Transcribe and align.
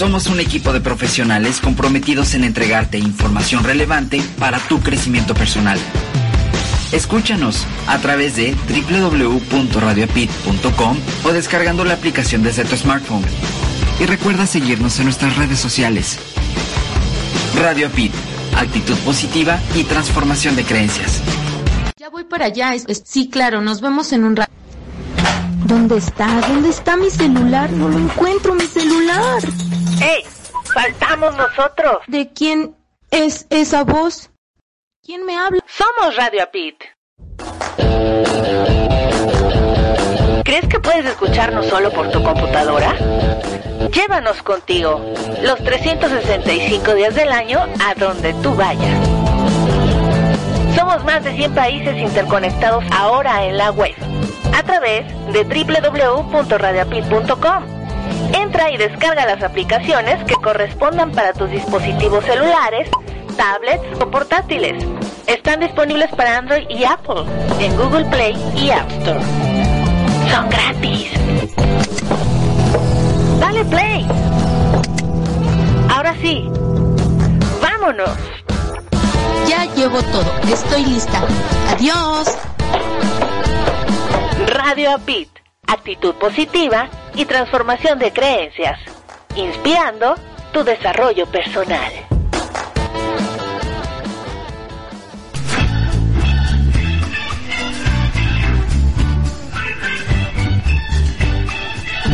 Somos 0.00 0.26
un 0.28 0.40
equipo 0.40 0.72
de 0.72 0.80
profesionales 0.80 1.60
comprometidos 1.60 2.32
en 2.32 2.44
entregarte 2.44 2.96
información 2.96 3.64
relevante 3.64 4.22
para 4.38 4.58
tu 4.58 4.80
crecimiento 4.80 5.34
personal. 5.34 5.78
Escúchanos 6.90 7.66
a 7.86 7.98
través 7.98 8.34
de 8.34 8.54
www.radioapit.com 8.54 10.96
o 11.22 11.32
descargando 11.32 11.84
la 11.84 11.92
aplicación 11.92 12.42
desde 12.42 12.64
tu 12.64 12.78
smartphone. 12.78 13.26
Y 14.00 14.06
recuerda 14.06 14.46
seguirnos 14.46 14.98
en 15.00 15.04
nuestras 15.04 15.36
redes 15.36 15.58
sociales. 15.58 16.18
Radio 17.60 17.88
Apit 17.88 18.14
actitud 18.56 18.96
positiva 19.04 19.60
y 19.74 19.84
transformación 19.84 20.56
de 20.56 20.64
creencias. 20.64 21.20
Ya 21.98 22.08
voy 22.08 22.24
para 22.24 22.46
allá. 22.46 22.72
sí, 23.04 23.28
claro, 23.28 23.60
nos 23.60 23.82
vemos 23.82 24.14
en 24.14 24.24
un 24.24 24.36
rato. 24.36 24.50
¿Dónde 25.66 25.98
está? 25.98 26.40
¿Dónde 26.48 26.70
está 26.70 26.96
mi 26.96 27.10
celular? 27.10 27.70
No 27.70 27.90
lo 27.90 27.98
encuentro, 27.98 28.54
mi 28.54 28.64
celular. 28.64 29.42
¡Ey! 30.00 30.24
¡Faltamos 30.72 31.36
nosotros! 31.36 31.98
¿De 32.06 32.32
quién 32.32 32.74
es 33.10 33.46
esa 33.50 33.84
voz? 33.84 34.30
¿Quién 35.04 35.26
me 35.26 35.36
habla? 35.36 35.62
Somos 35.66 36.16
Radio 36.16 36.42
Apit. 36.42 36.76
¿Crees 40.44 40.66
que 40.68 40.80
puedes 40.80 41.04
escucharnos 41.04 41.66
solo 41.66 41.92
por 41.92 42.10
tu 42.10 42.22
computadora? 42.22 42.94
Llévanos 43.92 44.42
contigo 44.42 45.04
los 45.42 45.62
365 45.62 46.94
días 46.94 47.14
del 47.14 47.30
año 47.30 47.60
a 47.84 47.94
donde 47.94 48.32
tú 48.34 48.54
vayas. 48.54 49.06
Somos 50.76 51.04
más 51.04 51.22
de 51.24 51.36
100 51.36 51.54
países 51.54 51.96
interconectados 51.96 52.84
ahora 52.90 53.44
en 53.44 53.58
la 53.58 53.70
web 53.70 53.94
a 54.54 54.62
través 54.62 55.06
de 55.32 55.44
www.radiapit.com. 55.44 57.79
Entra 58.32 58.70
y 58.70 58.76
descarga 58.76 59.26
las 59.26 59.42
aplicaciones 59.42 60.22
que 60.24 60.34
correspondan 60.34 61.12
para 61.12 61.32
tus 61.32 61.50
dispositivos 61.50 62.24
celulares, 62.24 62.88
tablets 63.36 64.00
o 64.00 64.10
portátiles. 64.10 64.84
Están 65.26 65.60
disponibles 65.60 66.10
para 66.10 66.38
Android 66.38 66.64
y 66.68 66.84
Apple 66.84 67.24
en 67.60 67.76
Google 67.76 68.04
Play 68.06 68.36
y 68.56 68.70
App 68.70 68.90
Store. 68.90 69.20
Son 70.30 70.48
gratis. 70.48 71.10
Dale 73.40 73.64
play. 73.64 74.06
Ahora 75.88 76.14
sí. 76.20 76.48
Vámonos. 77.60 78.10
Ya 79.48 79.64
llevo 79.74 80.02
todo. 80.02 80.32
Estoy 80.52 80.84
lista. 80.84 81.22
Adiós. 81.72 82.38
Radio 84.54 84.98
Beat. 85.06 85.39
Actitud 85.72 86.16
positiva 86.16 86.88
y 87.14 87.26
transformación 87.26 88.00
de 88.00 88.12
creencias. 88.12 88.80
Inspirando 89.36 90.16
tu 90.52 90.64
desarrollo 90.64 91.26
personal. 91.26 91.92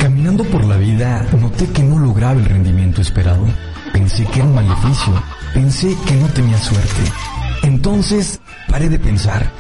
Caminando 0.03 0.45
por 0.45 0.63
la 0.67 0.77
vida, 0.77 1.27
noté 1.41 1.73
que 1.73 1.83
no 1.83 1.99
lograba 1.99 2.35
el 2.35 2.45
rendimiento 2.45 3.01
esperado. 3.01 3.47
Pensé 3.91 4.27
que 4.27 4.41
era 4.41 4.45
un 4.45 4.55
maleficio. 4.55 5.15
Pensé 5.55 5.97
que 6.07 6.13
no 6.13 6.29
tenía 6.29 6.59
suerte. 6.59 7.03
Entonces, 7.63 8.39
paré 8.69 8.91
de 8.91 8.99
pensar 8.99 9.51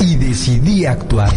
y 0.00 0.16
decidí 0.16 0.86
actuar. 0.86 1.32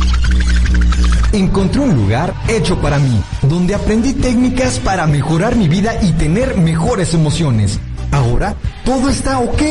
Encontré 1.31 1.81
un 1.81 1.95
lugar 1.95 2.33
hecho 2.47 2.79
para 2.79 2.99
mí, 2.99 3.21
donde 3.43 3.75
aprendí 3.75 4.13
técnicas 4.13 4.79
para 4.79 5.07
mejorar 5.07 5.55
mi 5.55 5.67
vida 5.67 5.93
y 6.01 6.11
tener 6.13 6.57
mejores 6.57 7.13
emociones. 7.13 7.79
Ahora 8.11 8.55
todo 8.85 9.09
está 9.09 9.39
ok. 9.39 9.61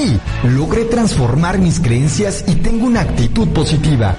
Logré 0.45 0.85
transformar 0.85 1.59
mis 1.59 1.81
creencias 1.81 2.45
y 2.49 2.57
tengo 2.57 2.87
una 2.87 3.03
actitud 3.03 3.49
positiva. 3.49 4.17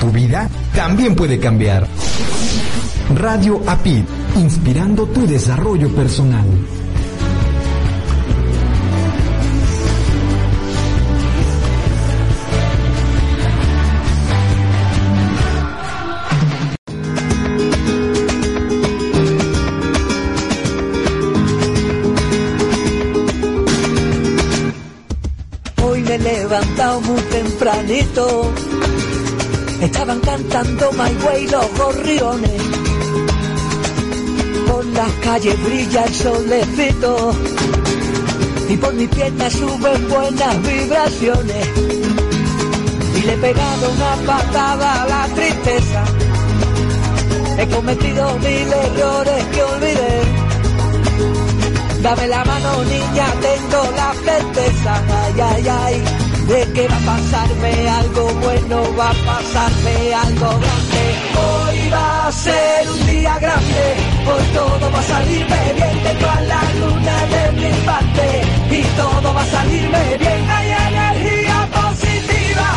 Tu 0.00 0.10
vida 0.10 0.48
también 0.74 1.14
puede 1.14 1.38
cambiar. 1.38 1.86
Radio 3.14 3.62
APID, 3.66 4.04
inspirando 4.36 5.06
tu 5.06 5.26
desarrollo 5.26 5.94
personal. 5.94 6.46
Levantado 26.52 27.00
muy 27.00 27.20
tempranito. 27.22 28.52
Estaban 29.80 30.20
cantando 30.20 30.92
My 30.92 31.24
Way 31.24 31.48
los 31.48 31.78
gorriones 31.78 32.62
las 34.94 35.12
calles 35.24 35.64
brilla 35.64 36.04
el 36.04 36.14
solecito 36.14 37.32
y 38.68 38.76
por 38.76 38.92
mi 38.92 39.06
pierna 39.06 39.48
suben 39.48 40.08
buenas 40.10 40.62
vibraciones. 40.62 41.68
Y 43.16 43.20
le 43.22 43.32
he 43.32 43.36
pegado 43.38 43.90
una 43.90 44.14
patada 44.26 45.02
a 45.02 45.06
la 45.06 45.34
tristeza. 45.34 46.04
He 47.58 47.66
cometido 47.68 48.38
mil 48.38 48.72
errores 48.72 49.44
que 49.52 49.62
olvidé. 49.62 50.20
Dame 52.02 52.26
la 52.26 52.44
mano 52.44 52.84
niña, 52.84 53.26
tengo 53.40 53.90
la 53.96 54.12
certeza, 54.12 55.02
ay, 55.24 55.40
ay, 55.40 55.68
ay, 55.68 56.21
de 56.52 56.72
que 56.74 56.86
va 56.86 56.96
a 56.96 57.06
pasarme 57.12 57.72
algo 57.88 58.24
bueno, 58.44 58.76
va 58.98 59.10
a 59.10 59.14
pasarme 59.30 59.96
algo 60.26 60.48
grande. 60.62 61.04
Hoy 61.44 61.78
va 61.90 62.26
a 62.26 62.32
ser 62.32 62.90
un 62.94 63.06
día 63.06 63.38
grande, 63.44 63.84
hoy 64.30 64.44
todo 64.58 64.84
va 64.92 65.00
a 65.00 65.10
salirme 65.14 65.60
bien, 65.78 65.96
tengo 66.06 66.28
a 66.38 66.40
la 66.52 66.62
luna 66.80 67.16
de 67.34 67.42
mi 67.60 67.72
parte 67.88 68.26
y 68.78 68.82
todo 69.00 69.26
va 69.36 69.42
a 69.42 69.46
salirme 69.56 70.02
bien. 70.22 70.40
Hay 70.56 70.68
energía 70.88 71.58
positiva 71.80 72.68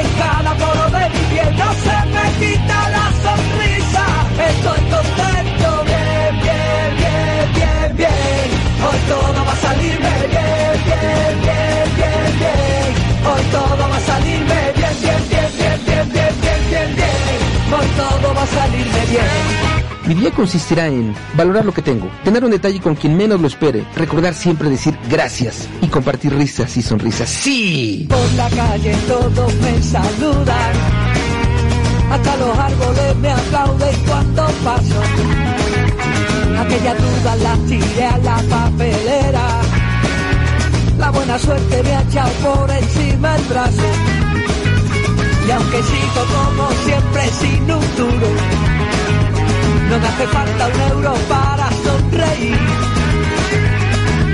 en 0.00 0.08
cada 0.22 0.50
poro 0.62 0.86
de 0.96 1.04
mi 1.14 1.22
piel, 1.30 1.52
no 1.62 1.70
se 1.84 1.96
me 2.14 2.26
quita 2.40 2.78
la 2.96 3.06
sonrisa, 3.24 4.04
estoy 4.50 4.80
contento, 4.94 5.68
bien, 5.90 6.32
bien, 6.46 6.88
bien, 7.02 7.44
bien, 7.58 7.88
bien. 8.00 8.46
Hoy 8.86 8.98
todo 9.12 9.38
va 9.48 9.52
a 9.52 9.62
salirme 9.66 10.14
bien, 10.32 10.72
bien, 10.86 11.40
bien. 11.42 11.47
Hoy 13.26 13.42
todo 13.50 13.76
va 13.78 13.96
a 13.96 14.00
salirme 14.00 14.72
bien, 14.76 14.94
bien, 15.00 15.28
bien, 15.28 15.48
bien, 15.58 15.80
bien, 15.86 16.08
bien, 16.12 16.34
bien, 16.40 16.60
bien, 16.70 16.96
bien. 16.96 17.78
Hoy 17.78 17.86
todo 17.96 18.34
va 18.34 18.42
a 18.42 18.46
salirme 18.46 19.06
bien. 19.10 19.68
Mi 20.06 20.14
día 20.14 20.30
consistirá 20.30 20.86
en 20.86 21.14
valorar 21.34 21.66
lo 21.66 21.72
que 21.74 21.82
tengo, 21.82 22.10
tener 22.24 22.42
un 22.42 22.50
detalle 22.50 22.80
con 22.80 22.94
quien 22.94 23.14
menos 23.14 23.38
lo 23.42 23.46
espere, 23.46 23.84
recordar 23.94 24.32
siempre 24.32 24.70
decir 24.70 24.98
gracias 25.10 25.68
y 25.82 25.88
compartir 25.88 26.34
risas 26.34 26.74
y 26.78 26.82
sonrisas. 26.82 27.28
¡Sí! 27.28 28.06
Por 28.08 28.32
la 28.32 28.48
calle 28.48 28.96
todos 29.06 29.54
me 29.56 29.82
saludan, 29.82 30.72
hasta 32.10 32.36
los 32.36 32.58
árboles 32.58 33.16
me 33.16 33.30
aplauden 33.32 33.96
cuando 34.06 34.46
paso. 34.64 35.02
Aquella 36.58 36.94
duda 36.94 37.36
la 37.36 37.56
tiré 37.68 38.06
a 38.06 38.18
la 38.18 38.42
papelera, 38.48 39.60
la 40.98 41.10
buena 41.10 41.38
suerte 41.38 41.82
me 41.82 41.94
ha 41.94 42.02
echado 42.02 42.30
por 42.44 42.70
encima 42.70 43.36
el 43.36 43.44
brazo. 43.44 43.88
Y 45.46 45.50
aunque 45.50 45.82
sigo 45.82 46.22
como 46.36 46.70
siempre 46.84 47.22
sin 47.40 47.62
un 47.62 47.96
duro, 47.96 48.30
no 49.88 49.98
me 49.98 50.08
hace 50.08 50.26
falta 50.26 50.68
un 50.68 50.80
euro 50.92 51.14
para 51.28 51.70
sonreír. 51.84 52.58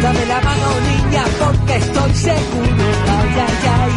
Dame 0.02 0.26
la 0.26 0.40
mano 0.40 0.66
niña 0.90 1.24
porque 1.38 1.76
estoy 1.76 2.14
seguro, 2.14 2.84
ay, 3.16 3.30
ay, 3.46 3.58
ay, 3.80 3.92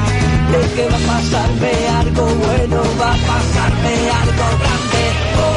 de 0.51 0.75
que 0.75 0.89
va 0.89 0.97
a 0.97 1.17
pasarme 1.17 1.71
algo 1.99 2.25
bueno, 2.25 2.81
va 3.01 3.11
a 3.11 3.17
pasarme 3.31 3.93
algo 4.21 4.45
grande. 4.61 5.03
Hoy 5.41 5.56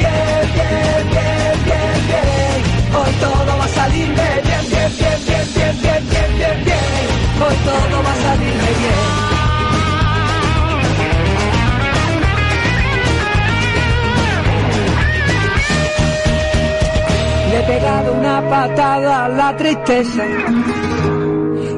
Tristeza. 19.61 20.23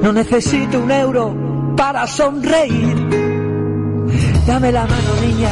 No 0.01 0.13
necesito 0.13 0.79
un 0.79 0.91
euro 0.91 1.35
para 1.75 2.07
sonreír. 2.07 2.95
Dame 4.47 4.71
la 4.71 4.85
mano, 4.85 5.11
niña, 5.21 5.51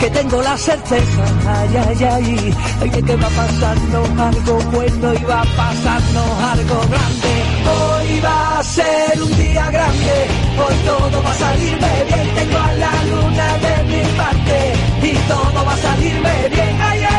que 0.00 0.10
tengo 0.10 0.42
la 0.42 0.56
certeza. 0.56 1.24
Ay, 1.46 1.70
ay, 1.86 2.04
ay, 2.04 2.54
ay, 2.80 2.90
que 2.90 3.16
va 3.16 3.28
pasando 3.28 3.98
algo 4.30 4.54
bueno 4.72 5.14
y 5.14 5.24
va 5.24 5.42
pasando 5.56 6.20
algo 6.54 6.78
grande. 6.92 7.32
Hoy 7.76 8.20
va 8.20 8.58
a 8.58 8.62
ser 8.64 9.22
un 9.22 9.36
día 9.36 9.70
grande, 9.70 10.16
hoy 10.62 10.76
todo 10.86 11.22
va 11.22 11.30
a 11.30 11.34
salirme 11.34 11.92
bien. 12.08 12.34
Tengo 12.34 12.58
a 12.58 12.72
la 12.84 12.94
luna 13.10 13.48
de 13.64 13.74
mi 13.90 14.02
parte 14.20 14.58
y 15.02 15.12
todo 15.28 15.64
va 15.66 15.74
a 15.74 15.76
salirme 15.76 16.48
bien. 16.50 16.70
Energía 16.70 16.90
positiva 16.90 17.09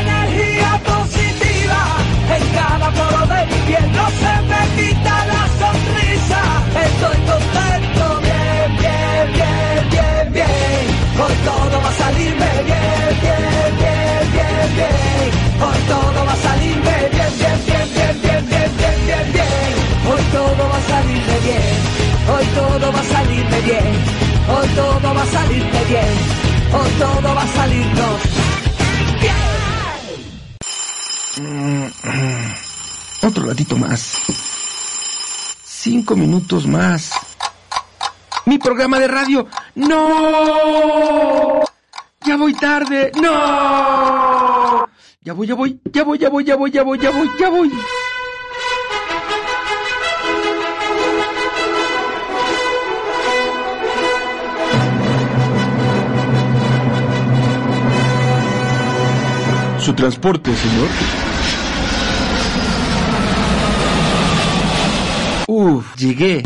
en 2.35 2.43
cada 2.57 2.87
poro 2.91 3.21
de 3.33 3.39
mi 3.49 3.59
piel, 3.67 3.85
no 3.97 4.05
se 4.21 4.33
me 4.49 4.61
quita 4.77 5.15
la 5.31 5.43
sonrisa. 5.59 6.41
Estoy 6.85 7.17
contento, 7.31 8.03
bien, 8.27 8.69
bien, 8.81 9.25
bien, 9.37 9.79
bien, 9.93 10.25
bien. 10.37 10.83
Hoy 11.21 11.35
todo 11.47 11.75
va 11.83 11.89
a 11.89 11.99
salirme 12.03 12.51
bien, 12.69 13.11
bien, 13.23 13.69
bien, 13.81 14.21
bien, 14.35 14.67
bien. 14.77 15.29
Hoy 15.65 15.79
todo 15.91 16.19
va 16.27 16.33
a 16.33 16.43
salirme 16.47 16.95
bien, 17.15 17.31
bien, 17.41 17.57
bien, 17.67 17.87
bien, 17.95 18.15
bien, 18.23 18.43
bien, 18.51 18.71
bien, 18.79 18.99
bien, 19.07 19.25
bien. 19.35 19.71
Hoy 20.09 20.23
todo 20.35 20.63
va 20.71 20.77
a 20.77 20.89
salirme 20.91 21.37
bien. 21.47 21.73
Hoy 22.31 22.45
todo 22.55 22.85
va 22.95 22.99
a 22.99 23.11
salirme 23.15 23.59
bien. 23.69 23.91
Hoy 24.53 24.67
todo 24.79 25.07
va 25.15 25.21
a 25.21 25.25
salirme 25.25 25.81
bien. 25.91 26.13
Hoy 26.73 26.89
todo 26.99 27.35
va 27.35 27.43
a 27.43 27.47
salirnos 27.47 28.41
Otro 33.23 33.45
ratito 33.45 33.77
más. 33.77 34.17
Cinco 35.63 36.15
minutos 36.15 36.65
más. 36.65 37.11
Mi 38.45 38.57
programa 38.57 38.97
de 38.99 39.07
radio. 39.07 39.47
¡No! 39.75 41.61
Ya 42.25 42.35
voy 42.35 42.53
tarde. 42.55 43.11
¡No! 43.21 44.87
Ya 45.23 45.33
voy, 45.33 45.45
ya 45.45 45.53
voy, 45.53 45.79
ya 45.93 46.03
voy, 46.03 46.17
ya 46.17 46.29
voy, 46.29 46.43
ya 46.43 46.55
voy, 46.55 46.71
ya 46.71 46.83
voy, 46.83 46.99
ya 46.99 47.11
voy, 47.11 47.29
ya 47.39 47.49
voy. 47.49 47.71
Su 59.79 59.93
transporte, 59.93 60.55
señor. 60.55 61.30
Llegué. 65.97 66.43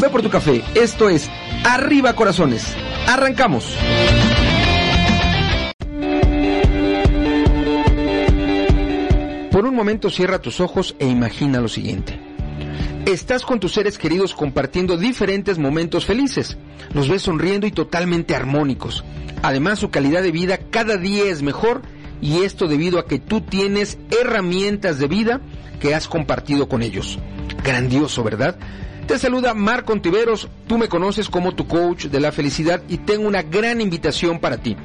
Ve 0.00 0.08
por 0.10 0.22
tu 0.22 0.30
café. 0.30 0.62
Esto 0.74 1.08
es 1.08 1.28
Arriba 1.64 2.14
Corazones. 2.14 2.74
Arrancamos. 3.08 3.76
Por 9.50 9.66
un 9.66 9.74
momento 9.74 10.10
cierra 10.10 10.40
tus 10.40 10.60
ojos 10.60 10.94
e 10.98 11.06
imagina 11.06 11.60
lo 11.60 11.68
siguiente. 11.68 12.18
Estás 13.06 13.44
con 13.44 13.58
tus 13.58 13.72
seres 13.72 13.98
queridos 13.98 14.34
compartiendo 14.34 14.96
diferentes 14.96 15.58
momentos 15.58 16.06
felices. 16.06 16.56
Los 16.94 17.08
ves 17.08 17.22
sonriendo 17.22 17.66
y 17.66 17.72
totalmente 17.72 18.36
armónicos. 18.36 19.04
Además, 19.42 19.78
su 19.78 19.90
calidad 19.90 20.22
de 20.22 20.30
vida 20.30 20.58
cada 20.58 20.96
día 20.96 21.24
es 21.24 21.42
mejor 21.42 21.82
y 22.20 22.42
esto 22.42 22.68
debido 22.68 22.98
a 22.98 23.06
que 23.06 23.18
tú 23.18 23.40
tienes 23.40 23.98
herramientas 24.10 24.98
de 24.98 25.08
vida 25.08 25.40
que 25.80 25.94
has 25.94 26.06
compartido 26.06 26.68
con 26.68 26.82
ellos. 26.82 27.18
Grandioso, 27.64 28.22
¿verdad? 28.22 28.56
Te 29.08 29.18
saluda 29.18 29.54
Marco 29.54 29.92
Ontiveros, 29.92 30.48
tú 30.68 30.78
me 30.78 30.88
conoces 30.88 31.28
como 31.28 31.56
tu 31.56 31.66
coach 31.66 32.04
de 32.04 32.20
la 32.20 32.30
felicidad 32.30 32.80
y 32.88 32.98
tengo 32.98 33.26
una 33.26 33.42
gran 33.42 33.80
invitación 33.80 34.38
para 34.38 34.58
ti. 34.58 34.76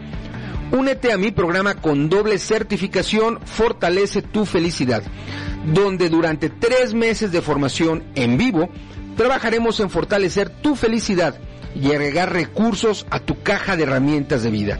Únete 0.72 1.12
a 1.12 1.18
mi 1.18 1.32
programa 1.32 1.76
con 1.76 2.10
doble 2.10 2.40
certificación 2.40 3.40
Fortalece 3.46 4.24
tu 4.24 4.48
felicidad, 4.48 5.04
donde 5.72 6.10
durante 6.10 6.50
tres 6.50 6.96
meses 6.96 7.32
de 7.32 7.44
formación 7.44 8.04
en 8.16 8.40
vivo 8.40 8.70
trabajaremos 9.16 9.80
en 9.80 9.92
fortalecer 9.92 10.50
tu 10.50 10.76
felicidad 10.76 11.36
y 11.76 11.92
agregar 11.92 12.34
recursos 12.34 13.06
a 13.12 13.20
tu 13.20 13.44
caja 13.44 13.76
de 13.76 13.84
herramientas 13.84 14.42
de 14.42 14.50
vida. 14.50 14.80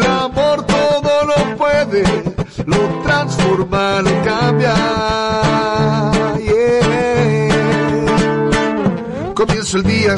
el 0.00 0.06
amor 0.06 0.64
todo 0.64 1.24
lo 1.26 1.56
puede, 1.56 2.04
lo 2.66 2.78
transforma, 3.02 4.00
lo 4.02 4.10
cambia. 4.24 4.74
Comienzo 9.34 9.78
el 9.78 9.84
día 9.84 10.14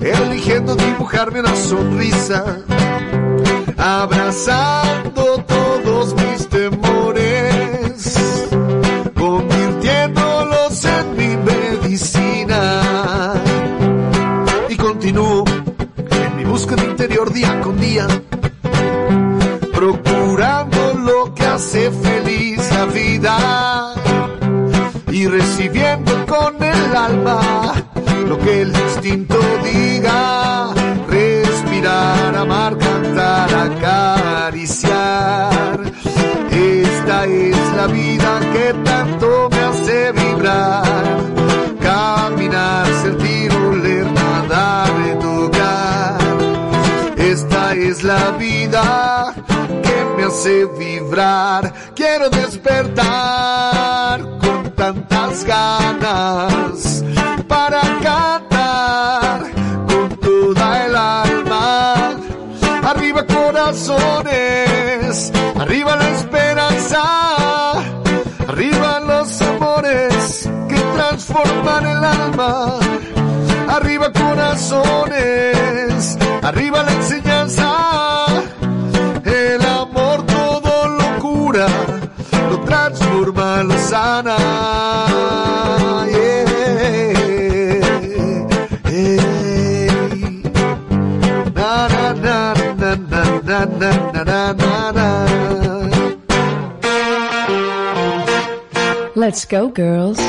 eligiendo 0.00 0.74
dibujarme 0.76 1.40
una 1.40 1.56
sonrisa, 1.56 2.44
abrazando 3.76 5.44
todos 5.46 6.14
mis 6.14 6.48
temores, 6.48 8.48
convirtiéndolos 9.14 10.84
en 10.84 11.16
mi 11.16 11.36
medicina. 11.36 13.34
Y 14.68 14.76
continúo 14.76 15.42
en 16.10 16.36
mi 16.36 16.44
búsqueda 16.44 16.84
interior 16.84 17.32
día 17.32 17.60
con 17.60 17.80
día, 17.80 18.06
hace 21.58 21.90
feliz 21.90 22.70
la 22.70 22.86
vida 22.86 23.94
y 25.10 25.26
recibiendo 25.26 26.24
con 26.24 26.62
el 26.62 26.96
alma 26.96 27.74
lo 28.28 28.38
que 28.38 28.62
el 28.62 28.68
instinto 28.68 29.36
diga. 29.64 30.72
Respirar, 31.08 32.36
amar, 32.36 32.78
cantar, 32.78 33.72
acariciar. 33.72 35.80
Esta 36.52 37.24
es 37.24 37.58
la 37.76 37.88
vida 37.88 38.38
que 38.52 38.72
tanto 38.84 39.48
me 39.50 39.58
hace 39.58 40.12
vibrar. 40.12 40.84
Caminar, 41.80 42.86
sentir, 43.02 43.52
oler, 43.52 44.06
nadar, 44.12 45.18
tocar. 45.20 46.18
Esta 47.16 47.74
es 47.74 48.04
la 48.04 48.30
vida 48.38 49.07
hace 50.28 50.66
vibrar. 50.66 51.72
Quiero 51.94 52.28
despertar 52.28 54.20
con 54.40 54.74
tantas 54.74 55.44
ganas 55.44 57.02
para 57.48 57.80
cantar 58.02 59.46
con 59.88 60.10
toda 60.20 60.84
el 60.84 60.94
alma. 60.94 62.14
Arriba 62.84 63.24
corazones, 63.26 65.32
arriba 65.58 65.96
la 65.96 66.10
esperanza, 66.10 67.02
arriba 68.46 69.00
los 69.00 69.42
amores 69.42 70.48
que 70.68 70.76
transforman 70.76 71.86
el 71.86 72.04
alma. 72.04 72.78
Arriba 73.68 74.12
corazones, 74.12 76.18
arriba 76.42 76.82
la 76.82 76.92
enseñanza, 76.92 78.18
transforma, 83.18 83.62
lo 83.62 83.78
sana. 83.78 84.36
Yeah. 86.08 86.44
Na, 91.54 91.88
na, 91.88 92.12
na, 92.12 92.54
na, 92.78 92.94
na, 93.02 93.22
na, 93.42 93.66
na, 93.66 94.24
na, 94.24 94.52
na, 94.52 94.92
na. 94.92 95.08
Let's 99.14 99.44
go, 99.46 99.68
girls. 99.68 100.20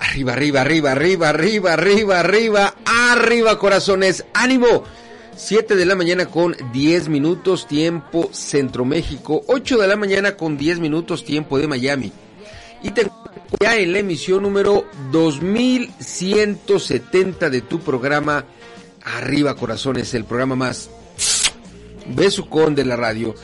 Arriba, 0.00 0.32
arriba, 0.32 0.60
arriba, 0.62 0.90
arriba, 0.92 1.28
arriba, 1.28 1.72
arriba, 1.74 2.20
arriba, 2.20 2.74
arriba, 2.86 3.58
corazones, 3.58 4.24
ánimo. 4.32 4.84
7 5.36 5.76
de 5.76 5.84
la 5.84 5.94
mañana 5.94 6.26
con 6.26 6.56
10 6.72 7.10
minutos 7.10 7.66
tiempo 7.66 8.30
Centro 8.32 8.86
México, 8.86 9.44
8 9.46 9.78
de 9.78 9.86
la 9.86 9.96
mañana 9.96 10.34
con 10.34 10.56
10 10.56 10.80
minutos 10.80 11.24
tiempo 11.24 11.58
de 11.58 11.68
Miami. 11.68 12.10
Y 12.82 12.90
te 12.90 13.08
ya 13.60 13.76
en 13.76 13.92
la 13.92 13.98
emisión 13.98 14.42
número 14.42 14.86
2170 15.12 17.50
de 17.50 17.60
tu 17.60 17.80
programa 17.80 18.46
Arriba 19.04 19.54
Corazones, 19.54 20.14
el 20.14 20.24
programa 20.24 20.56
más 20.56 20.88
besucón 22.06 22.74
de 22.74 22.86
la 22.86 22.96
radio. 22.96 23.34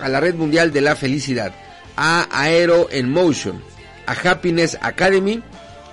a 0.00 0.08
la 0.08 0.18
Red 0.20 0.34
Mundial 0.34 0.72
de 0.72 0.80
la 0.80 0.96
Felicidad, 0.96 1.54
a 1.96 2.26
Aero 2.32 2.88
en 2.90 3.10
Motion, 3.10 3.62
a 4.06 4.12
Happiness 4.12 4.76
Academy 4.82 5.40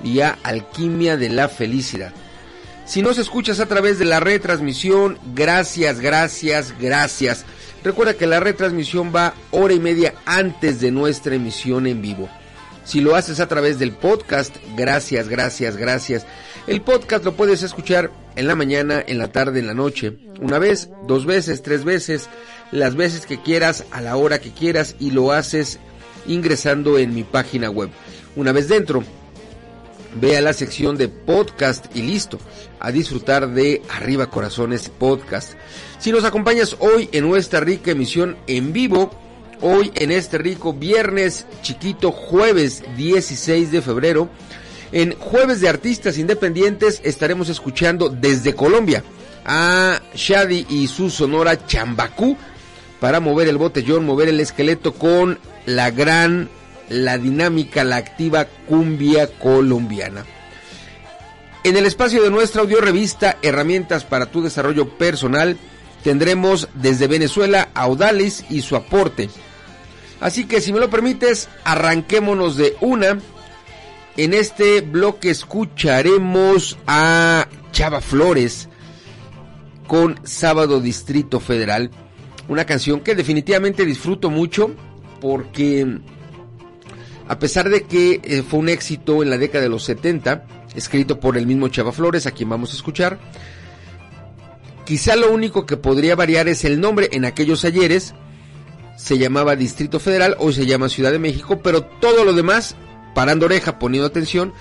y 0.04 0.22
a 0.22 0.40
Alquimia 0.44 1.18
de 1.18 1.30
la 1.30 1.50
Felicidad. 1.50 2.14
Si 2.88 3.02
nos 3.02 3.18
escuchas 3.18 3.60
a 3.60 3.66
través 3.66 4.00
de 4.00 4.06
la 4.06 4.22
retransmisión, 4.22 5.20
gracias, 5.36 6.00
gracias, 6.00 6.74
gracias. 6.80 7.44
Recuerda 7.84 8.14
que 8.14 8.28
la 8.28 8.40
retransmisión 8.40 9.12
va 9.14 9.34
hora 9.52 9.74
y 9.74 9.80
media 9.80 10.14
antes 10.26 10.80
de 10.80 10.90
nuestra 10.92 11.36
emisión 11.36 11.86
en 11.86 12.02
vivo. 12.02 12.30
Si 12.86 13.02
lo 13.02 13.18
haces 13.18 13.42
a 13.42 13.50
través 13.50 13.78
del 13.78 13.92
podcast, 13.92 14.56
gracias, 14.78 15.28
gracias, 15.28 15.76
gracias. 15.76 16.26
El 16.66 16.82
podcast 16.82 17.26
lo 17.26 17.34
puedes 17.34 17.62
escuchar 17.62 18.10
en 18.38 18.48
la 18.48 18.56
mañana, 18.56 19.04
en 19.06 19.18
la 19.18 19.34
tarde, 19.34 19.60
en 19.60 19.68
la 19.68 19.74
noche. 19.74 20.18
Una 20.40 20.58
vez, 20.58 20.90
dos 21.08 21.26
veces, 21.26 21.62
tres 21.64 21.84
veces, 21.84 22.30
las 22.72 22.96
veces 22.96 23.26
que 23.26 23.42
quieras, 23.42 23.84
a 23.92 24.00
la 24.00 24.16
hora 24.16 24.40
que 24.40 24.52
quieras 24.52 24.96
y 24.98 25.12
lo 25.12 25.34
haces 25.34 25.80
ingresando 26.26 26.98
en 26.98 27.14
mi 27.14 27.26
página 27.26 27.70
web. 27.70 27.90
Una 28.38 28.54
vez 28.54 28.70
dentro, 28.70 29.04
ve 30.16 30.38
a 30.38 30.42
la 30.42 30.54
sección 30.54 30.98
de 30.98 31.08
podcast 31.08 31.86
y 31.96 32.02
listo, 32.02 32.40
a 32.80 32.92
disfrutar 32.92 33.50
de 33.50 33.82
Arriba 33.90 34.30
Corazones 34.30 34.90
Podcast. 34.90 35.54
Si 36.00 36.12
nos 36.12 36.24
acompañas 36.24 36.76
hoy 36.80 37.10
en 37.12 37.28
nuestra 37.28 37.60
rica 37.60 37.92
emisión 37.92 38.38
en 38.48 38.74
vivo, 38.74 39.12
hoy 39.62 39.92
en 39.96 40.12
este 40.12 40.38
rico 40.38 40.74
viernes 40.74 41.46
chiquito 41.62 42.12
jueves 42.12 42.84
16 42.96 43.72
de 43.72 43.82
febrero, 43.82 44.30
en 44.92 45.14
Jueves 45.18 45.60
de 45.60 45.70
Artistas 45.70 46.18
Independientes 46.18 47.02
estaremos 47.04 47.50
escuchando 47.50 48.10
desde 48.10 48.56
Colombia 48.56 49.04
a 49.46 50.02
Shadi 50.14 50.66
y 50.70 50.88
su 50.88 51.10
sonora 51.10 51.66
Chambacú 51.66 52.38
para 53.00 53.20
mover 53.20 53.48
el 53.48 53.58
botellón, 53.58 54.06
mover 54.06 54.30
el 54.30 54.40
esqueleto 54.40 54.94
con 54.94 55.40
la 55.66 55.92
gran 55.92 56.50
la 56.90 57.18
dinámica, 57.18 57.84
la 57.84 57.98
activa 57.98 58.46
cumbia 58.68 59.28
colombiana. 59.28 60.26
En 61.64 61.76
el 61.76 61.86
espacio 61.86 62.24
de 62.24 62.30
nuestra 62.30 62.62
audio 62.62 62.80
revista 62.80 63.38
Herramientas 63.42 64.06
para 64.06 64.28
tu 64.28 64.42
desarrollo 64.42 64.98
personal 64.98 65.58
tendremos 66.04 66.70
desde 66.74 67.08
Venezuela 67.08 67.70
a 67.74 67.88
Odalis 67.88 68.46
y 68.50 68.62
su 68.62 68.76
aporte. 68.76 69.30
Así 70.22 70.46
que 70.46 70.62
si 70.62 70.72
me 70.72 70.80
lo 70.80 70.90
permites, 70.90 71.50
arranquémonos 71.64 72.56
de 72.56 72.76
una. 72.80 73.20
En 74.16 74.34
este 74.34 74.82
bloque 74.82 75.30
escucharemos 75.30 76.78
a 76.88 77.48
Chava 77.72 78.02
Flores 78.02 78.70
con 79.88 80.20
Sábado 80.24 80.80
Distrito 80.80 81.40
Federal. 81.40 81.92
Una 82.48 82.66
canción 82.66 83.02
que 83.02 83.14
definitivamente 83.14 83.86
disfruto 83.86 84.30
mucho 84.30 84.72
porque 85.20 86.00
a 87.28 87.40
pesar 87.40 87.70
de 87.70 87.84
que 87.84 88.22
eh, 88.24 88.44
fue 88.48 88.60
un 88.60 88.70
éxito 88.70 89.22
en 89.22 89.30
la 89.30 89.38
década 89.38 89.64
de 89.64 89.70
los 89.70 89.84
70, 89.84 90.46
escrito 90.76 91.20
por 91.20 91.38
el 91.38 91.46
mismo 91.46 91.68
Chava 91.68 91.92
Flores, 91.92 92.26
a 92.26 92.32
quien 92.32 92.50
vamos 92.50 92.72
a 92.72 92.76
escuchar, 92.76 93.20
quizá 94.86 95.16
lo 95.16 95.32
único 95.32 95.66
que 95.66 95.78
podría 95.78 96.16
variar 96.16 96.48
es 96.48 96.64
el 96.64 96.80
nombre. 96.80 97.10
En 97.12 97.26
aquellos 97.26 97.66
ayeres 97.66 98.14
se 98.96 99.18
llamaba 99.18 99.56
Distrito 99.56 100.00
Federal, 100.00 100.36
hoy 100.40 100.54
se 100.54 100.66
llama 100.66 100.90
Ciudad 100.90 101.12
de 101.12 101.20
México, 101.20 101.60
pero 101.62 101.84
todo 101.84 102.24
lo 102.24 102.34
demás, 102.34 102.76
parando 103.14 103.46
oreja, 103.46 103.80
poniendo 103.80 104.08
atención, 104.08 104.54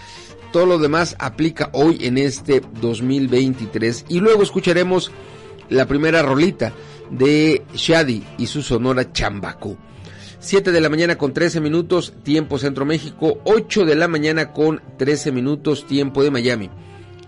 todo 0.52 0.66
lo 0.66 0.78
demás 0.78 1.16
aplica 1.18 1.70
hoy 1.73 1.99
en 2.00 2.18
este 2.18 2.62
2023. 2.80 4.06
Y 4.08 4.20
luego 4.20 4.42
escucharemos 4.42 5.12
la 5.68 5.87
primera 5.87 6.23
rolita 6.23 6.73
de 7.11 7.64
Shadi 7.75 8.25
y 8.38 8.46
su 8.46 8.62
sonora 8.62 9.12
Chambaco. 9.12 9.76
7 10.47 10.71
de 10.71 10.81
la 10.81 10.88
mañana 10.88 11.19
con 11.19 11.33
13 11.33 11.61
minutos, 11.61 12.15
tiempo 12.23 12.57
Centro 12.57 12.85
México, 12.85 13.41
8 13.43 13.85
de 13.85 13.97
la 13.97 14.07
mañana 14.07 14.53
con 14.53 14.81
13 14.97 15.33
minutos, 15.33 15.88
tiempo 15.88 16.23
de 16.23 16.31
Miami. 16.31 16.71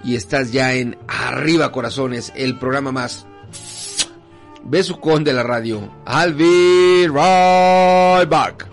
Y 0.04 0.14
estás 0.14 0.52
ya 0.52 0.72
en 0.74 0.96
Arriba 1.08 1.72
Corazones, 1.72 2.32
el 2.36 2.56
programa 2.60 2.92
más 2.92 3.26
besucón 4.62 5.24
de 5.24 5.32
la 5.32 5.42
radio. 5.42 5.80
I'll 6.06 6.32
be 6.32 7.08
right 7.08 8.28
back. 8.28 8.68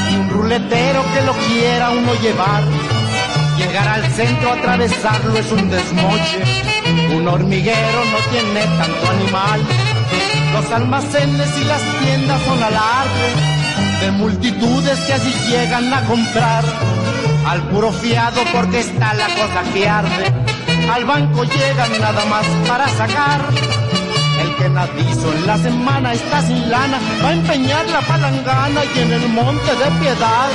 ni 0.09 0.17
un 0.17 0.29
ruletero 0.29 1.03
que 1.13 1.21
lo 1.23 1.33
quiera 1.33 1.91
uno 1.91 2.13
llevar. 2.15 2.63
Llegar 3.57 3.87
al 3.87 4.05
centro, 4.11 4.53
atravesarlo 4.53 5.37
es 5.37 5.51
un 5.51 5.69
desmoche. 5.69 6.43
Un 7.13 7.27
hormiguero 7.27 8.05
no 8.05 8.17
tiene 8.31 8.61
tanto 8.61 9.11
animal. 9.11 9.61
Los 10.53 10.71
almacenes 10.71 11.57
y 11.59 11.63
las 11.65 11.81
tiendas 12.01 12.41
son 12.43 12.63
alarde 12.63 13.57
de 14.01 14.11
multitudes 14.11 14.99
que 15.01 15.13
así 15.13 15.33
llegan 15.49 15.91
a 15.93 16.01
comprar. 16.05 16.63
Al 17.47 17.61
puro 17.69 17.91
fiado 17.93 18.41
porque 18.53 18.79
está 18.81 19.13
la 19.13 19.27
cosa 19.27 19.63
que 19.73 19.87
arde. 19.87 20.25
Al 20.93 21.05
banco 21.05 21.43
llegan 21.43 22.01
nada 22.01 22.25
más 22.25 22.45
para 22.67 22.87
sacar. 22.89 23.41
El 24.41 24.55
que 24.55 24.69
nadizo 24.69 25.33
en 25.33 25.47
la 25.47 25.57
semana 25.57 26.13
está 26.13 26.41
sin 26.41 26.69
lana, 26.69 26.99
va 27.23 27.29
a 27.29 27.33
empeñar 27.33 27.85
la 27.87 28.01
palangana 28.01 28.81
y 28.93 28.99
en 28.99 29.13
el 29.13 29.29
monte 29.29 29.71
de 29.75 29.99
piedad. 29.99 30.49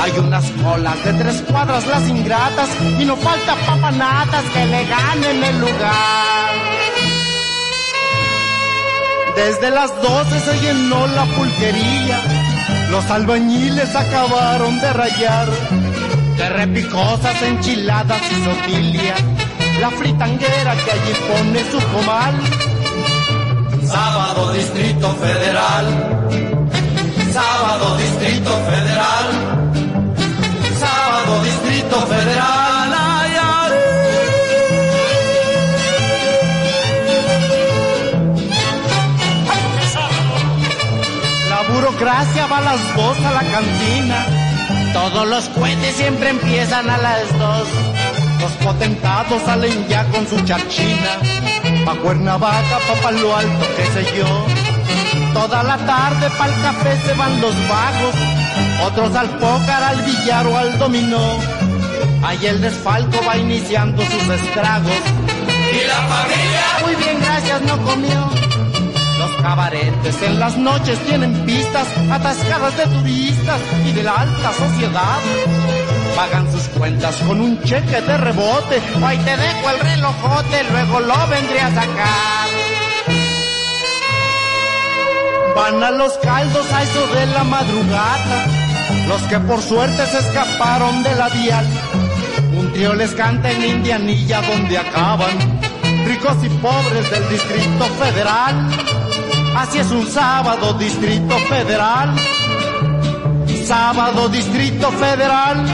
Hay 0.00 0.12
unas 0.18 0.50
colas 0.62 1.04
de 1.04 1.12
tres 1.12 1.42
cuadras 1.42 1.86
las 1.86 2.08
ingratas 2.08 2.68
y 2.98 3.04
no 3.04 3.16
falta 3.16 3.54
papanatas 3.66 4.44
que 4.54 4.64
le 4.64 4.86
ganen 4.86 5.44
el 5.44 5.60
lugar. 5.60 6.78
Desde 9.36 9.70
las 9.70 9.90
doce 10.02 10.40
se 10.40 10.58
llenó 10.60 11.06
la 11.08 11.24
pulquería, 11.26 12.20
los 12.90 13.04
albañiles 13.10 13.94
acabaron 13.94 14.80
de 14.80 14.92
rayar, 14.92 15.48
de 16.38 16.48
repicosas 16.50 17.42
enchiladas 17.42 18.22
y 18.30 18.44
sotilia, 18.44 19.14
la 19.80 19.90
fritanguera 19.90 20.76
que 20.76 20.90
allí 20.92 21.12
pone 21.28 21.60
su 21.70 21.80
comal. 21.92 22.34
Sábado 23.84 24.52
Distrito 24.52 25.10
Federal. 25.16 25.86
Sábado 27.32 27.96
Distrito 27.96 28.50
Federal. 28.70 29.26
Sábado 30.78 31.42
Distrito 31.42 31.96
Federal. 32.06 32.94
Ay, 32.96 33.32
ay. 33.42 33.72
La 41.48 41.62
burocracia 41.74 42.46
va 42.46 42.58
a 42.58 42.60
las 42.60 42.96
dos 42.96 43.18
a 43.18 43.30
la 43.32 43.42
cantina. 43.42 44.37
Todos 44.92 45.26
los 45.26 45.48
cohetes 45.50 45.96
siempre 45.96 46.30
empiezan 46.30 46.88
a 46.88 46.98
las 46.98 47.38
dos. 47.38 47.68
Los 48.40 48.52
potentados 48.52 49.42
salen 49.42 49.88
ya 49.88 50.04
con 50.06 50.26
su 50.26 50.40
charchina. 50.44 51.18
Pa' 51.84 51.96
Cuernavaca, 51.96 52.78
pa' 52.86 53.00
Palo 53.02 53.36
Alto, 53.36 53.66
qué 53.76 53.84
sé 53.86 54.16
yo. 54.16 54.46
Toda 55.34 55.62
la 55.62 55.76
tarde 55.78 56.30
pa'l 56.38 56.52
café 56.62 56.96
se 57.06 57.14
van 57.14 57.40
los 57.40 57.54
vagos. 57.68 58.14
Otros 58.86 59.14
al 59.14 59.28
pócar, 59.38 59.82
al 59.82 60.02
billar 60.02 60.46
o 60.46 60.56
al 60.56 60.78
dominó. 60.78 61.38
Ahí 62.22 62.46
el 62.46 62.60
desfalco 62.60 63.18
va 63.26 63.36
iniciando 63.36 64.02
sus 64.02 64.28
estragos. 64.28 64.92
¿Y 65.72 65.86
la 65.86 66.00
familia? 66.12 66.64
Muy 66.84 66.94
bien, 66.96 67.20
gracias, 67.20 67.60
no 67.62 67.78
comió. 67.78 68.47
Cabaretes 69.42 70.22
en 70.22 70.40
las 70.40 70.56
noches 70.56 70.98
tienen 71.06 71.32
pistas 71.46 71.86
atascadas 72.10 72.76
de 72.76 72.84
turistas 72.86 73.60
y 73.86 73.92
de 73.92 74.02
la 74.02 74.14
alta 74.14 74.52
sociedad. 74.52 75.18
Pagan 76.16 76.50
sus 76.50 76.68
cuentas 76.68 77.14
con 77.26 77.40
un 77.40 77.62
cheque 77.62 78.00
de 78.00 78.16
rebote. 78.16 78.82
Ahí 79.04 79.16
te 79.18 79.36
dejo 79.36 79.70
el 79.70 79.80
relojote, 79.80 80.64
luego 80.72 81.00
lo 81.00 81.26
vendré 81.28 81.60
a 81.60 81.68
sacar. 81.68 82.48
Van 85.54 85.82
a 85.84 85.90
los 85.92 86.12
caldos 86.18 86.72
a 86.72 86.82
eso 86.82 87.06
de 87.14 87.26
la 87.26 87.44
madrugada. 87.44 88.46
Los 89.06 89.22
que 89.22 89.38
por 89.38 89.62
suerte 89.62 90.04
se 90.06 90.18
escaparon 90.18 91.02
de 91.04 91.14
la 91.14 91.28
vial. 91.28 91.66
Un 92.54 92.72
trío 92.72 92.94
les 92.94 93.12
canta 93.12 93.50
en 93.50 93.64
Indianilla 93.64 94.42
donde 94.42 94.78
acaban. 94.78 95.60
Ricos 96.04 96.36
y 96.42 96.48
pobres 96.48 97.10
del 97.10 97.28
Distrito 97.28 97.84
Federal. 98.00 98.97
Así 99.58 99.78
es 99.78 99.90
un 99.90 100.06
sábado, 100.06 100.72
Distrito 100.74 101.34
Federal. 101.48 102.14
Sábado, 103.64 104.28
Distrito 104.28 104.88
Federal. 104.92 105.66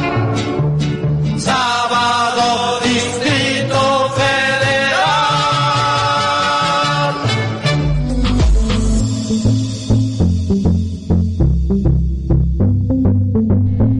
Sábado 1.36 2.80
Distrito 2.82 4.08
Federal. 4.16 4.34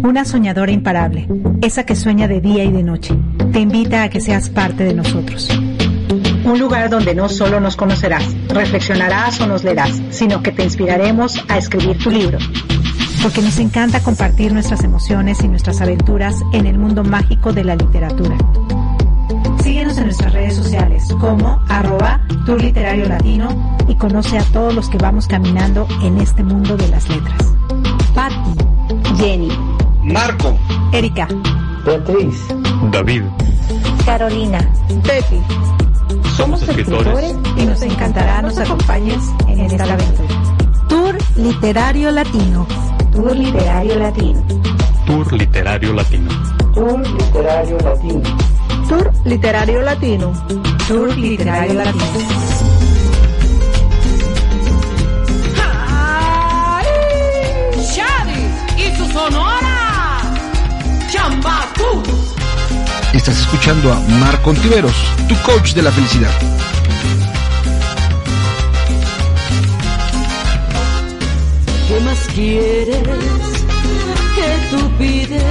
Una 0.02 0.24
soñadora 0.24 0.72
imparable, 0.72 1.28
esa 1.60 1.84
que 1.84 1.94
sueña 1.94 2.26
de 2.26 2.40
día 2.40 2.64
y 2.64 2.72
de 2.72 2.82
noche, 2.82 3.14
te 3.52 3.60
invita 3.60 4.04
a 4.04 4.08
que 4.08 4.22
seas 4.22 4.48
parte 4.48 4.82
de 4.84 4.94
nosotros. 4.94 5.50
Un 6.44 6.58
lugar 6.58 6.90
donde 6.90 7.14
no 7.14 7.28
solo 7.30 7.58
nos 7.58 7.74
conocerás, 7.74 8.22
reflexionarás 8.48 9.40
o 9.40 9.46
nos 9.46 9.64
leerás, 9.64 10.02
sino 10.10 10.42
que 10.42 10.52
te 10.52 10.62
inspiraremos 10.62 11.42
a 11.48 11.56
escribir 11.56 11.98
tu 11.98 12.10
libro. 12.10 12.38
Porque 13.22 13.40
nos 13.40 13.58
encanta 13.58 14.02
compartir 14.02 14.52
nuestras 14.52 14.84
emociones 14.84 15.42
y 15.42 15.48
nuestras 15.48 15.80
aventuras 15.80 16.36
en 16.52 16.66
el 16.66 16.78
mundo 16.78 17.02
mágico 17.02 17.54
de 17.54 17.64
la 17.64 17.76
literatura. 17.76 18.36
Síguenos 19.62 19.96
en 19.96 20.04
nuestras 20.04 20.34
redes 20.34 20.54
sociales 20.54 21.08
como 21.18 21.64
arroba 21.68 22.20
Tour 22.44 22.62
Literario 22.62 23.08
Latino 23.08 23.76
y 23.88 23.94
conoce 23.94 24.36
a 24.36 24.44
todos 24.44 24.74
los 24.74 24.90
que 24.90 24.98
vamos 24.98 25.26
caminando 25.26 25.88
en 26.02 26.20
este 26.20 26.42
mundo 26.42 26.76
de 26.76 26.88
las 26.88 27.08
letras. 27.08 27.54
Patti, 28.14 28.34
Jenny, 29.16 29.48
Marco, 30.02 30.58
Erika, 30.92 31.26
Beatriz, 31.86 32.36
David, 32.92 33.22
Carolina, 34.04 34.58
Pepi. 35.02 35.40
Somos 36.36 36.62
escritores 36.62 37.34
y 37.56 37.64
nos 37.64 37.82
encantará 37.82 38.42
nos 38.42 38.58
acompañes 38.58 39.18
en 39.48 39.60
esta 39.60 39.84
aventura. 39.84 40.28
Tour 40.88 41.16
Literario 41.36 42.10
Latino. 42.10 42.66
Tour 43.12 43.36
Literario 43.36 43.98
Latino. 43.98 44.42
Tour 45.06 45.32
Literario 45.32 45.92
Latino. 45.92 46.30
Tour 46.74 47.00
Literario 47.08 47.78
Latino. 47.78 48.22
Tour 48.88 49.12
Literario 49.24 49.82
Latino. 49.82 50.32
Tour 50.88 51.16
Literario 51.16 51.74
Latino. 51.74 52.53
Estás 63.14 63.38
escuchando 63.38 63.92
a 63.92 64.00
Marco 64.18 64.50
Ontiveros, 64.50 64.92
tu 65.28 65.36
coach 65.42 65.72
de 65.72 65.82
la 65.82 65.92
felicidad. 65.92 66.32
¿Qué 71.86 72.00
más 72.00 72.18
quieres 72.34 72.98
que 74.34 74.76
tú 74.76 74.90
pides? 74.98 75.42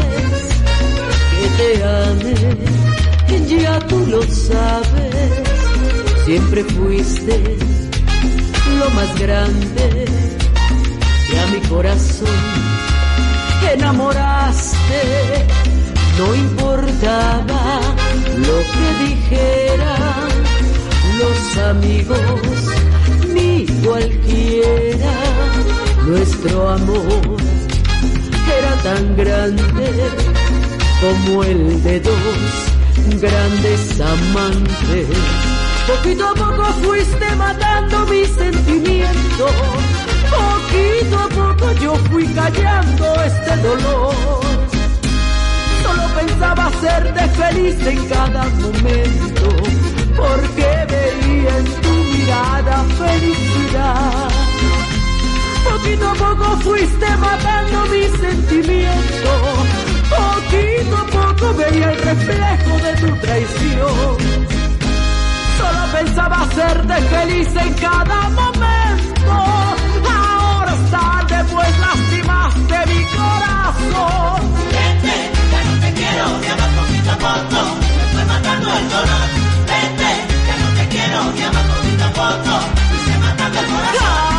Que 1.32 1.47
te 1.58 1.84
ame, 1.86 3.47
ya 3.47 3.80
tú 3.88 4.06
lo 4.08 4.21
sabes. 4.23 5.32
Siempre 6.26 6.65
fuiste 6.65 7.58
lo 8.78 8.89
más 8.89 9.19
grande 9.19 10.06
que 11.30 11.39
a 11.39 11.47
mi 11.47 11.60
corazón 11.69 12.63
enamoraste. 13.71 15.62
No 16.17 16.36
importaba 16.36 17.82
lo 18.38 18.58
que 18.71 19.06
dijeran 19.06 20.30
los 21.19 21.58
amigos 21.58 22.19
ni 23.34 23.65
cualquiera. 23.84 25.13
Nuestro 26.06 26.69
amor 26.69 27.38
era 28.58 28.76
tan 28.84 29.15
grande 29.15 29.88
como 31.02 31.43
el 31.43 31.82
de 31.84 31.99
dos 31.99 33.21
grandes 33.21 33.99
amantes. 33.99 35.08
Poquito 35.88 36.28
a 36.28 36.34
poco 36.34 36.63
fuiste 36.84 37.36
matando 37.36 38.06
mis 38.06 38.30
sentimientos. 38.30 39.52
Poquito 40.30 41.19
a 41.19 41.30
poco 41.30 41.71
yo 41.82 41.95
fui 42.12 42.28
callando 42.28 43.06
este 43.23 43.58
dolor. 43.58 44.72
Hacerte 46.73 47.27
feliz 47.29 47.88
en 47.88 48.07
cada 48.07 48.43
momento, 48.45 49.49
porque 50.15 50.86
veía 50.89 51.57
en 51.57 51.65
tu 51.81 51.93
mirada 51.93 52.83
felicidad. 52.97 54.29
Poquito 55.63 56.09
a 56.09 56.13
poco 56.13 56.57
fuiste 56.57 57.17
matando 57.17 57.86
mis 57.88 58.12
sentimientos. 58.19 59.67
Poquito 60.09 60.97
a 60.97 61.05
poco 61.05 61.53
veía 61.55 61.91
el 61.91 62.01
reflejo 62.01 62.77
de 62.86 62.93
tu 63.01 63.15
traición. 63.17 64.17
Solo 65.57 65.83
pensaba 65.93 66.41
hacerte 66.41 66.93
feliz 66.93 67.47
en 67.55 67.73
cada 67.75 68.29
momento. 68.29 69.31
Ahora 69.31 70.73
es 70.73 70.91
tarde, 70.91 71.45
pues 71.51 71.79
lastimaste 71.79 72.77
mi 72.88 73.03
corazón. 73.15 74.52
Quiero, 76.13 76.41
ya 76.41 76.56
más 76.56 76.69
poquito 76.69 77.12
a 77.12 77.17
poco, 77.17 77.76
me 77.80 78.06
fue 78.13 78.26
matando 78.26 78.78
el 78.78 78.89
dolor. 78.89 79.30
Vete, 79.67 80.12
ya 80.47 80.56
no 80.58 80.67
te 80.78 80.88
quiero, 80.89 81.36
ya 81.36 81.52
más 81.52 81.63
poquito 81.63 82.04
a 82.04 82.10
poco, 82.10 82.60
me 82.91 82.97
fue 82.99 83.17
matando 83.17 83.60
el 83.60 83.65
corazón. 83.65 84.33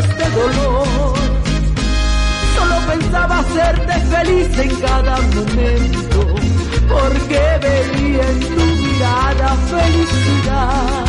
Este 0.00 0.30
dolor. 0.30 1.14
Solo 2.56 2.76
pensaba 2.90 3.38
hacerte 3.40 3.94
feliz 4.14 4.58
en 4.58 4.80
cada 4.80 5.16
momento, 5.36 6.20
porque 6.88 7.40
veía 7.64 8.24
en 8.34 8.40
tu 8.40 8.64
mirada 8.82 9.48
felicidad. 9.72 11.04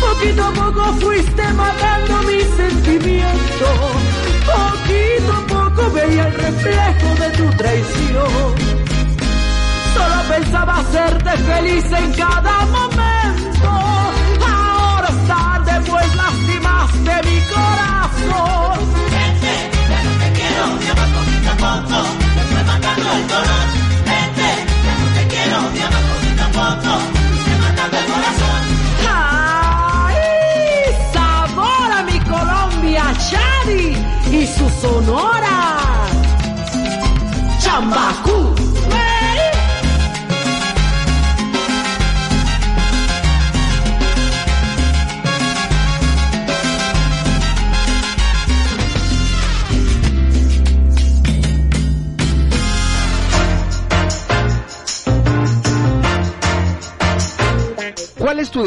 Poquito 0.00 0.44
a 0.44 0.52
poco 0.52 0.82
fuiste 1.00 1.44
matando 1.54 2.22
mis 2.28 2.46
sentimientos, 2.62 3.78
poquito 4.52 5.32
a 5.32 5.46
poco 5.54 5.90
veía 5.92 6.28
el 6.28 6.34
reflejo 6.34 7.08
de 7.22 7.28
tu 7.38 7.56
traición. 7.56 8.54
Solo 9.94 10.18
pensaba 10.28 10.78
hacerte 10.80 11.30
feliz 11.30 11.84
en 11.92 12.12
cada 12.12 12.66
momento. 12.66 13.13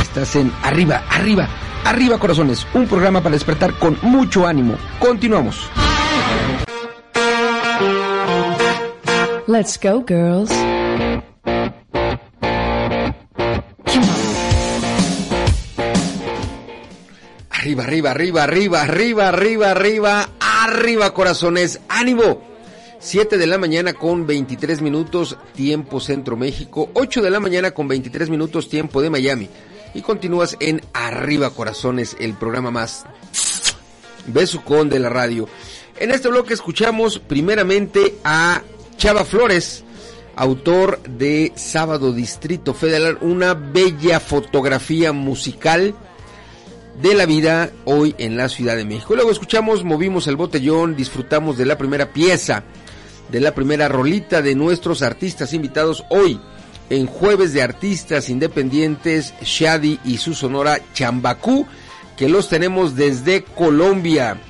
Estás 0.00 0.36
en 0.36 0.52
Arriba, 0.62 1.02
Arriba, 1.10 1.48
Arriba 1.84 2.18
Corazones, 2.18 2.66
un 2.74 2.86
programa 2.86 3.20
para 3.22 3.34
despertar 3.34 3.74
con 3.78 3.98
mucho 4.02 4.46
ánimo. 4.46 4.76
Continuamos. 4.98 5.70
Let's 9.46 9.78
go, 9.80 10.04
girls. 10.06 10.52
Arriba, 17.50 17.82
arriba, 17.84 18.10
arriba, 18.12 18.42
arriba, 18.44 18.82
arriba, 18.82 19.28
arriba, 19.28 19.70
arriba, 19.70 20.28
arriba, 20.40 21.12
corazones. 21.12 21.80
¡Ánimo! 21.88 22.47
7 23.00 23.38
de 23.38 23.46
la 23.46 23.58
mañana 23.58 23.92
con 23.92 24.26
23 24.26 24.82
minutos 24.82 25.36
tiempo 25.54 26.00
Centro 26.00 26.36
México, 26.36 26.90
8 26.94 27.22
de 27.22 27.30
la 27.30 27.38
mañana 27.38 27.70
con 27.70 27.86
23 27.86 28.28
minutos 28.28 28.68
tiempo 28.68 29.00
de 29.00 29.08
Miami. 29.08 29.48
Y 29.94 30.02
continúas 30.02 30.56
en 30.58 30.82
Arriba 30.92 31.50
Corazones, 31.50 32.16
el 32.18 32.34
programa 32.34 32.72
más 32.72 33.06
besucón 34.26 34.88
de 34.88 34.98
la 34.98 35.10
radio. 35.10 35.48
En 36.00 36.10
este 36.10 36.28
bloque 36.28 36.54
escuchamos 36.54 37.20
primeramente 37.20 38.16
a 38.24 38.62
Chava 38.96 39.24
Flores, 39.24 39.84
autor 40.34 41.00
de 41.04 41.52
Sábado 41.54 42.12
Distrito 42.12 42.74
Federal, 42.74 43.18
una 43.20 43.54
bella 43.54 44.18
fotografía 44.18 45.12
musical 45.12 45.94
de 47.00 47.14
la 47.14 47.26
vida 47.26 47.70
hoy 47.84 48.14
en 48.18 48.36
la 48.36 48.48
Ciudad 48.48 48.76
de 48.76 48.84
México. 48.84 49.14
Luego 49.14 49.30
escuchamos, 49.30 49.84
movimos 49.84 50.26
el 50.26 50.36
botellón, 50.36 50.96
disfrutamos 50.96 51.56
de 51.56 51.64
la 51.64 51.78
primera 51.78 52.12
pieza, 52.12 52.64
de 53.30 53.40
la 53.40 53.54
primera 53.54 53.88
rolita 53.88 54.42
de 54.42 54.54
nuestros 54.54 55.02
artistas 55.02 55.52
invitados 55.52 56.04
hoy 56.08 56.40
en 56.90 57.06
Jueves 57.06 57.52
de 57.52 57.62
Artistas 57.62 58.30
Independientes, 58.30 59.34
Shadi 59.42 59.98
y 60.04 60.18
su 60.18 60.34
sonora 60.34 60.78
Chambacú, 60.94 61.66
que 62.16 62.28
los 62.28 62.48
tenemos 62.48 62.94
desde 62.96 63.42
Colombia. 63.42 64.40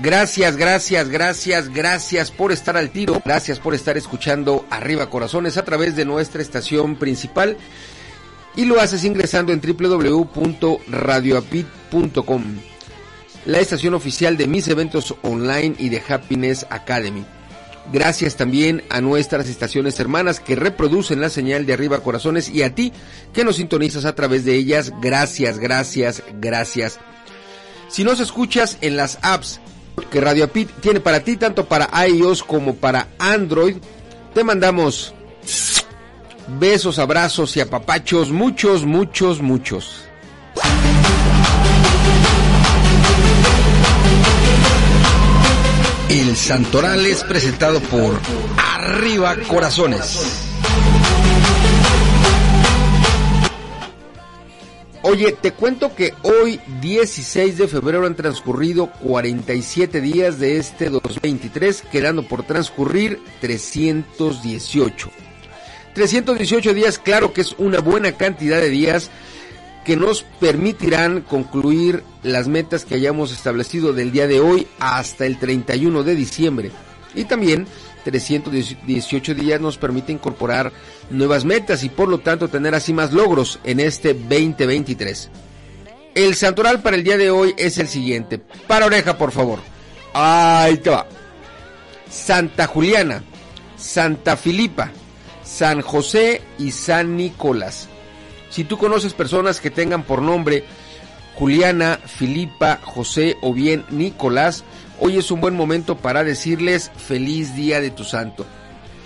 Gracias, 0.00 0.56
gracias, 0.56 1.10
gracias, 1.10 1.68
gracias 1.68 2.30
por 2.30 2.50
estar 2.52 2.78
al 2.78 2.90
tiro, 2.90 3.20
gracias 3.24 3.58
por 3.58 3.74
estar 3.74 3.98
escuchando 3.98 4.64
Arriba 4.70 5.10
Corazones 5.10 5.58
a 5.58 5.64
través 5.64 5.96
de 5.96 6.06
nuestra 6.06 6.40
estación 6.40 6.96
principal 6.96 7.58
y 8.56 8.64
lo 8.64 8.80
haces 8.80 9.04
ingresando 9.04 9.52
en 9.52 9.60
www.radioapit.com, 9.60 12.42
la 13.44 13.58
estación 13.58 13.94
oficial 13.94 14.36
de 14.36 14.46
mis 14.46 14.68
eventos 14.68 15.14
online 15.22 15.74
y 15.78 15.88
de 15.88 16.02
Happiness 16.06 16.66
Academy. 16.70 17.24
Gracias 17.92 18.36
también 18.36 18.84
a 18.90 19.00
nuestras 19.00 19.48
estaciones 19.48 19.98
hermanas 19.98 20.38
que 20.38 20.54
reproducen 20.54 21.20
la 21.20 21.30
señal 21.30 21.66
de 21.66 21.72
arriba 21.72 22.00
corazones 22.00 22.48
y 22.48 22.62
a 22.62 22.74
ti 22.74 22.92
que 23.32 23.44
nos 23.44 23.56
sintonizas 23.56 24.04
a 24.04 24.14
través 24.14 24.44
de 24.44 24.54
ellas. 24.54 24.92
Gracias, 25.00 25.58
gracias, 25.58 26.22
gracias. 26.40 27.00
Si 27.88 28.04
nos 28.04 28.20
escuchas 28.20 28.78
en 28.80 28.96
las 28.96 29.18
apps 29.22 29.60
que 30.10 30.20
Radio 30.20 30.44
Apit 30.44 30.70
tiene 30.80 31.00
para 31.00 31.20
ti, 31.20 31.36
tanto 31.36 31.66
para 31.66 31.90
iOS 32.06 32.44
como 32.44 32.76
para 32.76 33.08
Android, 33.18 33.76
te 34.32 34.44
mandamos 34.44 35.12
besos, 36.60 36.98
abrazos 36.98 37.56
y 37.56 37.60
apapachos, 37.60 38.30
muchos, 38.30 38.86
muchos, 38.86 39.42
muchos. 39.42 40.04
El 46.12 46.36
Santoral 46.36 47.06
es 47.06 47.24
presentado 47.24 47.80
por 47.80 48.20
Arriba 48.58 49.34
Corazones. 49.48 50.44
Oye, 55.00 55.32
te 55.32 55.52
cuento 55.52 55.94
que 55.94 56.12
hoy 56.20 56.60
16 56.82 57.56
de 57.56 57.66
febrero 57.66 58.06
han 58.06 58.14
transcurrido 58.14 58.92
47 59.00 60.02
días 60.02 60.38
de 60.38 60.58
este 60.58 60.90
2023, 60.90 61.84
quedando 61.90 62.28
por 62.28 62.42
transcurrir 62.42 63.18
318. 63.40 65.10
318 65.94 66.74
días, 66.74 66.98
claro 66.98 67.32
que 67.32 67.40
es 67.40 67.54
una 67.56 67.80
buena 67.80 68.12
cantidad 68.12 68.60
de 68.60 68.68
días 68.68 69.10
que 69.84 69.96
nos 69.96 70.22
permitirán 70.22 71.22
concluir 71.22 72.04
las 72.22 72.48
metas 72.48 72.84
que 72.84 72.94
hayamos 72.94 73.32
establecido 73.32 73.92
del 73.92 74.12
día 74.12 74.26
de 74.26 74.40
hoy 74.40 74.66
hasta 74.78 75.26
el 75.26 75.38
31 75.38 76.02
de 76.02 76.14
diciembre. 76.14 76.70
Y 77.14 77.24
también 77.24 77.66
318 78.04 79.34
días 79.34 79.60
nos 79.60 79.78
permite 79.78 80.12
incorporar 80.12 80.72
nuevas 81.10 81.44
metas 81.44 81.84
y 81.84 81.88
por 81.88 82.08
lo 82.08 82.18
tanto 82.18 82.48
tener 82.48 82.74
así 82.74 82.92
más 82.92 83.12
logros 83.12 83.58
en 83.64 83.80
este 83.80 84.14
2023. 84.14 85.30
El 86.14 86.34
santoral 86.34 86.82
para 86.82 86.96
el 86.96 87.04
día 87.04 87.16
de 87.16 87.30
hoy 87.30 87.54
es 87.56 87.78
el 87.78 87.88
siguiente. 87.88 88.38
Para 88.38 88.86
oreja, 88.86 89.16
por 89.16 89.32
favor. 89.32 89.60
Ahí 90.12 90.76
te 90.76 90.90
va. 90.90 91.06
Santa 92.10 92.66
Juliana, 92.66 93.24
Santa 93.76 94.36
Filipa, 94.36 94.90
San 95.42 95.80
José 95.80 96.42
y 96.58 96.70
San 96.70 97.16
Nicolás. 97.16 97.88
Si 98.52 98.64
tú 98.64 98.76
conoces 98.76 99.14
personas 99.14 99.60
que 99.60 99.70
tengan 99.70 100.02
por 100.02 100.20
nombre 100.20 100.64
Juliana, 101.36 101.98
Filipa, 102.04 102.78
José 102.82 103.38
o 103.40 103.54
bien 103.54 103.86
Nicolás, 103.88 104.62
hoy 105.00 105.16
es 105.16 105.30
un 105.30 105.40
buen 105.40 105.56
momento 105.56 105.96
para 105.96 106.22
decirles 106.22 106.90
feliz 106.94 107.56
día 107.56 107.80
de 107.80 107.90
tu 107.90 108.04
santo. 108.04 108.44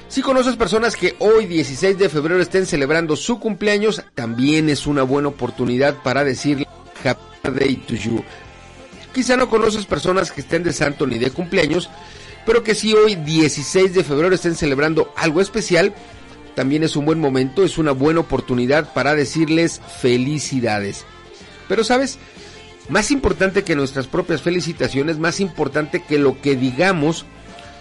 Si 0.08 0.20
conoces 0.20 0.56
personas 0.56 0.96
que 0.96 1.14
hoy 1.20 1.46
16 1.46 1.96
de 1.96 2.08
febrero 2.08 2.42
estén 2.42 2.66
celebrando 2.66 3.14
su 3.14 3.38
cumpleaños, 3.38 4.02
también 4.16 4.68
es 4.68 4.84
una 4.84 5.04
buena 5.04 5.28
oportunidad 5.28 5.94
para 6.02 6.24
decirle 6.24 6.66
Happy 7.04 7.20
Day 7.56 7.76
to 7.76 7.94
you. 7.94 8.24
Quizá 9.14 9.36
no 9.36 9.48
conoces 9.48 9.86
personas 9.86 10.32
que 10.32 10.40
estén 10.40 10.64
de 10.64 10.72
santo 10.72 11.06
ni 11.06 11.18
de 11.20 11.30
cumpleaños, 11.30 11.88
pero 12.44 12.64
que 12.64 12.74
si 12.74 12.94
hoy 12.94 13.14
16 13.14 13.94
de 13.94 14.02
febrero 14.02 14.34
estén 14.34 14.56
celebrando 14.56 15.12
algo 15.16 15.40
especial, 15.40 15.94
también 16.56 16.82
es 16.82 16.96
un 16.96 17.04
buen 17.04 17.20
momento, 17.20 17.62
es 17.62 17.76
una 17.76 17.92
buena 17.92 18.20
oportunidad 18.20 18.92
para 18.94 19.14
decirles 19.14 19.82
felicidades. 20.00 21.04
Pero 21.68 21.84
sabes, 21.84 22.18
más 22.88 23.10
importante 23.10 23.62
que 23.62 23.76
nuestras 23.76 24.06
propias 24.06 24.40
felicitaciones, 24.40 25.18
más 25.18 25.38
importante 25.40 26.02
que 26.02 26.18
lo 26.18 26.40
que 26.40 26.56
digamos, 26.56 27.26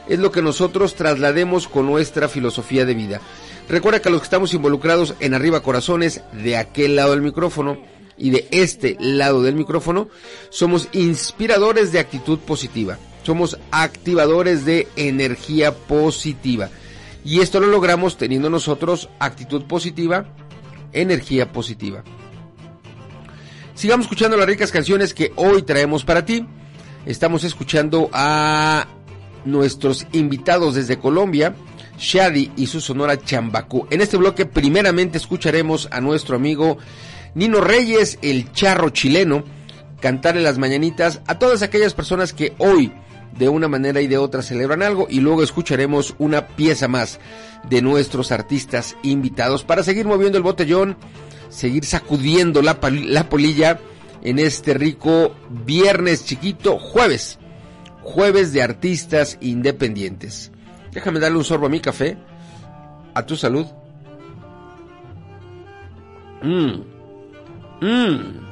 es 0.10 0.20
lo 0.20 0.32
que 0.34 0.42
nosotros 0.42 0.96
traslademos 0.96 1.70
con 1.70 1.86
nuestra 1.86 2.28
filosofía 2.28 2.86
de 2.86 2.96
vida. 2.96 3.22
Recuerda 3.70 4.02
que 4.02 4.10
los 4.10 4.20
que 4.20 4.26
estamos 4.26 4.54
involucrados 4.54 5.16
en 5.22 5.34
Arriba 5.34 5.64
Corazones, 5.64 6.22
de 6.34 6.58
aquel 6.58 6.98
lado 6.98 7.12
del 7.12 7.22
micrófono 7.22 7.78
y 8.18 8.30
de 8.32 8.46
este 8.52 8.98
lado 9.00 9.42
del 9.42 9.56
micrófono, 9.56 10.10
somos 10.50 10.90
inspiradores 10.92 11.94
de 11.94 12.00
actitud 12.00 12.40
positiva. 12.40 12.98
Somos 13.24 13.58
activadores 13.72 14.66
de 14.66 14.90
energía 14.98 15.74
positiva. 15.74 16.70
Y 17.26 17.40
esto 17.40 17.60
lo 17.60 17.66
logramos 17.66 18.18
teniendo 18.18 18.52
nosotros 18.52 19.10
actitud 19.20 19.64
positiva, 19.64 20.28
energía 20.94 21.52
positiva. 21.52 22.04
Sigamos 23.74 24.06
escuchando 24.06 24.38
las 24.38 24.46
ricas 24.46 24.72
canciones 24.72 25.16
que 25.16 25.34
hoy 25.36 25.64
traemos 25.64 26.06
para 26.06 26.24
ti. 26.24 26.46
Estamos 27.08 27.44
escuchando 27.44 28.12
a 28.14 28.88
nuestros 29.44 30.06
invitados 30.12 30.76
desde 30.76 31.00
Colombia, 31.00 31.56
Shadi 31.98 32.52
y 32.56 32.68
su 32.68 32.80
sonora 32.80 33.20
Chambacú. 33.20 33.88
En 33.90 34.02
este 34.02 34.18
bloque 34.18 34.46
primeramente 34.46 35.18
escucharemos 35.18 35.90
a 35.92 36.02
nuestro 36.02 36.36
amigo 36.36 36.78
Nino 37.34 37.60
Reyes, 37.60 38.20
el 38.22 38.52
charro 38.52 38.92
chileno, 38.92 39.44
cantarle 40.00 40.42
las 40.42 40.60
mañanitas 40.60 41.22
a 41.26 41.40
todas 41.40 41.64
aquellas 41.64 41.96
personas 41.96 42.34
que 42.34 42.54
hoy 42.60 42.94
de 43.38 43.50
una 43.50 43.68
manera 43.68 44.02
y 44.02 44.08
de 44.08 44.18
otra 44.18 44.42
celebran 44.42 44.82
algo 44.82 45.08
y 45.10 45.20
luego 45.20 45.44
escucharemos 45.44 46.16
una 46.18 46.48
pieza 46.48 46.88
más 46.88 47.20
de 47.70 47.82
nuestros 47.82 48.32
artistas 48.32 48.96
invitados 49.04 49.64
para 49.64 49.84
seguir 49.84 50.06
moviendo 50.06 50.38
el 50.38 50.44
botellón, 50.44 50.98
seguir 51.50 51.86
sacudiendo 51.86 52.62
la, 52.62 52.80
la 52.82 53.30
polilla 53.30 53.80
en 54.24 54.40
este 54.40 54.74
rico 54.74 55.36
viernes 55.50 56.26
chiquito, 56.26 56.80
jueves, 56.80 57.40
jueves 58.02 58.54
de 58.54 58.64
artistas 58.64 59.38
independientes. 59.42 60.52
Déjame 60.92 61.20
darle 61.20 61.38
un 61.38 61.44
sorbo 61.44 61.66
a 61.66 61.70
mi 61.70 61.80
café, 61.80 62.18
a 63.14 63.26
tu 63.26 63.36
salud. 63.36 63.66
Mmm, 66.42 66.84
mmm. 67.82 68.46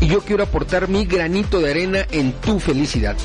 Y 0.00 0.08
yo 0.08 0.20
quiero 0.20 0.42
aportar 0.42 0.88
mi 0.88 1.04
granito 1.04 1.60
de 1.60 1.70
arena 1.70 2.06
en 2.10 2.32
tu 2.32 2.58
felicidad. 2.58 3.16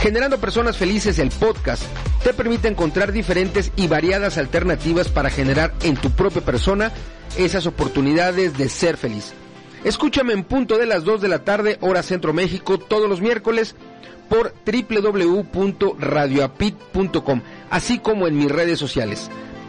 Generando 0.00 0.38
Personas 0.38 0.76
Felices, 0.76 1.18
el 1.18 1.30
podcast, 1.30 1.82
te 2.22 2.34
permite 2.34 2.68
encontrar 2.68 3.12
diferentes 3.12 3.72
y 3.76 3.86
variadas 3.86 4.36
alternativas 4.36 5.08
para 5.08 5.30
generar 5.30 5.72
en 5.82 5.96
tu 5.96 6.10
propia 6.10 6.42
persona 6.42 6.92
esas 7.36 7.66
oportunidades 7.66 8.58
de 8.58 8.68
ser 8.68 8.96
feliz. 8.96 9.32
Escúchame 9.84 10.32
en 10.32 10.44
punto 10.44 10.78
de 10.78 10.86
las 10.86 11.04
2 11.04 11.20
de 11.20 11.28
la 11.28 11.44
tarde, 11.44 11.78
hora 11.80 12.02
Centro 12.02 12.32
México, 12.32 12.78
todos 12.78 13.08
los 13.08 13.20
miércoles 13.20 13.76
por 14.28 14.54
www.radioapit.com, 14.64 17.42
así 17.70 17.98
como 17.98 18.26
en 18.26 18.38
mis 18.38 18.50
redes 18.50 18.78
sociales. 18.78 19.30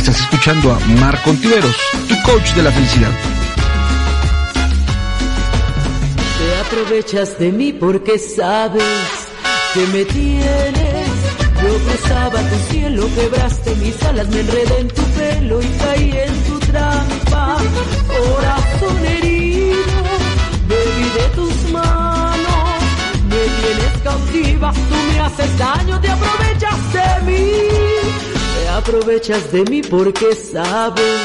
Estás 0.00 0.18
escuchando 0.18 0.72
a 0.72 0.78
Marco 0.98 1.28
Ontiveros, 1.28 1.76
tu 2.08 2.14
coach 2.22 2.54
de 2.54 2.62
la 2.62 2.72
felicidad. 2.72 3.10
Te 6.38 6.56
aprovechas 6.64 7.38
de 7.38 7.52
mí 7.52 7.74
porque 7.74 8.18
sabes 8.18 8.82
que 9.74 9.86
me 9.88 10.06
tienes. 10.06 11.10
Yo 11.62 11.78
cruzaba 11.84 12.40
tu 12.40 12.72
cielo, 12.72 13.06
quebraste 13.14 13.74
mis 13.76 14.02
alas, 14.04 14.26
me 14.28 14.40
enredé 14.40 14.80
en 14.80 14.88
tu 14.88 15.02
pelo 15.02 15.60
y 15.60 15.66
caí 15.66 16.12
en 16.12 16.44
tu 16.44 16.58
trampa. 16.60 17.58
Corazón 18.08 19.04
herido, 19.04 20.02
bebí 20.66 21.10
de 21.18 21.28
tus 21.34 21.72
manos, 21.72 22.80
me 23.28 23.42
tienes 23.60 23.98
cautiva, 24.02 24.72
tú 24.72 24.94
me 25.12 25.20
haces 25.20 25.58
daño, 25.58 26.00
te 26.00 26.08
aprovechas 26.08 26.92
de 26.94 27.30
mí. 27.30 28.29
Aprovechas 28.80 29.52
de 29.52 29.62
mí 29.64 29.82
porque 29.82 30.34
sabes 30.34 31.20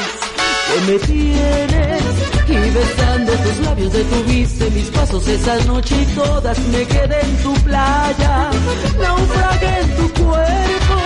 que 0.68 0.92
me 0.92 0.98
tienes 0.98 2.02
y 2.48 2.70
besando 2.70 3.32
tus 3.32 3.58
labios 3.64 3.92
detuviste 3.92 4.70
mis 4.70 4.88
pasos 4.90 5.26
esa 5.26 5.56
noche 5.64 5.96
y 6.02 6.04
todas 6.14 6.58
me 6.68 6.84
quedé 6.84 7.20
en 7.20 7.36
tu 7.42 7.54
playa, 7.64 8.50
naufragué 9.00 9.80
en 9.80 9.96
tu 9.96 10.22
cuerpo 10.22 10.96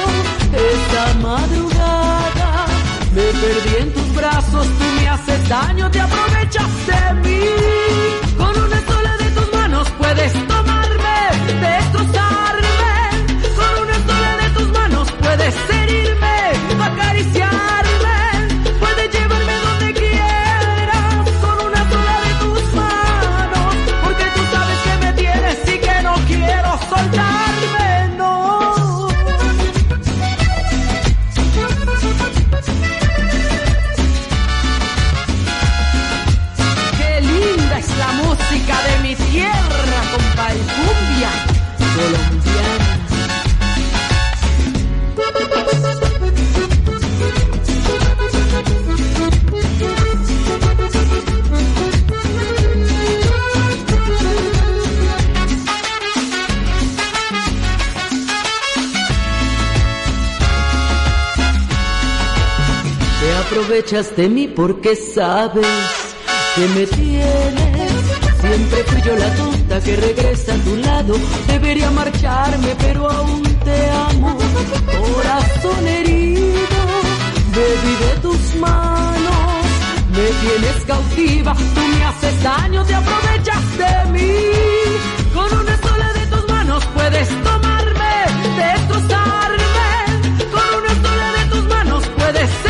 esta 0.53 1.14
madrugada. 1.22 2.66
Me 3.14 3.22
perdí 3.22 3.76
en 3.82 3.92
tus 3.92 4.14
brazos, 4.16 4.66
tú 4.66 4.84
me 5.01 5.09
haces 5.09 5.48
daño, 5.48 5.90
te 5.90 6.01
aprovechas 6.01 6.70
de 6.88 7.14
mí. 7.22 7.44
Con 8.36 8.51
una 8.51 8.86
sola 8.86 9.16
de 9.18 9.30
tus 9.30 9.53
manos 9.53 9.88
puedes 9.98 10.32
tomarme, 10.32 11.18
destrozarme. 11.61 12.76
Con 13.57 13.82
una 13.84 13.94
sola 14.09 14.36
de 14.42 14.51
tus 14.59 14.68
manos 14.72 15.09
puedes 15.12 15.55
herirme, 15.55 15.79
Yeah. 17.22 17.79
De 63.91 64.28
mí 64.28 64.47
porque 64.47 64.95
sabes 64.95 65.66
que 66.55 66.61
me 66.76 66.86
tienes. 66.86 67.93
Siempre 68.41 68.84
fui 68.84 69.03
yo 69.03 69.16
la 69.16 69.34
tonta 69.34 69.80
que 69.80 69.97
regresa 69.97 70.55
a 70.55 70.59
tu 70.59 70.76
lado. 70.76 71.14
Debería 71.49 71.91
marcharme, 71.91 72.76
pero 72.78 73.11
aún 73.11 73.43
te 73.43 73.91
amo. 73.91 74.38
Corazón 74.86 75.88
herido, 75.88 76.82
bebí 77.53 77.95
de 78.05 78.20
tus 78.22 78.55
manos. 78.61 79.64
Me 80.12 80.28
tienes 80.41 80.84
cautiva, 80.86 81.53
tú 81.53 81.80
me 81.80 82.05
haces 82.05 82.43
daño, 82.45 82.84
te 82.84 82.95
aprovechas 82.95 83.76
de 83.76 84.12
mí. 84.12 84.34
Con 85.34 85.53
una 85.59 85.76
sola 85.82 86.12
de 86.12 86.26
tus 86.26 86.49
manos 86.49 86.84
puedes 86.95 87.28
tomarme, 87.43 88.14
destrozarme. 88.57 89.91
Con 90.55 90.68
una 90.80 90.95
sola 91.03 91.32
de 91.38 91.45
tus 91.51 91.64
manos 91.64 92.05
puedes 92.16 92.51
herirme, 92.51 92.69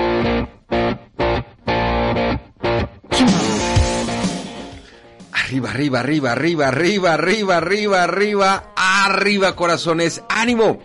Arriba, 5.51 5.69
arriba, 5.71 5.99
arriba, 5.99 6.31
arriba, 6.31 6.67
arriba, 6.69 7.13
arriba, 7.13 7.57
arriba, 7.57 8.03
arriba, 8.03 8.71
arriba, 8.73 9.53
corazones. 9.53 10.23
¡Ánimo! 10.29 10.79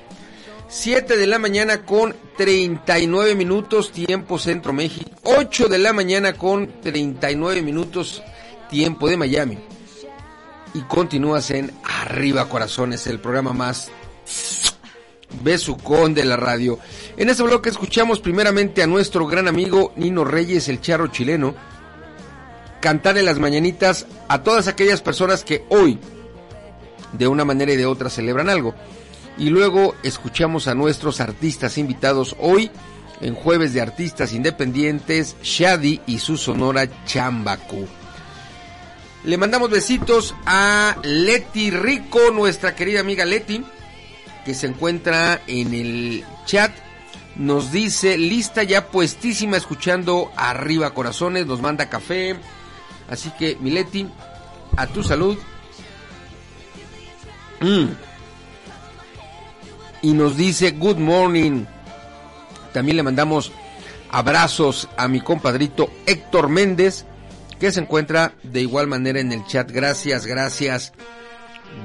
7 0.66 1.16
de 1.16 1.26
la 1.28 1.38
mañana 1.38 1.84
con 1.84 2.16
39 2.36 3.36
minutos, 3.36 3.92
tiempo 3.92 4.40
Centro 4.40 4.72
México. 4.72 5.08
8 5.22 5.68
de 5.68 5.78
la 5.78 5.92
mañana 5.92 6.32
con 6.32 6.80
39 6.80 7.62
minutos, 7.62 8.24
tiempo 8.68 9.08
de 9.08 9.16
Miami. 9.16 9.56
Y 10.74 10.80
continúas 10.80 11.52
en 11.52 11.70
Arriba 11.84 12.48
Corazones, 12.48 13.06
el 13.06 13.20
programa 13.20 13.52
más 13.52 13.92
besucón 15.44 16.12
de 16.12 16.24
la 16.24 16.36
radio. 16.36 16.80
En 17.16 17.28
este 17.28 17.44
bloque 17.44 17.68
escuchamos 17.68 18.18
primeramente 18.18 18.82
a 18.82 18.88
nuestro 18.88 19.28
gran 19.28 19.46
amigo 19.46 19.92
Nino 19.94 20.24
Reyes, 20.24 20.68
el 20.68 20.80
charro 20.80 21.06
chileno, 21.06 21.54
cantarle 22.86 23.24
las 23.24 23.40
mañanitas 23.40 24.06
a 24.28 24.44
todas 24.44 24.68
aquellas 24.68 25.02
personas 25.02 25.42
que 25.42 25.64
hoy, 25.70 25.98
de 27.14 27.26
una 27.26 27.44
manera 27.44 27.72
y 27.72 27.76
de 27.76 27.84
otra, 27.84 28.10
celebran 28.10 28.48
algo. 28.48 28.76
Y 29.36 29.50
luego 29.50 29.96
escuchamos 30.04 30.68
a 30.68 30.76
nuestros 30.76 31.20
artistas 31.20 31.78
invitados 31.78 32.36
hoy, 32.38 32.70
en 33.20 33.34
Jueves 33.34 33.72
de 33.72 33.80
Artistas 33.80 34.32
Independientes, 34.32 35.34
Shadi 35.42 36.00
y 36.06 36.20
su 36.20 36.36
sonora 36.36 36.86
Chambacu. 37.06 37.88
Le 39.24 39.36
mandamos 39.36 39.68
besitos 39.68 40.36
a 40.46 40.96
Leti 41.02 41.72
Rico, 41.72 42.30
nuestra 42.30 42.76
querida 42.76 43.00
amiga 43.00 43.24
Leti, 43.24 43.64
que 44.44 44.54
se 44.54 44.68
encuentra 44.68 45.40
en 45.48 45.74
el 45.74 46.24
chat. 46.44 46.70
Nos 47.34 47.72
dice, 47.72 48.16
lista 48.16 48.62
ya 48.62 48.86
puestísima, 48.86 49.56
escuchando 49.56 50.30
arriba 50.36 50.94
corazones, 50.94 51.46
nos 51.46 51.60
manda 51.60 51.90
café. 51.90 52.36
Así 53.08 53.30
que, 53.38 53.56
mi 53.60 53.70
Leti, 53.70 54.08
a 54.76 54.86
tu 54.86 55.02
salud. 55.02 55.36
Mm. 57.60 57.86
Y 60.02 60.12
nos 60.12 60.36
dice, 60.36 60.72
good 60.72 60.98
morning. 60.98 61.64
También 62.72 62.96
le 62.96 63.02
mandamos 63.02 63.52
abrazos 64.10 64.88
a 64.96 65.08
mi 65.08 65.20
compadrito 65.20 65.90
Héctor 66.06 66.48
Méndez, 66.48 67.06
que 67.58 67.72
se 67.72 67.80
encuentra 67.80 68.34
de 68.42 68.60
igual 68.60 68.86
manera 68.86 69.20
en 69.20 69.32
el 69.32 69.46
chat. 69.46 69.70
Gracias, 69.70 70.26
gracias. 70.26 70.92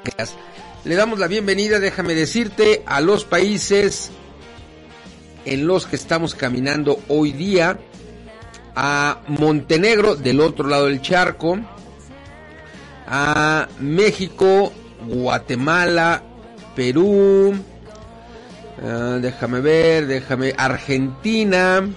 gracias. 0.04 0.38
Le 0.84 0.96
damos 0.96 1.20
la 1.20 1.28
bienvenida, 1.28 1.80
déjame 1.80 2.16
decirte, 2.16 2.84
a 2.88 3.02
los 3.02 3.24
países 3.24 4.12
en 5.46 5.68
los 5.68 5.86
que 5.86 5.96
estamos 5.96 6.36
caminando 6.36 7.00
hoy 7.08 7.32
día. 7.32 7.80
A 8.76 9.20
Montenegro, 9.28 10.16
del 10.16 10.40
otro 10.40 10.68
lado 10.68 10.86
del 10.86 11.02
charco. 11.02 11.60
A 13.08 13.68
México, 13.80 14.72
Guatemala, 15.06 16.22
Perú. 16.76 17.54
Uh, 18.82 19.20
déjame 19.20 19.60
ver, 19.60 20.08
déjame. 20.08 20.54
Argentina. 20.58 21.88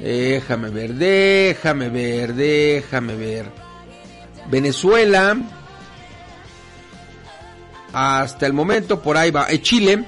Déjame 0.00 0.70
ver, 0.70 0.94
déjame 0.94 1.88
ver, 1.88 2.34
déjame 2.34 3.14
ver. 3.14 3.46
Venezuela. 4.50 5.36
Hasta 7.92 8.46
el 8.46 8.52
momento, 8.52 9.00
por 9.00 9.16
ahí 9.16 9.30
va. 9.30 9.46
Eh, 9.50 9.62
Chile. 9.62 10.04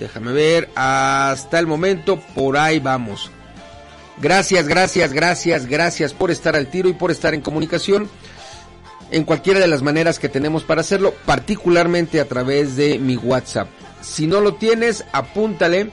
Déjame 0.00 0.32
ver. 0.32 0.70
Hasta 0.74 1.58
el 1.58 1.66
momento, 1.66 2.18
por 2.34 2.56
ahí 2.56 2.80
vamos. 2.80 3.30
Gracias, 4.20 4.66
gracias, 4.66 5.12
gracias, 5.12 5.66
gracias 5.66 6.14
por 6.14 6.30
estar 6.30 6.56
al 6.56 6.66
tiro 6.66 6.88
y 6.88 6.94
por 6.94 7.10
estar 7.10 7.34
en 7.34 7.42
comunicación 7.42 8.08
en 9.10 9.24
cualquiera 9.24 9.60
de 9.60 9.66
las 9.66 9.82
maneras 9.82 10.18
que 10.18 10.28
tenemos 10.28 10.64
para 10.64 10.82
hacerlo, 10.82 11.14
particularmente 11.26 12.20
a 12.20 12.26
través 12.26 12.76
de 12.76 12.98
mi 12.98 13.16
WhatsApp. 13.16 13.68
Si 14.00 14.26
no 14.26 14.40
lo 14.40 14.54
tienes, 14.54 15.04
apúntale. 15.12 15.90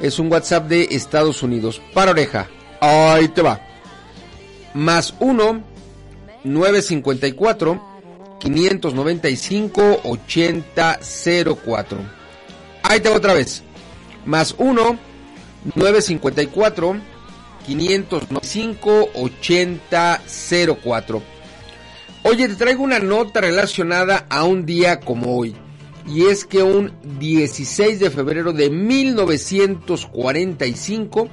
Es 0.00 0.18
un 0.18 0.30
WhatsApp 0.30 0.68
de 0.68 0.88
Estados 0.90 1.42
Unidos. 1.42 1.80
Para 1.94 2.10
oreja. 2.10 2.48
Ahí 2.80 3.28
te 3.28 3.42
va. 3.42 3.60
Más 4.74 5.14
1 5.20 5.62
954 6.44 7.82
595 8.40 10.00
8004. 10.02 12.21
Ahí 12.82 13.00
te 13.00 13.08
otra 13.08 13.34
vez. 13.34 13.62
Más 14.24 14.54
1 14.58 14.98
954 15.74 16.96
595 17.66 19.10
8004. 19.14 21.22
Oye, 22.24 22.48
te 22.48 22.54
traigo 22.54 22.84
una 22.84 23.00
nota 23.00 23.40
relacionada 23.40 24.26
a 24.28 24.44
un 24.44 24.64
día 24.64 25.00
como 25.00 25.36
hoy. 25.36 25.56
Y 26.06 26.26
es 26.26 26.44
que 26.44 26.62
un 26.62 26.92
16 27.18 27.98
de 28.00 28.10
febrero 28.10 28.52
de 28.52 28.70
1945 28.70 31.28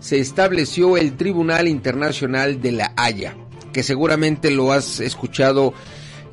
se 0.00 0.18
estableció 0.20 0.96
el 0.96 1.16
Tribunal 1.16 1.66
Internacional 1.66 2.60
de 2.60 2.70
la 2.72 2.92
Haya, 2.96 3.34
que 3.72 3.82
seguramente 3.82 4.50
lo 4.50 4.72
has 4.72 5.00
escuchado 5.00 5.72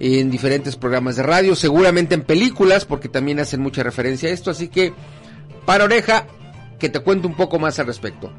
en 0.04 0.32
diferentes 0.32 0.76
programas 0.76 1.16
de 1.16 1.24
radio, 1.24 1.56
seguramente 1.56 2.16
en 2.16 2.24
películas, 2.24 2.86
porque 2.86 3.08
también 3.08 3.40
hacen 3.40 3.62
mucha 3.62 3.84
referencia 3.84 4.30
a 4.30 4.32
esto, 4.32 4.50
así 4.50 4.68
que 4.68 4.94
para 5.66 5.84
oreja, 5.84 6.26
que 6.80 6.90
te 6.90 7.02
cuento 7.02 7.28
un 7.28 7.36
poco 7.36 7.60
más 7.60 7.78
al 7.78 7.86
respecto. 7.86 8.34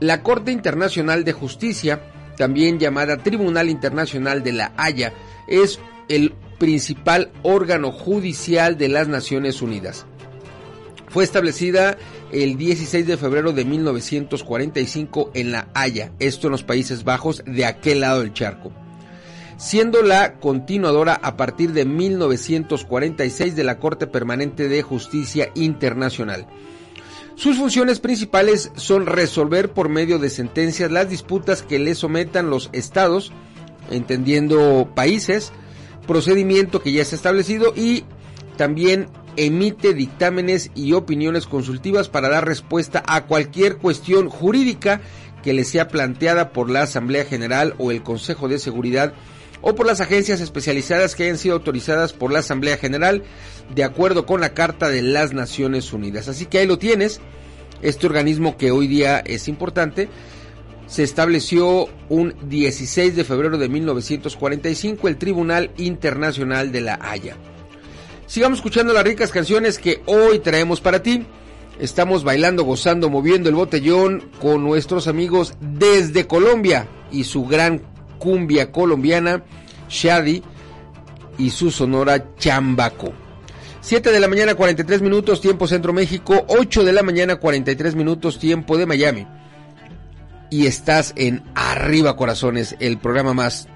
La 0.00 0.22
Corte 0.22 0.52
Internacional 0.52 1.24
de 1.24 1.32
Justicia 1.32 2.02
también 2.36 2.78
llamada 2.78 3.16
Tribunal 3.16 3.68
Internacional 3.68 4.44
de 4.44 4.52
la 4.52 4.72
Haya, 4.76 5.12
es 5.48 5.80
el 6.08 6.34
principal 6.58 7.32
órgano 7.42 7.90
judicial 7.90 8.78
de 8.78 8.88
las 8.88 9.08
Naciones 9.08 9.60
Unidas. 9.60 10.06
Fue 11.08 11.24
establecida 11.24 11.96
el 12.30 12.58
16 12.58 13.06
de 13.06 13.16
febrero 13.16 13.52
de 13.52 13.64
1945 13.64 15.32
en 15.34 15.50
La 15.50 15.68
Haya, 15.74 16.12
esto 16.18 16.46
en 16.46 16.52
los 16.52 16.62
Países 16.62 17.02
Bajos 17.04 17.42
de 17.46 17.64
aquel 17.64 18.00
lado 18.00 18.20
del 18.20 18.34
charco, 18.34 18.70
siendo 19.58 20.02
la 20.02 20.34
continuadora 20.34 21.14
a 21.20 21.36
partir 21.36 21.72
de 21.72 21.84
1946 21.84 23.56
de 23.56 23.64
la 23.64 23.78
Corte 23.78 24.06
Permanente 24.06 24.68
de 24.68 24.82
Justicia 24.82 25.50
Internacional. 25.54 26.46
Sus 27.34 27.58
funciones 27.58 28.00
principales 28.00 28.70
son 28.76 29.06
resolver 29.06 29.72
por 29.72 29.88
medio 29.88 30.18
de 30.18 30.30
sentencias 30.30 30.90
las 30.90 31.10
disputas 31.10 31.62
que 31.62 31.78
le 31.78 31.94
sometan 31.94 32.50
los 32.50 32.70
estados, 32.72 33.32
entendiendo 33.90 34.90
países, 34.94 35.52
procedimiento 36.06 36.80
que 36.80 36.92
ya 36.92 37.02
está 37.02 37.16
establecido 37.16 37.72
y 37.76 38.04
también 38.56 39.08
emite 39.36 39.92
dictámenes 39.92 40.70
y 40.74 40.92
opiniones 40.94 41.46
consultivas 41.46 42.08
para 42.08 42.28
dar 42.28 42.46
respuesta 42.46 43.02
a 43.06 43.26
cualquier 43.26 43.76
cuestión 43.76 44.28
jurídica 44.28 45.00
que 45.42 45.52
le 45.52 45.64
sea 45.64 45.88
planteada 45.88 46.52
por 46.52 46.70
la 46.70 46.82
Asamblea 46.82 47.24
General 47.24 47.74
o 47.78 47.90
el 47.92 48.02
Consejo 48.02 48.48
de 48.48 48.58
Seguridad 48.58 49.14
o 49.60 49.74
por 49.74 49.86
las 49.86 50.00
agencias 50.00 50.40
especializadas 50.40 51.14
que 51.14 51.24
hayan 51.24 51.38
sido 51.38 51.54
autorizadas 51.54 52.12
por 52.12 52.32
la 52.32 52.40
Asamblea 52.40 52.76
General 52.76 53.22
de 53.74 53.84
acuerdo 53.84 54.26
con 54.26 54.40
la 54.40 54.54
Carta 54.54 54.88
de 54.88 55.02
las 55.02 55.32
Naciones 55.32 55.92
Unidas. 55.92 56.28
Así 56.28 56.46
que 56.46 56.58
ahí 56.58 56.66
lo 56.66 56.78
tienes, 56.78 57.20
este 57.82 58.06
organismo 58.06 58.56
que 58.56 58.70
hoy 58.70 58.86
día 58.86 59.18
es 59.18 59.48
importante. 59.48 60.08
Se 60.86 61.02
estableció 61.02 61.88
un 62.08 62.34
16 62.48 63.14
de 63.14 63.24
febrero 63.24 63.58
de 63.58 63.68
1945 63.68 65.08
el 65.08 65.18
Tribunal 65.18 65.70
Internacional 65.76 66.72
de 66.72 66.80
la 66.80 66.98
Haya. 67.02 67.36
Sigamos 68.26 68.58
escuchando 68.58 68.92
las 68.92 69.04
ricas 69.04 69.30
canciones 69.30 69.78
que 69.78 70.02
hoy 70.06 70.38
traemos 70.38 70.80
para 70.80 71.02
ti. 71.02 71.26
Estamos 71.78 72.24
bailando, 72.24 72.64
gozando, 72.64 73.10
moviendo 73.10 73.48
el 73.48 73.54
botellón 73.54 74.30
con 74.40 74.64
nuestros 74.64 75.08
amigos 75.08 75.54
desde 75.60 76.26
Colombia 76.26 76.88
y 77.12 77.24
su 77.24 77.44
gran 77.46 77.82
cumbia 78.18 78.70
colombiana, 78.70 79.42
Shadi 79.88 80.42
y 81.38 81.50
su 81.50 81.70
sonora 81.70 82.34
Chambaco. 82.36 83.12
7 83.80 84.12
de 84.12 84.20
la 84.20 84.28
mañana 84.28 84.54
43 84.54 85.00
minutos 85.00 85.40
tiempo 85.40 85.66
Centro 85.66 85.92
México, 85.92 86.44
8 86.48 86.84
de 86.84 86.92
la 86.92 87.02
mañana 87.02 87.36
43 87.36 87.94
minutos 87.94 88.38
tiempo 88.38 88.76
de 88.76 88.86
Miami. 88.86 89.26
Y 90.50 90.66
estás 90.66 91.12
en 91.16 91.42
Arriba 91.54 92.16
Corazones, 92.16 92.76
el 92.80 92.98
programa 92.98 93.34
más 93.34 93.68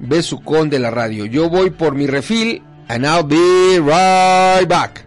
besucón 0.00 0.70
de 0.70 0.78
la 0.78 0.90
radio. 0.90 1.24
Yo 1.24 1.48
voy 1.48 1.70
por 1.70 1.94
mi 1.94 2.06
refil 2.06 2.62
and 2.88 3.04
I'll 3.04 3.24
be 3.24 3.78
right 3.80 4.68
back. 4.68 5.04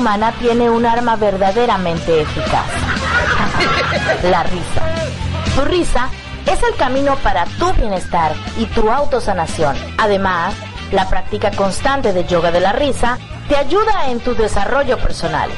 Humana 0.00 0.32
tiene 0.38 0.70
un 0.70 0.86
arma 0.86 1.16
verdaderamente 1.16 2.22
eficaz. 2.22 2.64
La 4.22 4.42
risa. 4.44 4.82
Tu 5.54 5.60
risa 5.66 6.08
es 6.46 6.62
el 6.62 6.74
camino 6.76 7.16
para 7.16 7.44
tu 7.44 7.70
bienestar 7.74 8.32
y 8.56 8.64
tu 8.64 8.90
autosanación. 8.90 9.76
Además, 9.98 10.54
la 10.90 11.06
práctica 11.06 11.50
constante 11.50 12.14
de 12.14 12.24
yoga 12.24 12.50
de 12.50 12.60
la 12.60 12.72
risa 12.72 13.18
te 13.46 13.56
ayuda 13.56 14.08
en 14.08 14.20
tu 14.20 14.34
desarrollo 14.34 14.96
personal. 14.96 15.50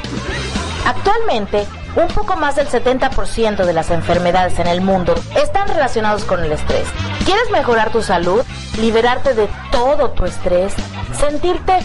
Actualmente, 0.85 1.65
un 1.95 2.09
poco 2.09 2.35
más 2.35 2.57
del 2.57 2.67
70% 2.67 3.63
de 3.63 3.73
las 3.73 3.91
enfermedades 3.91 4.59
en 4.59 4.67
el 4.67 4.81
mundo 4.81 5.15
están 5.41 5.69
relacionados 5.69 6.25
con 6.25 6.43
el 6.43 6.51
estrés. 6.51 6.85
¿Quieres 7.23 7.49
mejorar 7.49 7.91
tu 7.91 8.01
salud? 8.01 8.43
¿Liberarte 8.77 9.35
de 9.35 9.47
todo 9.71 10.11
tu 10.11 10.25
estrés? 10.25 10.73
¿Sentirte 11.17 11.79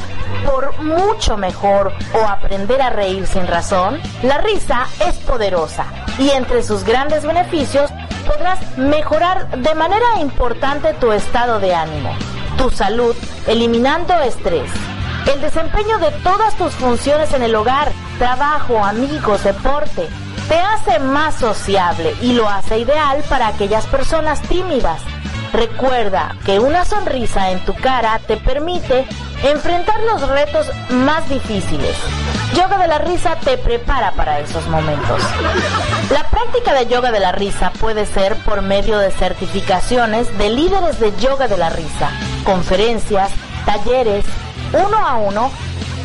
por 0.44 0.82
mucho 0.82 1.36
mejor 1.36 1.92
o 2.14 2.26
aprender 2.26 2.80
a 2.82 2.90
reír 2.90 3.26
sin 3.26 3.46
razón, 3.46 4.00
la 4.22 4.38
risa 4.38 4.86
es 5.06 5.16
poderosa 5.16 5.86
y 6.18 6.30
entre 6.30 6.62
sus 6.62 6.84
grandes 6.84 7.24
beneficios 7.24 7.90
podrás 8.26 8.58
mejorar 8.76 9.48
de 9.58 9.74
manera 9.74 10.20
importante 10.20 10.94
tu 10.94 11.12
estado 11.12 11.60
de 11.60 11.74
ánimo, 11.74 12.10
tu 12.56 12.70
salud, 12.70 13.14
eliminando 13.46 14.14
estrés, 14.20 14.70
el 15.32 15.40
desempeño 15.40 15.98
de 15.98 16.10
todas 16.22 16.54
tus 16.56 16.72
funciones 16.74 17.32
en 17.32 17.42
el 17.42 17.54
hogar, 17.54 17.92
trabajo, 18.18 18.82
amigos, 18.82 19.44
deporte, 19.44 20.08
te 20.48 20.58
hace 20.58 20.98
más 20.98 21.34
sociable 21.34 22.14
y 22.22 22.32
lo 22.32 22.48
hace 22.48 22.78
ideal 22.78 23.22
para 23.28 23.48
aquellas 23.48 23.86
personas 23.86 24.40
tímidas. 24.42 25.02
Recuerda 25.52 26.36
que 26.44 26.58
una 26.58 26.84
sonrisa 26.84 27.50
en 27.50 27.64
tu 27.64 27.74
cara 27.74 28.20
te 28.26 28.36
permite 28.36 29.06
enfrentar 29.42 30.00
los 30.00 30.28
retos 30.28 30.70
más 30.90 31.28
difíciles. 31.28 31.96
Yoga 32.54 32.78
de 32.78 32.88
la 32.88 32.98
risa 32.98 33.36
te 33.36 33.56
prepara 33.58 34.12
para 34.12 34.40
esos 34.40 34.66
momentos. 34.68 35.22
La 36.10 36.24
práctica 36.30 36.74
de 36.74 36.86
yoga 36.86 37.12
de 37.12 37.20
la 37.20 37.32
risa 37.32 37.72
puede 37.78 38.06
ser 38.06 38.36
por 38.44 38.62
medio 38.62 38.98
de 38.98 39.10
certificaciones 39.10 40.36
de 40.38 40.50
líderes 40.50 40.98
de 41.00 41.14
yoga 41.16 41.48
de 41.48 41.56
la 41.56 41.70
risa, 41.70 42.10
conferencias, 42.44 43.30
talleres, 43.64 44.24
uno 44.72 44.96
a 44.96 45.16
uno 45.16 45.50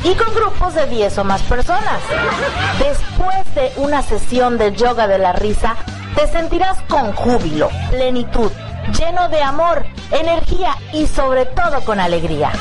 y 0.03 0.13
con 0.15 0.33
grupos 0.33 0.75
de 0.75 0.85
10 0.87 1.17
o 1.19 1.23
más 1.23 1.41
personas. 1.43 1.99
Después 2.79 3.55
de 3.55 3.71
una 3.77 4.01
sesión 4.01 4.57
de 4.57 4.73
yoga 4.73 5.07
de 5.07 5.17
la 5.17 5.33
risa, 5.33 5.75
te 6.15 6.27
sentirás 6.27 6.77
con 6.89 7.13
júbilo, 7.13 7.69
plenitud, 7.89 8.51
lleno 8.97 9.29
de 9.29 9.41
amor, 9.41 9.85
energía 10.11 10.75
y 10.91 11.07
sobre 11.07 11.45
todo 11.45 11.83
con 11.85 11.99
alegría. 11.99 12.51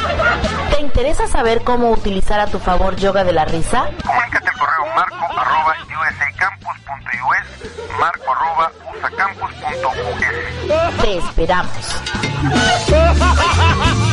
¿Te 0.75 0.81
interesa 0.81 1.27
saber 1.27 1.63
cómo 1.65 1.91
utilizar 1.91 2.41
a 2.41 2.47
tu 2.47 2.59
favor 2.59 2.97
yoga 2.97 3.25
de 3.25 3.33
la 3.33 3.45
risa? 3.45 3.91
Comunícate 4.05 4.49
al 4.49 4.59
correo 4.59 4.87
marco 4.95 5.27
arroba 5.39 5.77
usacampus.us, 6.11 7.99
marco 7.99 8.33
arroba 8.33 8.73
usacampus.us. 8.97 11.03
Te 11.03 11.19
esperamos. 11.19 11.73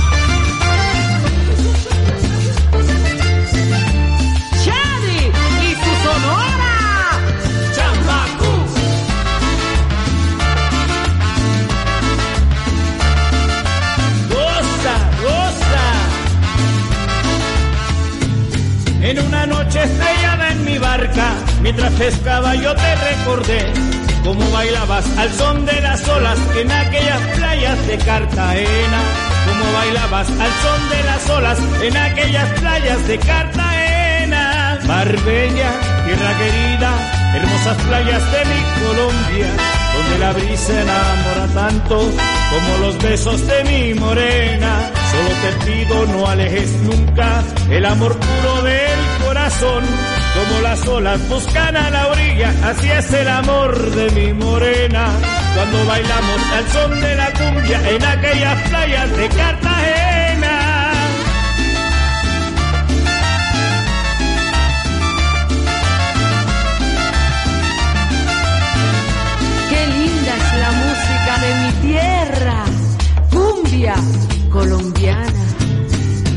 En 19.01 19.17
una 19.17 19.45
noche 19.45 19.81
estrellada 19.81 20.51
en 20.51 20.65
mi 20.65 20.77
barca, 20.77 21.33
mientras 21.61 21.91
pescaba 21.93 22.53
yo 22.55 22.75
te 22.75 22.95
recordé 22.95 23.65
cómo 24.23 24.51
bailabas 24.51 25.05
al 25.17 25.31
son 25.33 25.65
de 25.65 25.81
las 25.81 26.07
olas 26.07 26.37
en 26.57 26.69
aquellas 26.71 27.21
playas 27.37 27.87
de 27.87 27.97
Cartagena. 27.97 29.01
Cómo 29.47 29.73
bailabas 29.73 30.29
al 30.29 30.51
son 30.63 30.89
de 30.89 31.03
las 31.03 31.29
olas 31.29 31.59
en 31.81 31.97
aquellas 31.97 32.59
playas 32.59 33.07
de 33.07 33.17
Cartagena. 33.19 34.79
Marbella, 34.85 35.71
tierra 36.05 36.37
querida, 36.37 36.91
hermosas 37.35 37.77
playas 37.87 38.31
de 38.31 38.45
mi 38.45 38.85
Colombia, 38.85 39.47
donde 39.93 40.19
la 40.19 40.33
brisa 40.33 40.81
enamora 40.81 41.47
tanto 41.53 41.97
como 41.97 42.77
los 42.85 42.97
besos 42.97 43.47
de 43.47 43.63
mi 43.63 43.93
morena. 43.93 44.91
Solo 45.11 45.29
te 45.41 45.65
pido 45.65 46.05
no 46.07 46.27
alejes 46.27 46.71
nunca 46.83 47.43
el 47.69 47.85
amor 47.85 48.17
puro 48.17 48.61
del 48.63 48.88
Como 49.29 50.61
las 50.61 50.87
olas 50.87 51.29
buscan 51.29 51.77
a 51.77 51.89
la 51.91 52.07
orilla, 52.07 52.49
así 52.63 52.89
es 52.89 53.13
el 53.13 53.27
amor 53.27 53.91
de 53.91 54.09
mi 54.11 54.33
morena. 54.33 55.07
Cuando 55.53 55.85
bailamos 55.85 56.41
al 56.55 56.67
son 56.69 57.01
de 57.01 57.15
la 57.15 57.31
cumbia 57.33 57.89
en 57.89 58.03
aquellas 58.03 58.69
playas 58.69 59.17
de 59.17 59.29
Cartagena. 59.29 60.91
Qué 69.69 69.87
linda 69.87 70.33
es 70.37 70.59
la 70.59 70.71
música 70.71 71.37
de 71.43 71.55
mi 71.61 71.71
tierra, 71.91 72.63
cumbia 73.31 73.95
colombiana. 74.51 75.68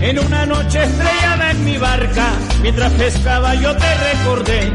En 0.03 0.19
una 0.19 0.45
noche 0.47 0.83
estrellada 0.83 1.53
en 1.53 1.65
mi 1.65 1.79
barca, 1.79 2.33
mientras 2.61 2.93
pescaba 2.95 3.55
yo 3.55 3.75
te 3.77 3.95
recordé 3.95 4.73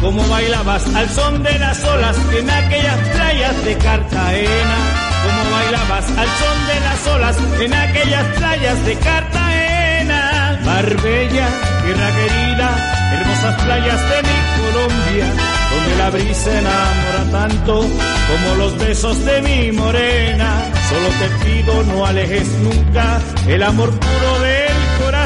cómo 0.00 0.26
bailabas 0.26 0.86
al 0.94 1.08
son 1.10 1.42
de 1.42 1.58
las 1.58 1.84
olas 1.84 2.16
en 2.34 2.48
aquellas 2.48 2.98
playas 3.10 3.64
de 3.64 3.76
Cartagena. 3.76 4.76
Cómo 5.22 5.50
bailabas 5.54 6.06
al 6.16 6.28
son 6.40 6.66
de 6.66 6.80
las 6.80 7.06
olas 7.08 7.36
en 7.60 7.74
aquellas 7.74 8.26
playas 8.38 8.86
de 8.86 8.94
Cartagena. 8.96 10.60
Marbella, 10.64 11.48
tierra 11.84 12.10
querida, 12.16 12.70
hermosas 13.12 13.62
playas 13.62 14.00
de 14.10 14.22
mi 14.22 14.38
Colombia, 14.62 15.26
donde 15.70 15.96
la 15.98 16.10
brisa 16.10 16.58
enamora 16.58 17.30
tanto 17.30 17.80
como 17.82 18.54
los 18.56 18.78
besos 18.78 19.24
de 19.26 19.42
mi 19.42 19.72
morena. 19.72 20.64
Solo 20.88 21.08
te 21.20 21.44
pido 21.44 21.82
no 21.84 22.06
alejes 22.06 22.48
nunca 22.62 23.20
el 23.46 23.62
amor 23.62 23.90
puro 23.90 24.39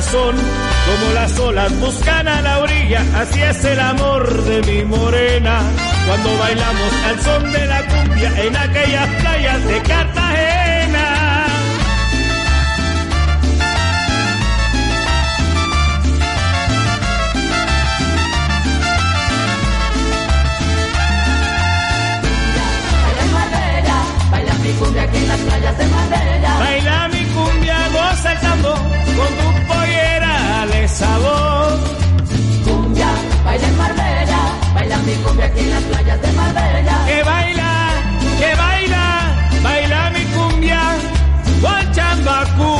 corazón. 0.05 0.37
Como 0.37 1.15
las 1.15 1.39
olas 1.39 1.81
buscan 1.81 2.29
a 2.29 2.43
la 2.43 2.59
orilla, 2.59 3.05
así 3.17 3.41
es 3.41 3.65
el 3.65 3.81
amor 3.81 4.45
de 4.45 4.63
mi 4.63 4.85
morena. 4.85 5.61
Cuando 6.07 6.39
bailamos 6.39 6.93
al 7.07 7.21
son 7.21 7.53
de 7.53 7.67
la 7.67 7.87
cumbia 7.87 8.43
en 8.45 8.57
aquellas 8.57 9.09
playas 9.21 9.65
de 9.67 9.83
Cartagena. 9.83 11.47
Baila 24.31 24.55
mi 24.55 24.73
cumbia 24.73 25.03
aquí 25.03 25.17
en 25.17 25.29
las 25.29 25.41
playas 25.41 25.79
de 25.79 25.87
Marbella. 25.87 26.59
Baila 26.59 27.09
mi 27.09 27.25
cumbia, 27.25 27.77
goza 27.93 28.33
el 28.33 28.41
tambor, 28.41 28.79
con 29.17 29.29
tu 29.39 29.44
sabor. 31.05 31.79
Cumbia, 32.65 33.11
baila 33.45 33.67
en 33.69 33.77
Marbella, 33.83 34.41
baila 34.75 34.97
mi 35.07 35.15
cumbia 35.23 35.47
aquí 35.47 35.61
en 35.61 35.71
las 35.71 35.85
playas 35.91 36.19
de 36.23 36.33
Marbella. 36.41 36.97
Que 37.09 37.23
baila, 37.31 37.73
que 38.41 38.51
baila, 38.63 39.05
baila 39.63 40.01
mi 40.15 40.25
cumbia, 40.35 40.83
guachambacú. 41.61 42.75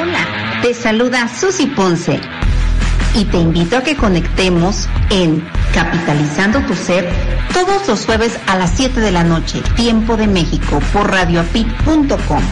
Hola, 0.00 0.60
te 0.62 0.74
saluda 0.74 1.28
Susy 1.28 1.66
Ponce 1.66 2.37
y 3.18 3.24
te 3.24 3.38
invito 3.38 3.76
a 3.76 3.82
que 3.82 3.96
conectemos 3.96 4.88
en 5.10 5.44
Capitalizando 5.74 6.60
tu 6.60 6.74
Ser 6.74 7.10
todos 7.52 7.88
los 7.88 8.06
jueves 8.06 8.38
a 8.46 8.56
las 8.56 8.70
7 8.76 9.00
de 9.00 9.10
la 9.10 9.24
noche, 9.24 9.60
tiempo 9.74 10.16
de 10.16 10.28
México, 10.28 10.80
por 10.92 11.10
radioapit.com. 11.10 12.42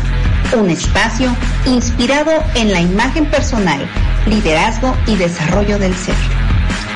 Un 0.59 0.71
espacio 0.71 1.31
inspirado 1.67 2.33
en 2.57 2.73
la 2.73 2.81
imagen 2.81 3.27
personal, 3.27 3.79
liderazgo 4.27 4.97
y 5.07 5.15
desarrollo 5.15 5.79
del 5.79 5.95
ser. 5.95 6.17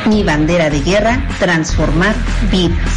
Mi 0.06 0.24
bandera 0.24 0.68
de 0.68 0.80
guerra, 0.80 1.24
transformar 1.38 2.14
vidas. 2.50 2.90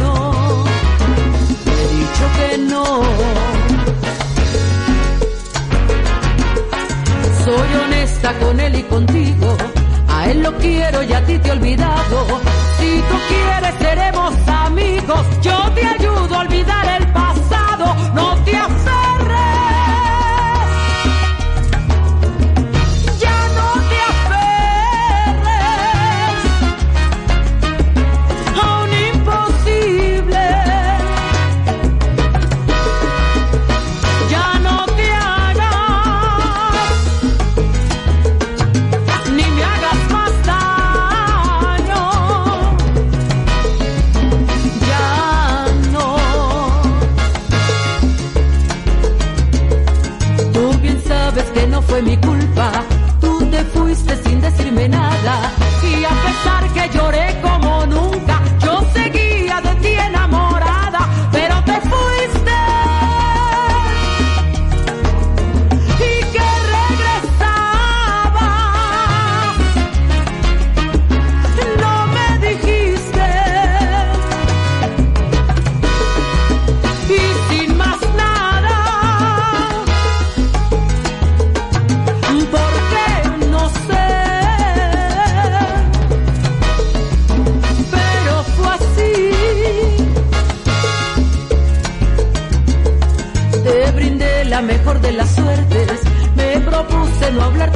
No, 0.00 0.64
he 1.66 1.84
dicho 1.98 2.24
que 2.38 2.58
no. 2.58 2.84
Soy 7.44 7.70
honesta 7.84 8.32
con 8.40 8.60
él 8.60 8.74
y 8.76 8.82
contigo. 8.84 9.56
A 10.08 10.30
él 10.30 10.42
lo 10.42 10.56
quiero 10.58 11.02
y 11.02 11.12
a 11.12 11.24
ti 11.24 11.38
te 11.38 11.48
he 11.48 11.52
olvidado. 11.52 12.26
Si 12.78 13.02
tú 13.08 13.16
quieres 13.28 13.74
seremos 13.78 14.34
amigos. 14.46 15.26
Yo 15.42 15.56
te 15.74 15.77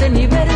propuse 0.02 0.44
no 0.44 0.51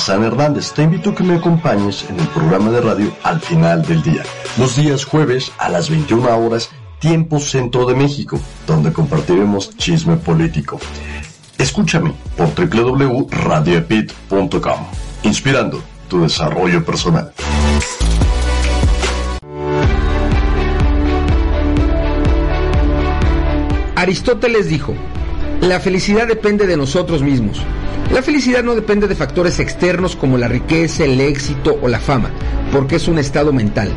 Hassan 0.00 0.24
Hernández. 0.24 0.72
Te 0.72 0.82
invito 0.82 1.10
a 1.10 1.14
que 1.14 1.22
me 1.22 1.34
acompañes 1.34 2.06
en 2.08 2.18
el 2.18 2.26
programa 2.28 2.70
de 2.70 2.80
radio 2.80 3.14
al 3.22 3.38
final 3.38 3.84
del 3.84 4.02
día, 4.02 4.22
los 4.56 4.76
días 4.76 5.04
jueves 5.04 5.52
a 5.58 5.68
las 5.68 5.90
21 5.90 6.38
horas, 6.38 6.70
tiempo 7.00 7.38
centro 7.38 7.84
de 7.84 7.94
México, 7.94 8.40
donde 8.66 8.94
compartiremos 8.94 9.76
chisme 9.76 10.16
político. 10.16 10.80
Escúchame 11.58 12.14
por 12.34 12.48
www.radioepit.com, 12.54 14.86
inspirando 15.22 15.82
tu 16.08 16.22
desarrollo 16.22 16.82
personal. 16.82 17.34
Aristóteles 23.96 24.70
dijo, 24.70 24.94
la 25.60 25.78
felicidad 25.78 26.26
depende 26.26 26.66
de 26.66 26.78
nosotros 26.78 27.22
mismos. 27.22 27.60
La 28.12 28.22
felicidad 28.22 28.64
no 28.64 28.74
depende 28.74 29.06
de 29.06 29.14
factores 29.14 29.60
externos 29.60 30.16
como 30.16 30.36
la 30.36 30.48
riqueza, 30.48 31.04
el 31.04 31.20
éxito 31.20 31.78
o 31.80 31.88
la 31.88 32.00
fama, 32.00 32.30
porque 32.72 32.96
es 32.96 33.06
un 33.06 33.18
estado 33.18 33.52
mental. 33.52 33.90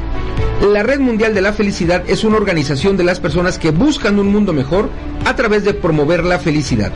La 0.61 0.83
Red 0.83 0.99
Mundial 0.99 1.33
de 1.33 1.41
la 1.41 1.51
Felicidad 1.51 2.03
es 2.07 2.23
una 2.23 2.37
organización 2.37 2.95
de 2.95 3.03
las 3.03 3.19
personas 3.19 3.57
que 3.57 3.71
buscan 3.71 4.19
un 4.19 4.27
mundo 4.27 4.53
mejor 4.53 4.89
a 5.25 5.35
través 5.35 5.63
de 5.63 5.73
promover 5.73 6.23
la 6.23 6.39
felicidad. 6.39 6.91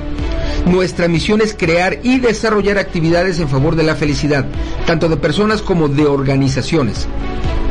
Nuestra 0.65 1.07
misión 1.07 1.41
es 1.41 1.53
crear 1.53 1.99
y 2.03 2.19
desarrollar 2.19 2.77
actividades 2.77 3.39
en 3.39 3.49
favor 3.49 3.75
de 3.75 3.83
la 3.83 3.95
felicidad, 3.95 4.45
tanto 4.85 5.09
de 5.09 5.17
personas 5.17 5.61
como 5.61 5.89
de 5.89 6.05
organizaciones. 6.05 7.07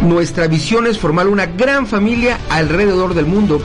Nuestra 0.03 0.49
visión 0.49 0.87
es 0.87 0.99
formar 0.99 1.29
una 1.29 1.47
gran 1.47 1.87
familia 1.87 2.39
alrededor 2.51 3.15
del 3.15 3.27
mundo, 3.27 3.61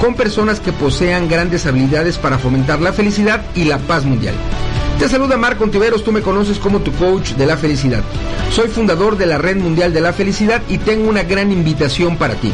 con 0.00 0.14
personas 0.14 0.60
que 0.60 0.72
posean 0.72 1.28
grandes 1.28 1.66
habilidades 1.66 2.18
para 2.18 2.38
fomentar 2.38 2.80
la 2.80 2.92
felicidad 2.92 3.42
y 3.54 3.64
la 3.64 3.78
paz 3.78 4.04
mundial. 4.04 4.34
Te 5.00 5.08
saluda 5.08 5.38
Marco 5.38 5.64
Ontiveros, 5.64 6.04
tú 6.04 6.12
me 6.12 6.20
conoces 6.20 6.58
como 6.58 6.80
tu 6.80 6.92
coach 6.92 7.30
de 7.30 7.46
la 7.46 7.56
felicidad. 7.56 8.02
Soy 8.52 8.68
fundador 8.68 9.16
de 9.16 9.24
la 9.24 9.38
Red 9.38 9.56
Mundial 9.56 9.94
de 9.94 10.02
la 10.02 10.12
Felicidad 10.12 10.60
y 10.68 10.76
tengo 10.76 11.08
una 11.08 11.22
gran 11.22 11.50
invitación 11.52 12.18
para 12.18 12.34
ti. 12.34 12.52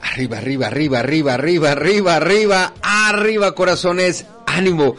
Arriba, 0.03 0.39
arriba, 0.39 0.67
arriba, 0.67 0.99
arriba, 0.99 1.35
arriba, 1.35 1.71
arriba, 1.71 2.17
arriba, 2.17 2.75
arriba, 2.83 3.55
corazones, 3.55 4.27
ánimo. 4.45 4.97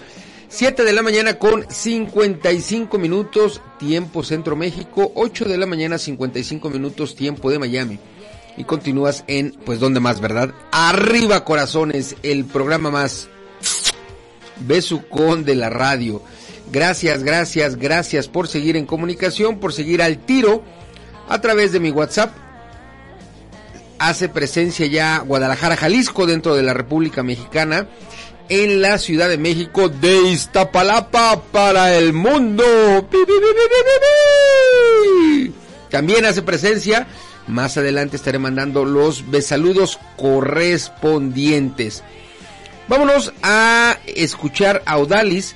7 0.48 0.86
de 0.86 0.94
la 0.94 1.02
mañana 1.02 1.38
con 1.38 1.66
55 1.70 2.98
minutos, 2.98 3.62
tiempo 3.78 4.24
Centro 4.24 4.56
México, 4.56 5.12
8 5.16 5.46
de 5.46 5.58
la 5.58 5.66
mañana 5.66 5.98
55 5.98 6.70
minutos, 6.70 7.14
tiempo 7.14 7.52
de 7.52 7.60
Miami. 7.60 8.00
Y 8.56 8.64
continúas 8.64 9.26
en, 9.28 9.52
pues, 9.66 9.82
¿dónde 9.82 10.00
más, 10.00 10.22
verdad? 10.22 10.54
Arriba, 10.72 11.44
corazones, 11.44 12.16
el 12.24 12.46
programa 12.46 12.90
más 12.90 13.28
besucón 14.66 15.44
de 15.44 15.56
la 15.56 15.70
radio. 15.70 16.22
Gracias, 16.72 17.24
gracias, 17.24 17.76
gracias 17.76 18.28
por 18.30 18.48
seguir 18.48 18.78
en 18.78 18.86
comunicación, 18.86 19.60
por 19.60 19.74
seguir 19.74 20.02
al 20.02 20.20
tiro 20.20 20.64
a 21.28 21.42
través 21.42 21.74
de 21.74 21.82
mi 21.82 21.92
WhatsApp. 21.92 22.34
Hace 24.00 24.30
presencia 24.30 24.86
ya 24.86 25.20
Guadalajara, 25.20 25.76
Jalisco, 25.76 26.26
dentro 26.26 26.56
de 26.56 26.64
la 26.64 26.74
República 26.74 27.24
Mexicana, 27.24 27.88
en 28.48 28.82
la 28.82 28.98
Ciudad 28.98 29.28
de 29.30 29.38
México 29.38 29.90
de 29.90 30.30
Iztapalapa 30.30 31.42
para 31.52 31.96
el 31.96 32.14
mundo. 32.14 32.64
También 35.90 36.26
hace 36.26 36.42
presencia, 36.42 37.06
más 37.48 37.76
adelante 37.76 38.16
estaré 38.16 38.40
mandando 38.40 38.86
los 38.86 39.30
besaludos 39.30 40.00
correspondientes. 40.16 42.02
Vámonos 42.88 43.34
a 43.44 43.98
escuchar 44.06 44.82
a 44.86 44.98
Odalis, 44.98 45.56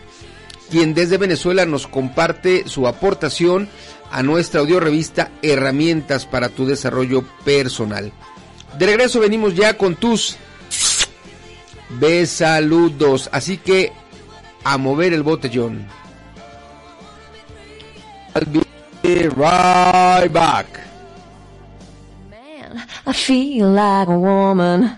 quien 0.70 0.94
desde 0.94 1.18
Venezuela 1.18 1.66
nos 1.66 1.88
comparte 1.88 2.68
su 2.68 2.88
aportación 2.88 3.70
a 4.12 4.24
nuestra 4.24 4.62
audiorevista 4.62 5.32
Herramientas 5.42 6.26
para 6.26 6.50
tu 6.50 6.66
desarrollo 6.66 7.24
personal. 7.44 8.12
De 8.78 8.86
regreso 8.86 9.20
venimos 9.20 9.56
ya 9.56 9.78
con 9.78 9.96
tus 9.96 10.38
besaludos, 12.00 13.30
así 13.32 13.58
que 13.58 13.92
a 14.64 14.78
mover 14.78 15.14
el 15.14 15.24
botellón. 15.24 15.88
I'll 18.36 18.46
be 19.02 19.30
right 19.30 20.28
back. 20.32 20.66
I 23.08 23.14
feel 23.14 23.70
like 23.70 24.10
a 24.10 24.18
woman. 24.18 24.98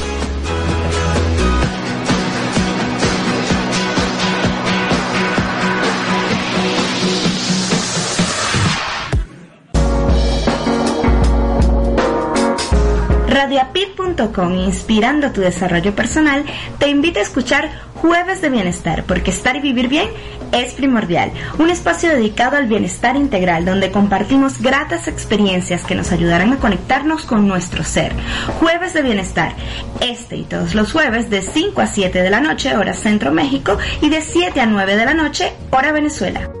Radiapit.com, 13.31 14.55
inspirando 14.55 15.31
tu 15.31 15.39
desarrollo 15.39 15.95
personal, 15.95 16.43
te 16.79 16.89
invita 16.89 17.21
a 17.21 17.23
escuchar 17.23 17.69
Jueves 17.95 18.41
de 18.41 18.49
Bienestar, 18.49 19.05
porque 19.05 19.31
estar 19.31 19.55
y 19.55 19.61
vivir 19.61 19.87
bien 19.87 20.09
es 20.51 20.73
primordial. 20.73 21.31
Un 21.57 21.69
espacio 21.69 22.09
dedicado 22.09 22.57
al 22.57 22.67
bienestar 22.67 23.15
integral, 23.15 23.63
donde 23.63 23.89
compartimos 23.89 24.61
gratas 24.61 25.07
experiencias 25.07 25.85
que 25.85 25.95
nos 25.95 26.11
ayudarán 26.11 26.51
a 26.51 26.57
conectarnos 26.57 27.23
con 27.23 27.47
nuestro 27.47 27.85
ser. 27.85 28.13
Jueves 28.59 28.93
de 28.93 29.01
Bienestar, 29.01 29.53
este 30.01 30.35
y 30.35 30.43
todos 30.43 30.75
los 30.75 30.91
jueves 30.91 31.29
de 31.29 31.41
5 31.41 31.79
a 31.79 31.87
7 31.87 32.21
de 32.21 32.29
la 32.29 32.41
noche, 32.41 32.75
hora 32.75 32.93
Centro 32.93 33.31
México, 33.31 33.77
y 34.01 34.09
de 34.09 34.21
7 34.21 34.59
a 34.59 34.65
9 34.65 34.97
de 34.97 35.05
la 35.05 35.13
noche, 35.13 35.53
hora 35.71 35.93
Venezuela. 35.93 36.60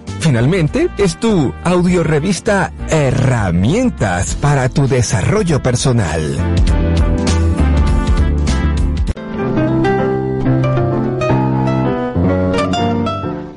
Finalmente, 0.21 0.87
es 0.99 1.17
tu 1.17 1.51
audiorevista 1.63 2.71
Herramientas 2.89 4.35
para 4.35 4.69
tu 4.69 4.87
desarrollo 4.87 5.63
personal. 5.63 6.37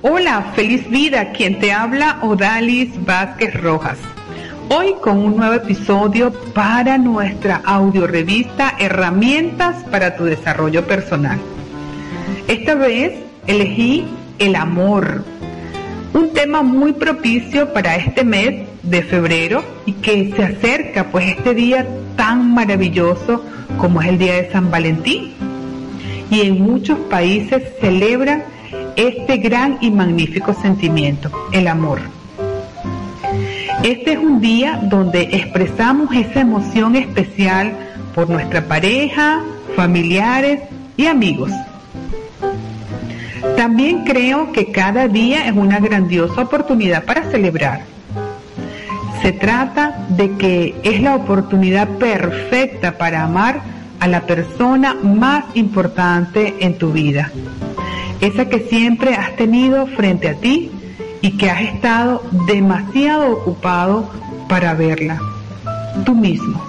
Hola, 0.00 0.52
feliz 0.56 0.88
vida. 0.88 1.32
Quien 1.32 1.60
te 1.60 1.70
habla, 1.70 2.20
Odalis 2.22 2.92
Vázquez 3.04 3.52
Rojas. 3.60 3.98
Hoy 4.70 4.94
con 5.02 5.18
un 5.18 5.36
nuevo 5.36 5.52
episodio 5.52 6.32
para 6.54 6.96
nuestra 6.96 7.60
audiorevista 7.66 8.74
Herramientas 8.78 9.84
para 9.90 10.16
tu 10.16 10.24
desarrollo 10.24 10.86
personal. 10.86 11.38
Esta 12.48 12.74
vez 12.74 13.12
elegí 13.46 14.06
el 14.38 14.56
amor, 14.56 15.24
un 16.14 16.32
tema 16.32 16.62
muy 16.62 16.92
propicio 16.92 17.72
para 17.72 17.96
este 17.96 18.24
mes 18.24 18.66
de 18.82 19.02
febrero 19.02 19.64
y 19.84 19.92
que 19.92 20.32
se 20.34 20.44
acerca 20.44 21.10
pues 21.10 21.36
este 21.36 21.54
día 21.54 21.86
tan 22.16 22.54
maravilloso 22.54 23.44
como 23.78 24.00
es 24.00 24.08
el 24.08 24.18
día 24.18 24.34
de 24.34 24.50
San 24.50 24.70
Valentín. 24.70 25.34
Y 26.30 26.40
en 26.42 26.62
muchos 26.62 26.98
países 27.10 27.62
celebran 27.80 28.44
este 28.96 29.36
gran 29.38 29.78
y 29.80 29.90
magnífico 29.90 30.54
sentimiento, 30.54 31.30
el 31.52 31.66
amor. 31.66 32.00
Este 33.82 34.12
es 34.12 34.18
un 34.18 34.40
día 34.40 34.80
donde 34.84 35.22
expresamos 35.32 36.14
esa 36.14 36.40
emoción 36.40 36.94
especial 36.96 37.72
por 38.14 38.30
nuestra 38.30 38.66
pareja, 38.66 39.42
familiares 39.76 40.60
y 40.96 41.06
amigos. 41.06 41.50
También 43.56 44.04
creo 44.04 44.52
que 44.52 44.72
cada 44.72 45.08
día 45.08 45.46
es 45.46 45.56
una 45.56 45.78
grandiosa 45.80 46.42
oportunidad 46.42 47.04
para 47.04 47.30
celebrar. 47.30 47.82
Se 49.22 49.32
trata 49.32 50.06
de 50.10 50.32
que 50.32 50.74
es 50.82 51.00
la 51.00 51.14
oportunidad 51.14 51.88
perfecta 51.98 52.98
para 52.98 53.22
amar 53.22 53.62
a 54.00 54.06
la 54.06 54.22
persona 54.22 54.94
más 54.94 55.44
importante 55.54 56.54
en 56.60 56.76
tu 56.76 56.92
vida. 56.92 57.30
Esa 58.20 58.48
que 58.48 58.60
siempre 58.60 59.14
has 59.14 59.34
tenido 59.36 59.86
frente 59.86 60.28
a 60.28 60.34
ti 60.34 60.70
y 61.22 61.38
que 61.38 61.50
has 61.50 61.62
estado 61.62 62.22
demasiado 62.46 63.32
ocupado 63.32 64.10
para 64.48 64.74
verla. 64.74 65.18
Tú 66.04 66.14
mismo. 66.14 66.62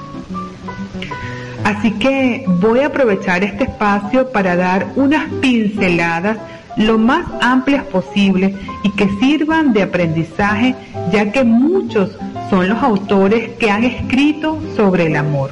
Así 1.65 1.91
que 1.91 2.45
voy 2.47 2.81
a 2.81 2.87
aprovechar 2.87 3.43
este 3.43 3.65
espacio 3.65 4.31
para 4.31 4.55
dar 4.55 4.93
unas 4.95 5.29
pinceladas 5.41 6.37
lo 6.77 6.97
más 6.97 7.25
amplias 7.41 7.85
posible 7.85 8.55
y 8.83 8.89
que 8.91 9.09
sirvan 9.19 9.73
de 9.73 9.83
aprendizaje, 9.83 10.75
ya 11.11 11.31
que 11.31 11.43
muchos 11.43 12.11
son 12.49 12.69
los 12.69 12.81
autores 12.83 13.51
que 13.57 13.71
han 13.71 13.83
escrito 13.83 14.59
sobre 14.75 15.07
el 15.07 15.15
amor. 15.15 15.51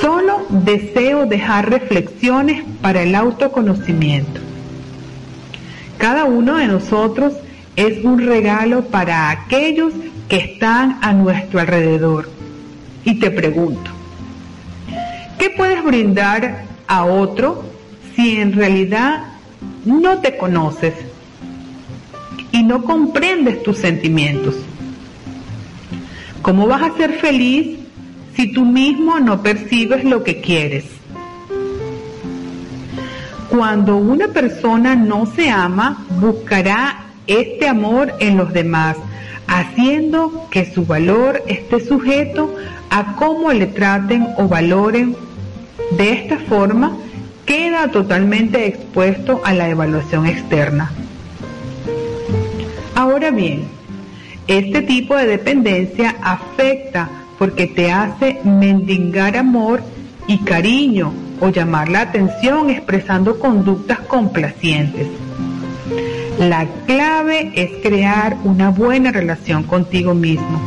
Solo 0.00 0.46
deseo 0.48 1.26
dejar 1.26 1.70
reflexiones 1.70 2.64
para 2.80 3.02
el 3.02 3.14
autoconocimiento. 3.14 4.40
Cada 5.96 6.24
uno 6.24 6.56
de 6.56 6.68
nosotros 6.68 7.34
es 7.74 8.04
un 8.04 8.20
regalo 8.20 8.84
para 8.84 9.30
aquellos 9.30 9.92
que 10.28 10.36
están 10.36 10.98
a 11.00 11.12
nuestro 11.12 11.60
alrededor. 11.60 12.28
Y 13.04 13.18
te 13.18 13.30
pregunto, 13.30 13.90
¿qué 15.38 15.50
puedes 15.50 15.82
brindar 15.82 16.64
a 16.86 17.04
otro 17.04 17.64
si 18.14 18.40
en 18.40 18.52
realidad 18.52 19.22
no 19.84 20.18
te 20.18 20.36
conoces 20.36 20.94
y 22.52 22.62
no 22.62 22.82
comprendes 22.84 23.62
tus 23.62 23.78
sentimientos? 23.78 24.56
¿Cómo 26.42 26.66
vas 26.66 26.82
a 26.82 26.96
ser 26.96 27.14
feliz 27.14 27.78
si 28.34 28.52
tú 28.52 28.64
mismo 28.64 29.18
no 29.18 29.42
percibes 29.42 30.04
lo 30.04 30.24
que 30.24 30.40
quieres? 30.40 30.84
Cuando 33.48 33.96
una 33.96 34.28
persona 34.28 34.94
no 34.94 35.26
se 35.26 35.50
ama, 35.50 36.04
buscará 36.20 37.06
este 37.26 37.66
amor 37.66 38.14
en 38.20 38.36
los 38.36 38.52
demás, 38.52 38.96
haciendo 39.46 40.48
que 40.50 40.70
su 40.72 40.84
valor 40.84 41.42
esté 41.46 41.84
sujeto 41.84 42.54
a 42.90 43.16
cómo 43.16 43.52
le 43.52 43.66
traten 43.66 44.26
o 44.36 44.48
valoren. 44.48 45.16
De 45.96 46.12
esta 46.12 46.38
forma, 46.38 46.96
queda 47.48 47.88
totalmente 47.88 48.66
expuesto 48.66 49.40
a 49.42 49.54
la 49.54 49.70
evaluación 49.70 50.26
externa. 50.26 50.92
Ahora 52.94 53.30
bien, 53.30 53.64
este 54.46 54.82
tipo 54.82 55.16
de 55.16 55.26
dependencia 55.26 56.14
afecta 56.22 57.08
porque 57.38 57.66
te 57.66 57.90
hace 57.90 58.40
mendigar 58.44 59.36
amor 59.36 59.82
y 60.26 60.38
cariño 60.38 61.12
o 61.40 61.48
llamar 61.48 61.88
la 61.88 62.02
atención 62.02 62.68
expresando 62.68 63.38
conductas 63.38 64.00
complacientes. 64.00 65.06
La 66.38 66.66
clave 66.86 67.52
es 67.54 67.82
crear 67.82 68.36
una 68.44 68.68
buena 68.68 69.10
relación 69.10 69.62
contigo 69.62 70.12
mismo, 70.12 70.60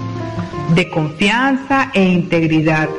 de 0.73 0.89
confianza 0.89 1.91
e 1.93 2.03
integridad, 2.03 2.89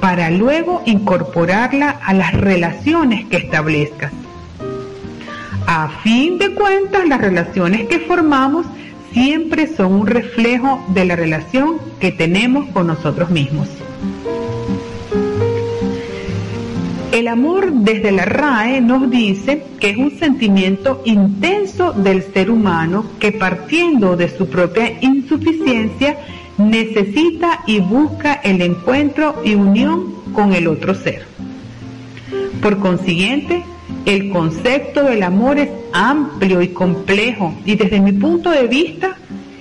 para 0.00 0.30
luego 0.30 0.82
incorporarla 0.86 1.90
a 1.90 2.12
las 2.14 2.32
relaciones 2.32 3.26
que 3.26 3.38
establezcas. 3.38 4.12
A 5.66 5.88
fin 6.02 6.38
de 6.38 6.54
cuentas, 6.54 7.08
las 7.08 7.20
relaciones 7.20 7.88
que 7.88 7.98
formamos 7.98 8.66
siempre 9.12 9.66
son 9.66 9.92
un 9.92 10.06
reflejo 10.06 10.84
de 10.88 11.04
la 11.04 11.16
relación 11.16 11.78
que 11.98 12.12
tenemos 12.12 12.68
con 12.68 12.86
nosotros 12.86 13.30
mismos. 13.30 13.68
El 17.12 17.28
amor 17.28 17.72
desde 17.72 18.12
la 18.12 18.26
RAE 18.26 18.82
nos 18.82 19.10
dice 19.10 19.64
que 19.80 19.88
es 19.88 19.96
un 19.96 20.18
sentimiento 20.18 21.00
intenso 21.06 21.92
del 21.92 22.22
ser 22.22 22.50
humano 22.50 23.06
que 23.18 23.32
partiendo 23.32 24.16
de 24.16 24.28
su 24.28 24.50
propia 24.50 24.92
insuficiencia 25.00 26.18
necesita 26.58 27.60
y 27.66 27.80
busca 27.80 28.34
el 28.34 28.62
encuentro 28.62 29.42
y 29.44 29.54
unión 29.54 30.14
con 30.32 30.52
el 30.52 30.68
otro 30.68 30.94
ser. 30.94 31.26
Por 32.62 32.78
consiguiente, 32.78 33.64
el 34.04 34.30
concepto 34.30 35.04
del 35.04 35.22
amor 35.22 35.58
es 35.58 35.70
amplio 35.92 36.62
y 36.62 36.68
complejo 36.68 37.54
y 37.64 37.76
desde 37.76 38.00
mi 38.00 38.12
punto 38.12 38.50
de 38.50 38.66
vista 38.66 39.16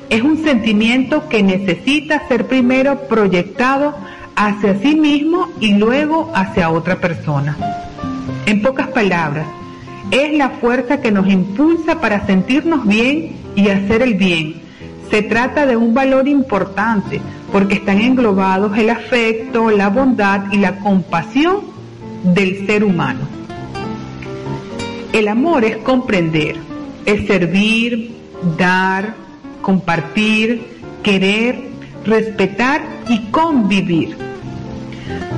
es 0.10 0.22
un 0.22 0.43
sentimiento 0.43 1.28
que 1.30 1.43
necesita 1.43 2.28
ser 2.28 2.48
primero 2.48 3.08
proyectado 3.08 3.96
hacia 4.36 4.80
sí 4.80 4.96
mismo 4.96 5.50
y 5.60 5.74
luego 5.74 6.32
hacia 6.34 6.70
otra 6.70 7.00
persona. 7.00 7.58
En 8.46 8.62
pocas 8.62 8.88
palabras, 8.89 9.48
es 10.12 10.38
la 10.38 10.50
fuerza 10.50 11.02
que 11.02 11.12
nos 11.12 11.28
impulsa 11.28 12.00
para 12.00 12.26
sentirnos 12.26 12.86
bien 12.86 13.36
y 13.56 13.70
hacer 13.70 14.02
el 14.02 14.14
bien. 14.14 14.64
Se 15.10 15.22
trata 15.22 15.66
de 15.66 15.78
un 15.78 15.93
valor 15.93 16.28
importante 16.28 17.22
porque 17.51 17.76
están 17.76 18.01
englobados 18.01 18.78
el 18.78 18.89
afecto, 18.89 19.70
la 19.72 19.89
bondad 19.89 20.51
y 20.51 20.58
la 20.58 20.80
compasión 20.80 21.58
del 22.24 22.66
ser 22.66 22.84
humano. 22.84 23.22
El 25.14 25.28
amor 25.28 25.64
es 25.64 25.78
comprender, 25.78 26.58
es 27.06 27.26
servir, 27.28 28.16
dar, 28.58 29.16
compartir, 29.62 30.68
querer, 31.03 31.70
respetar 32.03 32.82
y 33.08 33.20
convivir. 33.32 34.18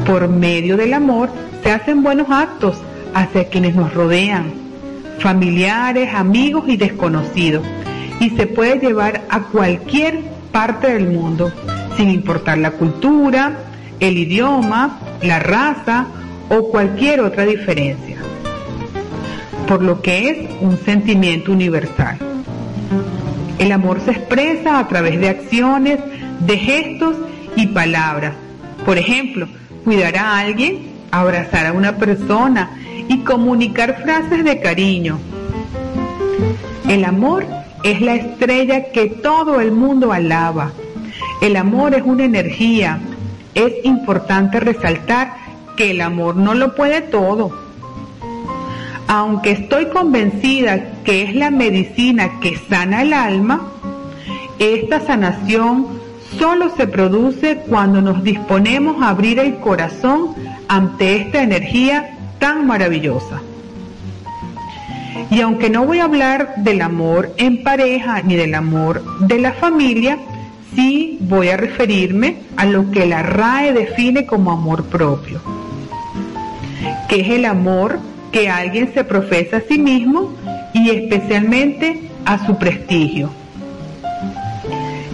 Por 0.05 0.29
medio 0.29 0.77
del 0.77 0.93
amor 0.93 1.29
se 1.61 1.71
hacen 1.71 2.01
buenos 2.01 2.29
actos 2.29 2.77
hacia 3.13 3.49
quienes 3.49 3.75
nos 3.75 3.93
rodean, 3.93 4.45
familiares, 5.19 6.13
amigos 6.13 6.63
y 6.67 6.77
desconocidos, 6.77 7.63
y 8.19 8.31
se 8.31 8.47
puede 8.47 8.79
llevar 8.79 9.23
a 9.29 9.41
cualquier 9.43 10.21
parte 10.51 10.93
del 10.93 11.07
mundo, 11.07 11.51
sin 11.95 12.09
importar 12.09 12.57
la 12.57 12.71
cultura, 12.71 13.57
el 13.99 14.17
idioma, 14.17 14.99
la 15.21 15.39
raza 15.39 16.07
o 16.49 16.69
cualquier 16.69 17.21
otra 17.21 17.45
diferencia, 17.45 18.17
por 19.67 19.83
lo 19.83 20.01
que 20.01 20.29
es 20.29 20.37
un 20.61 20.77
sentimiento 20.77 21.51
universal. 21.51 22.17
El 23.59 23.71
amor 23.71 24.01
se 24.01 24.11
expresa 24.11 24.79
a 24.79 24.87
través 24.87 25.19
de 25.19 25.29
acciones, 25.29 25.99
de 26.39 26.57
gestos 26.57 27.15
y 27.55 27.67
palabras. 27.67 28.33
Por 28.85 28.97
ejemplo, 28.97 29.47
cuidar 29.83 30.15
a 30.17 30.39
alguien, 30.39 30.91
abrazar 31.11 31.65
a 31.65 31.73
una 31.73 31.97
persona 31.97 32.69
y 33.07 33.19
comunicar 33.19 34.01
frases 34.03 34.43
de 34.43 34.59
cariño. 34.59 35.19
El 36.87 37.03
amor 37.03 37.45
es 37.91 38.01
la 38.01 38.15
estrella 38.15 38.91
que 38.91 39.05
todo 39.07 39.61
el 39.61 39.71
mundo 39.71 40.11
alaba. 40.11 40.71
El 41.41 41.55
amor 41.55 41.93
es 41.93 42.03
una 42.03 42.25
energía. 42.25 42.99
Es 43.55 43.73
importante 43.85 44.59
resaltar 44.59 45.33
que 45.77 45.91
el 45.91 46.01
amor 46.01 46.35
no 46.35 46.53
lo 46.53 46.75
puede 46.75 46.99
todo. 46.99 47.51
Aunque 49.07 49.51
estoy 49.51 49.85
convencida 49.85 51.01
que 51.05 51.23
es 51.23 51.33
la 51.33 51.49
medicina 51.49 52.41
que 52.41 52.57
sana 52.57 53.03
el 53.03 53.13
alma, 53.13 53.71
esta 54.59 54.99
sanación 54.99 55.87
solo 56.37 56.75
se 56.75 56.87
produce 56.87 57.63
cuando 57.69 58.01
nos 58.01 58.21
disponemos 58.21 59.01
a 59.01 59.09
abrir 59.09 59.39
el 59.39 59.59
corazón 59.59 60.35
ante 60.67 61.15
esta 61.15 61.41
energía 61.41 62.17
tan 62.37 62.67
maravillosa. 62.67 63.41
Y 65.29 65.41
aunque 65.41 65.69
no 65.69 65.85
voy 65.85 65.99
a 65.99 66.05
hablar 66.05 66.55
del 66.57 66.81
amor 66.81 67.33
en 67.37 67.63
pareja 67.63 68.21
ni 68.21 68.35
del 68.35 68.55
amor 68.55 69.03
de 69.27 69.39
la 69.39 69.53
familia, 69.53 70.17
sí 70.73 71.17
voy 71.21 71.49
a 71.49 71.57
referirme 71.57 72.37
a 72.55 72.65
lo 72.65 72.91
que 72.91 73.05
la 73.05 73.23
RAE 73.23 73.73
define 73.73 74.25
como 74.25 74.51
amor 74.51 74.85
propio, 74.85 75.41
que 77.09 77.21
es 77.21 77.29
el 77.29 77.45
amor 77.45 77.99
que 78.31 78.49
alguien 78.49 78.93
se 78.93 79.03
profesa 79.03 79.57
a 79.57 79.61
sí 79.61 79.77
mismo 79.79 80.33
y 80.73 80.91
especialmente 80.91 82.09
a 82.25 82.45
su 82.45 82.57
prestigio. 82.57 83.29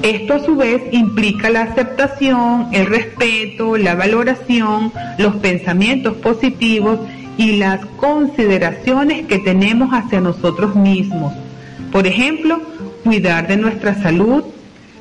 Esto 0.04 0.34
a 0.34 0.40
su 0.40 0.58
vez 0.58 0.82
implica 0.92 1.50
la 1.50 1.62
aceptación, 1.62 2.68
el 2.74 2.88
respeto, 2.88 3.78
la 3.78 3.96
valoración, 3.96 4.92
los 5.18 5.38
pensamientos 5.38 6.16
positivos 6.18 7.00
y 7.38 7.58
las 7.58 7.86
consideraciones 7.98 9.26
que 9.26 9.40
tenemos 9.40 9.90
hacia 9.92 10.22
nosotros 10.22 10.76
mismos. 10.76 11.34
Por 11.92 12.08
ejemplo, 12.08 12.62
cuidar 13.04 13.48
de 13.48 13.58
nuestra 13.58 14.02
salud, 14.02 14.44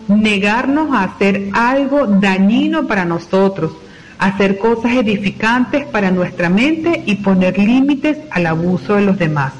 negarnos 0.09 0.93
a 0.93 1.05
hacer 1.05 1.51
algo 1.53 2.07
dañino 2.07 2.87
para 2.87 3.05
nosotros, 3.05 3.73
hacer 4.19 4.59
cosas 4.59 4.93
edificantes 4.93 5.85
para 5.87 6.11
nuestra 6.11 6.49
mente 6.49 7.03
y 7.07 7.17
poner 7.17 7.59
límites 7.59 8.19
al 8.31 8.47
abuso 8.47 8.95
de 8.95 9.03
los 9.03 9.19
demás. 9.19 9.53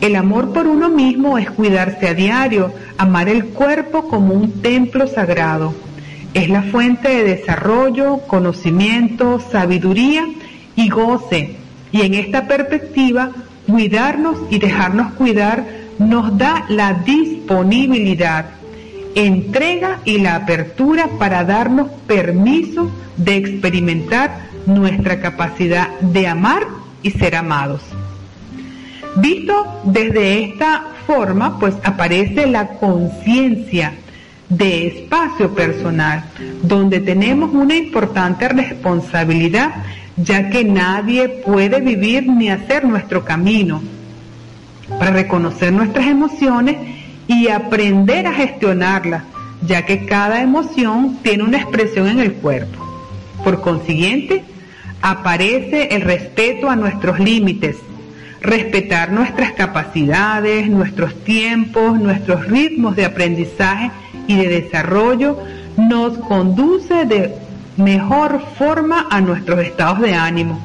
El 0.00 0.16
amor 0.16 0.52
por 0.52 0.66
uno 0.66 0.88
mismo 0.88 1.38
es 1.38 1.48
cuidarse 1.50 2.08
a 2.08 2.14
diario, 2.14 2.72
amar 2.98 3.28
el 3.28 3.46
cuerpo 3.46 4.08
como 4.08 4.34
un 4.34 4.60
templo 4.60 5.06
sagrado. 5.06 5.74
Es 6.34 6.48
la 6.48 6.62
fuente 6.62 7.08
de 7.08 7.22
desarrollo, 7.22 8.18
conocimiento, 8.26 9.38
sabiduría 9.52 10.26
y 10.76 10.88
goce. 10.88 11.56
Y 11.90 12.02
en 12.02 12.14
esta 12.14 12.46
perspectiva, 12.46 13.30
cuidarnos 13.66 14.38
y 14.50 14.58
dejarnos 14.58 15.12
cuidar 15.14 15.64
nos 15.98 16.36
da 16.36 16.64
la 16.68 16.94
disponibilidad, 16.94 18.46
entrega 19.14 20.00
y 20.04 20.18
la 20.18 20.36
apertura 20.36 21.08
para 21.18 21.44
darnos 21.44 21.90
permiso 22.06 22.90
de 23.16 23.36
experimentar 23.36 24.48
nuestra 24.66 25.20
capacidad 25.20 25.88
de 26.00 26.26
amar 26.26 26.66
y 27.02 27.10
ser 27.10 27.36
amados. 27.36 27.82
Visto 29.16 29.80
desde 29.84 30.44
esta 30.44 30.84
forma, 31.06 31.58
pues 31.58 31.74
aparece 31.84 32.46
la 32.46 32.68
conciencia 32.68 33.94
de 34.48 34.86
espacio 34.86 35.54
personal, 35.54 36.24
donde 36.62 37.00
tenemos 37.00 37.52
una 37.52 37.74
importante 37.74 38.48
responsabilidad, 38.48 39.72
ya 40.22 40.50
que 40.50 40.64
nadie 40.64 41.28
puede 41.28 41.80
vivir 41.80 42.26
ni 42.26 42.50
hacer 42.50 42.84
nuestro 42.84 43.24
camino. 43.24 43.82
Para 44.98 45.10
reconocer 45.10 45.72
nuestras 45.72 46.06
emociones 46.06 46.76
y 47.26 47.48
aprender 47.48 48.26
a 48.26 48.32
gestionarlas, 48.32 49.22
ya 49.66 49.86
que 49.86 50.06
cada 50.06 50.42
emoción 50.42 51.18
tiene 51.22 51.44
una 51.44 51.58
expresión 51.58 52.08
en 52.08 52.20
el 52.20 52.34
cuerpo. 52.34 52.84
Por 53.42 53.60
consiguiente, 53.60 54.44
aparece 55.00 55.94
el 55.94 56.02
respeto 56.02 56.68
a 56.68 56.76
nuestros 56.76 57.18
límites, 57.18 57.76
respetar 58.40 59.12
nuestras 59.12 59.52
capacidades, 59.52 60.68
nuestros 60.68 61.14
tiempos, 61.24 61.98
nuestros 62.00 62.46
ritmos 62.48 62.96
de 62.96 63.04
aprendizaje 63.04 63.90
y 64.26 64.36
de 64.36 64.48
desarrollo 64.48 65.38
nos 65.76 66.18
conduce 66.18 67.06
de 67.06 67.34
mejor 67.76 68.42
forma 68.58 69.06
a 69.10 69.20
nuestros 69.20 69.60
estados 69.60 70.00
de 70.00 70.14
ánimo, 70.14 70.60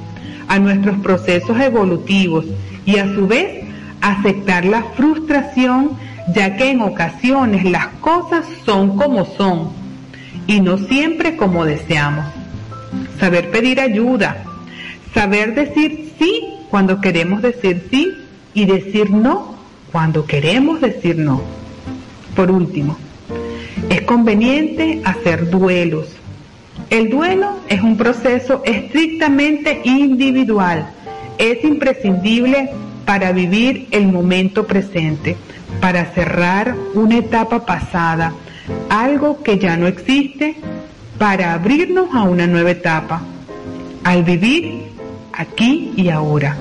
a 0.48 0.60
nuestros 0.60 0.98
procesos 1.00 1.60
evolutivos 1.60 2.46
y 2.86 2.98
a 2.98 3.14
su 3.14 3.28
vez 3.28 3.66
aceptar 4.02 4.66
la 4.66 4.84
frustración 4.96 5.92
ya 6.34 6.58
que 6.58 6.72
en 6.72 6.82
ocasiones 6.82 7.64
las 7.64 7.88
cosas 8.02 8.46
son 8.66 8.98
como 8.98 9.26
son 9.26 9.70
y 10.46 10.62
no 10.62 10.78
siempre 10.78 11.38
como 11.38 11.66
deseamos. 11.66 12.26
Saber 13.20 13.52
pedir 13.52 13.80
ayuda, 13.80 14.44
saber 15.14 15.56
decir 15.56 16.14
sí 16.20 16.44
cuando 16.70 17.02
queremos 17.02 17.42
decir 17.42 17.88
sí 17.90 18.14
y 18.54 18.66
decir 18.66 19.12
no 19.12 19.56
cuando 19.92 20.26
queremos 20.26 20.82
decir 20.82 21.18
no. 21.18 21.42
Por 22.36 22.52
último, 22.52 22.98
es 23.90 24.02
conveniente 24.02 25.02
hacer 25.06 25.50
duelos. 25.50 26.08
El 26.90 27.10
duelo 27.10 27.58
es 27.68 27.82
un 27.82 27.98
proceso 27.98 28.62
estrictamente 28.66 29.82
individual. 29.84 30.90
Es 31.38 31.64
imprescindible 31.64 32.70
para 33.06 33.32
vivir 33.32 33.88
el 33.92 34.08
momento 34.08 34.66
presente, 34.66 35.36
para 35.82 36.06
cerrar 36.06 36.76
una 36.94 37.18
etapa 37.18 37.66
pasada, 37.66 38.34
algo 38.90 39.44
que 39.44 39.58
ya 39.60 39.78
no 39.78 39.88
existe, 39.88 40.56
para 41.18 41.54
abrirnos 41.54 42.14
a 42.14 42.24
una 42.24 42.48
nueva 42.48 42.72
etapa, 42.72 43.22
al 44.04 44.24
vivir 44.24 44.84
aquí 45.34 45.94
y 45.96 46.10
ahora. 46.10 46.56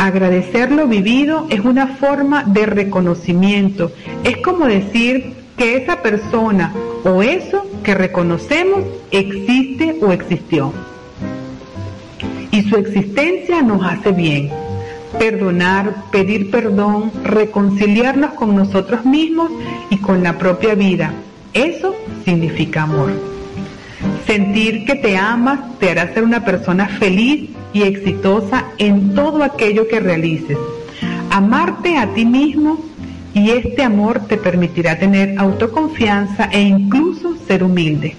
Agradecer 0.00 0.72
lo 0.72 0.86
vivido 0.86 1.46
es 1.50 1.60
una 1.60 1.88
forma 1.88 2.44
de 2.44 2.66
reconocimiento. 2.66 3.92
Es 4.24 4.36
como 4.38 4.66
decir 4.66 5.34
que 5.56 5.76
esa 5.76 6.02
persona 6.02 6.72
o 7.04 7.22
eso 7.22 7.67
que 7.88 7.94
reconocemos 7.94 8.84
existe 9.10 9.96
o 10.02 10.12
existió. 10.12 10.74
Y 12.50 12.60
su 12.68 12.76
existencia 12.76 13.62
nos 13.62 13.82
hace 13.82 14.12
bien. 14.12 14.50
Perdonar, 15.18 16.04
pedir 16.12 16.50
perdón, 16.50 17.10
reconciliarnos 17.24 18.32
con 18.32 18.54
nosotros 18.54 19.06
mismos 19.06 19.50
y 19.88 19.96
con 19.96 20.22
la 20.22 20.36
propia 20.36 20.74
vida. 20.74 21.14
Eso 21.54 21.94
significa 22.26 22.82
amor. 22.82 23.10
Sentir 24.26 24.84
que 24.84 24.96
te 24.96 25.16
amas 25.16 25.78
te 25.78 25.90
hará 25.90 26.12
ser 26.12 26.24
una 26.24 26.44
persona 26.44 26.88
feliz 26.88 27.48
y 27.72 27.84
exitosa 27.84 28.66
en 28.76 29.14
todo 29.14 29.42
aquello 29.42 29.88
que 29.88 29.98
realices. 29.98 30.58
Amarte 31.30 31.96
a 31.96 32.12
ti 32.12 32.26
mismo 32.26 32.84
y 33.38 33.50
este 33.50 33.82
amor 33.82 34.26
te 34.26 34.36
permitirá 34.36 34.98
tener 34.98 35.38
autoconfianza 35.38 36.48
e 36.50 36.60
incluso 36.60 37.36
ser 37.46 37.62
humilde. 37.62 38.16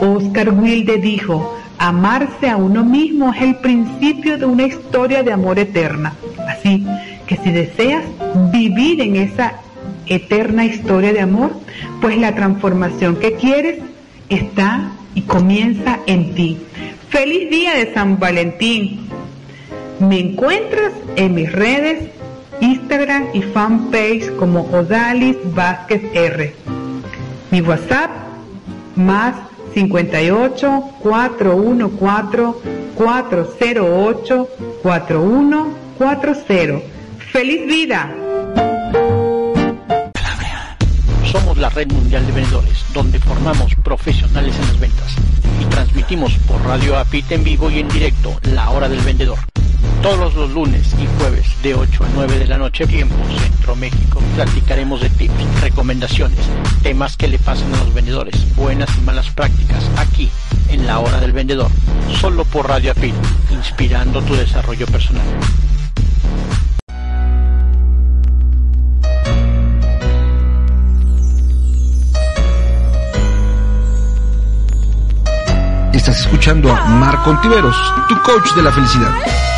Oscar 0.00 0.50
Wilde 0.50 0.98
dijo, 0.98 1.56
amarse 1.78 2.48
a 2.48 2.56
uno 2.56 2.84
mismo 2.84 3.32
es 3.32 3.42
el 3.42 3.56
principio 3.56 4.36
de 4.36 4.46
una 4.46 4.64
historia 4.64 5.22
de 5.22 5.32
amor 5.32 5.58
eterna. 5.58 6.14
Así 6.48 6.84
que 7.26 7.36
si 7.36 7.52
deseas 7.52 8.04
vivir 8.52 9.00
en 9.00 9.16
esa 9.16 9.54
eterna 10.06 10.64
historia 10.64 11.12
de 11.12 11.20
amor, 11.20 11.52
pues 12.00 12.18
la 12.18 12.34
transformación 12.34 13.16
que 13.16 13.34
quieres 13.34 13.78
está 14.28 14.90
y 15.14 15.22
comienza 15.22 16.00
en 16.06 16.34
ti. 16.34 16.58
Feliz 17.08 17.48
día 17.50 17.76
de 17.76 17.94
San 17.94 18.18
Valentín. 18.18 19.08
Me 20.00 20.18
encuentras 20.18 20.92
en 21.14 21.34
mis 21.34 21.52
redes 21.52 22.13
Instagram 22.60 23.28
y 23.34 23.42
fanpage 23.42 24.34
como 24.36 24.62
Odalis 24.70 25.36
Vázquez 25.54 26.02
R. 26.14 26.54
Mi 27.50 27.60
WhatsApp 27.60 28.10
más 28.96 29.34
58 29.74 30.82
414 31.00 32.74
408 32.94 34.48
4140. 34.82 36.80
¡Feliz 37.32 37.66
vida! 37.66 38.14
Somos 41.24 41.58
la 41.58 41.68
red 41.70 41.90
mundial 41.90 42.24
de 42.26 42.32
vendedores, 42.32 42.84
donde 42.92 43.18
formamos 43.18 43.74
profesionales 43.82 44.54
en 44.54 44.66
las 44.68 44.78
ventas 44.78 45.16
y 45.60 45.64
transmitimos 45.64 46.34
por 46.46 46.62
Radio 46.62 46.96
APIT 46.96 47.32
en 47.32 47.42
vivo 47.42 47.70
y 47.70 47.80
en 47.80 47.88
directo 47.88 48.38
la 48.42 48.70
hora 48.70 48.88
del 48.88 49.00
vendedor. 49.00 49.38
Todos 50.04 50.34
los 50.34 50.50
lunes 50.50 50.94
y 51.00 51.06
jueves 51.18 51.46
de 51.62 51.74
8 51.74 52.04
a 52.04 52.08
9 52.12 52.38
de 52.38 52.46
la 52.46 52.58
noche, 52.58 52.86
tiempo 52.86 53.16
Centro 53.40 53.74
México, 53.74 54.20
platicaremos 54.34 55.00
de 55.00 55.08
tips, 55.08 55.62
recomendaciones, 55.62 56.40
temas 56.82 57.16
que 57.16 57.26
le 57.26 57.38
pasan 57.38 57.72
a 57.72 57.78
los 57.78 57.94
vendedores, 57.94 58.54
buenas 58.54 58.90
y 58.98 59.00
malas 59.00 59.30
prácticas, 59.30 59.82
aquí, 59.96 60.30
en 60.68 60.86
la 60.86 60.98
hora 60.98 61.20
del 61.20 61.32
vendedor, 61.32 61.70
solo 62.20 62.44
por 62.44 62.68
Radio 62.68 62.90
Apil, 62.90 63.14
inspirando 63.50 64.20
tu 64.20 64.34
desarrollo 64.34 64.86
personal. 64.88 65.24
Estás 75.94 76.20
escuchando 76.20 76.70
a 76.70 76.84
Marco 76.84 77.30
Ontiveros, 77.30 77.76
tu 78.06 78.20
coach 78.20 78.52
de 78.54 78.62
la 78.62 78.70
felicidad. 78.70 79.53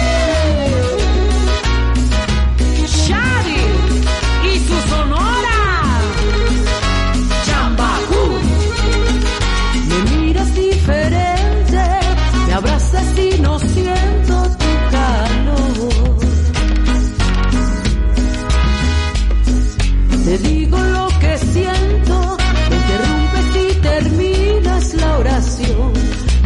Te 20.26 20.36
digo 20.38 20.76
lo 20.76 21.06
que 21.20 21.38
siento, 21.38 22.36
me 22.68 22.76
interrumpes 22.76 23.46
y 23.62 23.80
terminas 23.80 24.94
la 24.94 25.18
oración. 25.18 25.92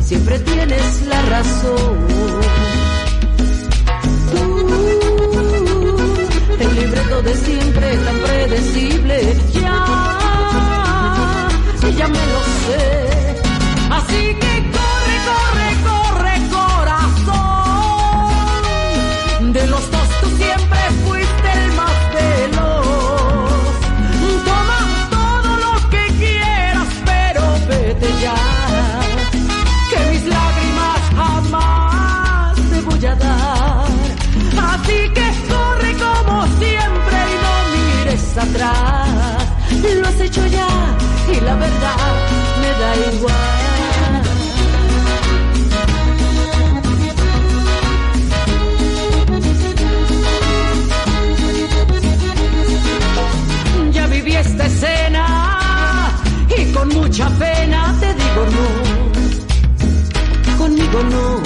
Siempre 0.03 0.39
tienes 0.41 1.07
la 1.07 1.23
razón. 1.23 2.07
Tú, 4.33 4.43
el 6.61 6.75
libreto 6.75 7.23
de 7.23 7.35
siempre 7.35 7.97
tan 7.97 8.19
predecible, 8.19 9.37
ya, 9.55 9.87
ya 11.97 12.07
me 12.07 12.27
lo 12.33 12.41
sé. 12.67 12.85
Así 13.89 14.35
que 14.35 14.50
Lo 38.61 38.67
has 40.07 40.21
hecho 40.21 40.47
ya 40.49 40.69
y 41.33 41.41
la 41.41 41.57
verdad 41.57 41.97
me 42.61 42.69
da 42.81 42.95
igual. 43.11 43.35
Ya 53.93 54.07
viví 54.09 54.37
esta 54.37 54.67
escena 54.67 55.25
y 56.59 56.71
con 56.75 56.89
mucha 56.89 57.31
pena 57.39 57.97
te 57.99 58.13
digo 58.13 58.45
no, 58.57 58.67
conmigo 60.59 61.03
no. 61.05 61.40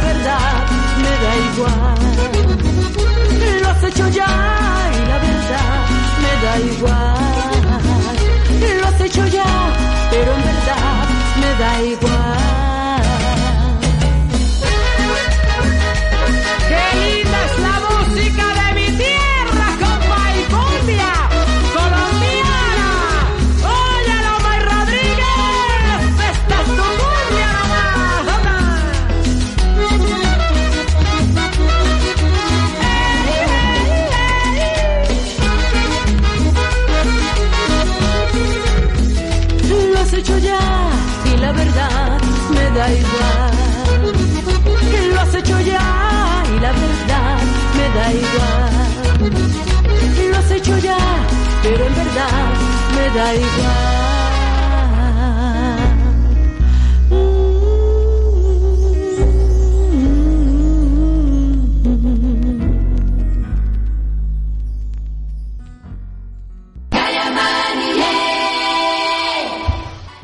La 0.00 0.06
verdad 0.06 0.66
me 1.02 1.10
da 1.10 1.36
igual. 1.52 2.07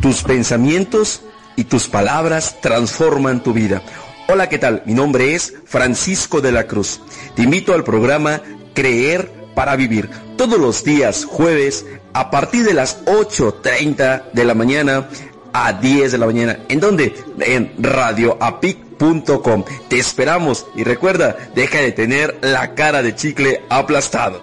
Tus 0.02 0.23
pensamientos 0.23 1.23
y 1.56 1.65
tus 1.65 1.89
palabras 1.89 2.61
transforman 2.61 3.43
tu 3.43 3.55
vida. 3.55 3.81
Hola, 4.28 4.51
¿qué 4.51 4.59
tal? 4.59 4.82
Mi 4.85 4.93
nombre 4.93 5.35
es 5.35 5.55
Francisco 5.65 6.43
de 6.43 6.52
la 6.52 6.66
Cruz. 6.66 7.01
Te 7.35 7.43
invito 7.43 7.73
al 7.73 7.82
programa 7.82 8.43
Creer 8.74 9.44
para 9.55 9.77
vivir. 9.77 10.11
Todos 10.37 10.59
los 10.59 10.85
días 10.85 11.25
jueves 11.25 11.87
a 12.13 12.31
partir 12.31 12.65
de 12.65 12.75
las 12.75 13.05
8.30 13.05 14.33
de 14.33 14.45
la 14.45 14.55
mañana 14.55 15.09
a 15.53 15.73
10 15.73 16.13
de 16.13 16.19
la 16.19 16.27
mañana. 16.27 16.59
¿En 16.69 16.81
dónde? 16.81 17.15
En 17.41 17.73
radioapic.com. 17.79 19.65
Te 19.89 19.99
esperamos 19.99 20.67
y 20.75 20.85
recuerda, 20.85 21.37
deja 21.55 21.79
de 21.79 21.93
tener 21.93 22.39
la 22.43 22.75
cara 22.75 23.03
de 23.03 23.15
chicle 23.15 23.63
aplastado. 23.69 24.43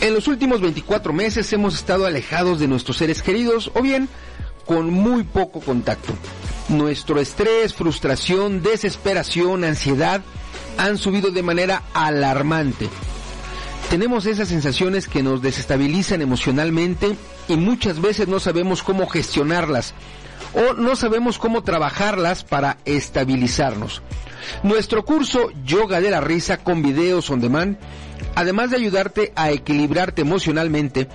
En 0.00 0.12
los 0.12 0.28
últimos 0.28 0.60
24 0.60 1.12
meses 1.14 1.50
hemos 1.54 1.74
estado 1.74 2.04
alejados 2.06 2.60
de 2.60 2.68
nuestros 2.68 2.98
seres 2.98 3.22
queridos 3.22 3.72
o 3.74 3.80
bien 3.80 4.08
con 4.64 4.90
muy 4.90 5.24
poco 5.24 5.60
contacto. 5.60 6.14
Nuestro 6.68 7.20
estrés, 7.20 7.74
frustración, 7.74 8.62
desesperación, 8.62 9.64
ansiedad 9.64 10.22
han 10.78 10.98
subido 10.98 11.30
de 11.30 11.42
manera 11.42 11.82
alarmante. 11.92 12.88
Tenemos 13.90 14.26
esas 14.26 14.48
sensaciones 14.48 15.08
que 15.08 15.22
nos 15.22 15.42
desestabilizan 15.42 16.22
emocionalmente 16.22 17.16
y 17.48 17.56
muchas 17.56 18.00
veces 18.00 18.28
no 18.28 18.40
sabemos 18.40 18.82
cómo 18.82 19.06
gestionarlas 19.06 19.94
o 20.54 20.72
no 20.74 20.96
sabemos 20.96 21.38
cómo 21.38 21.62
trabajarlas 21.62 22.44
para 22.44 22.78
estabilizarnos. 22.84 24.02
Nuestro 24.62 25.04
curso 25.04 25.50
Yoga 25.64 26.00
de 26.00 26.10
la 26.10 26.20
Risa 26.20 26.58
con 26.58 26.82
videos 26.82 27.30
on 27.30 27.40
demand, 27.40 27.78
además 28.34 28.70
de 28.70 28.76
ayudarte 28.76 29.32
a 29.36 29.50
equilibrarte 29.50 30.22
emocionalmente, 30.22 31.08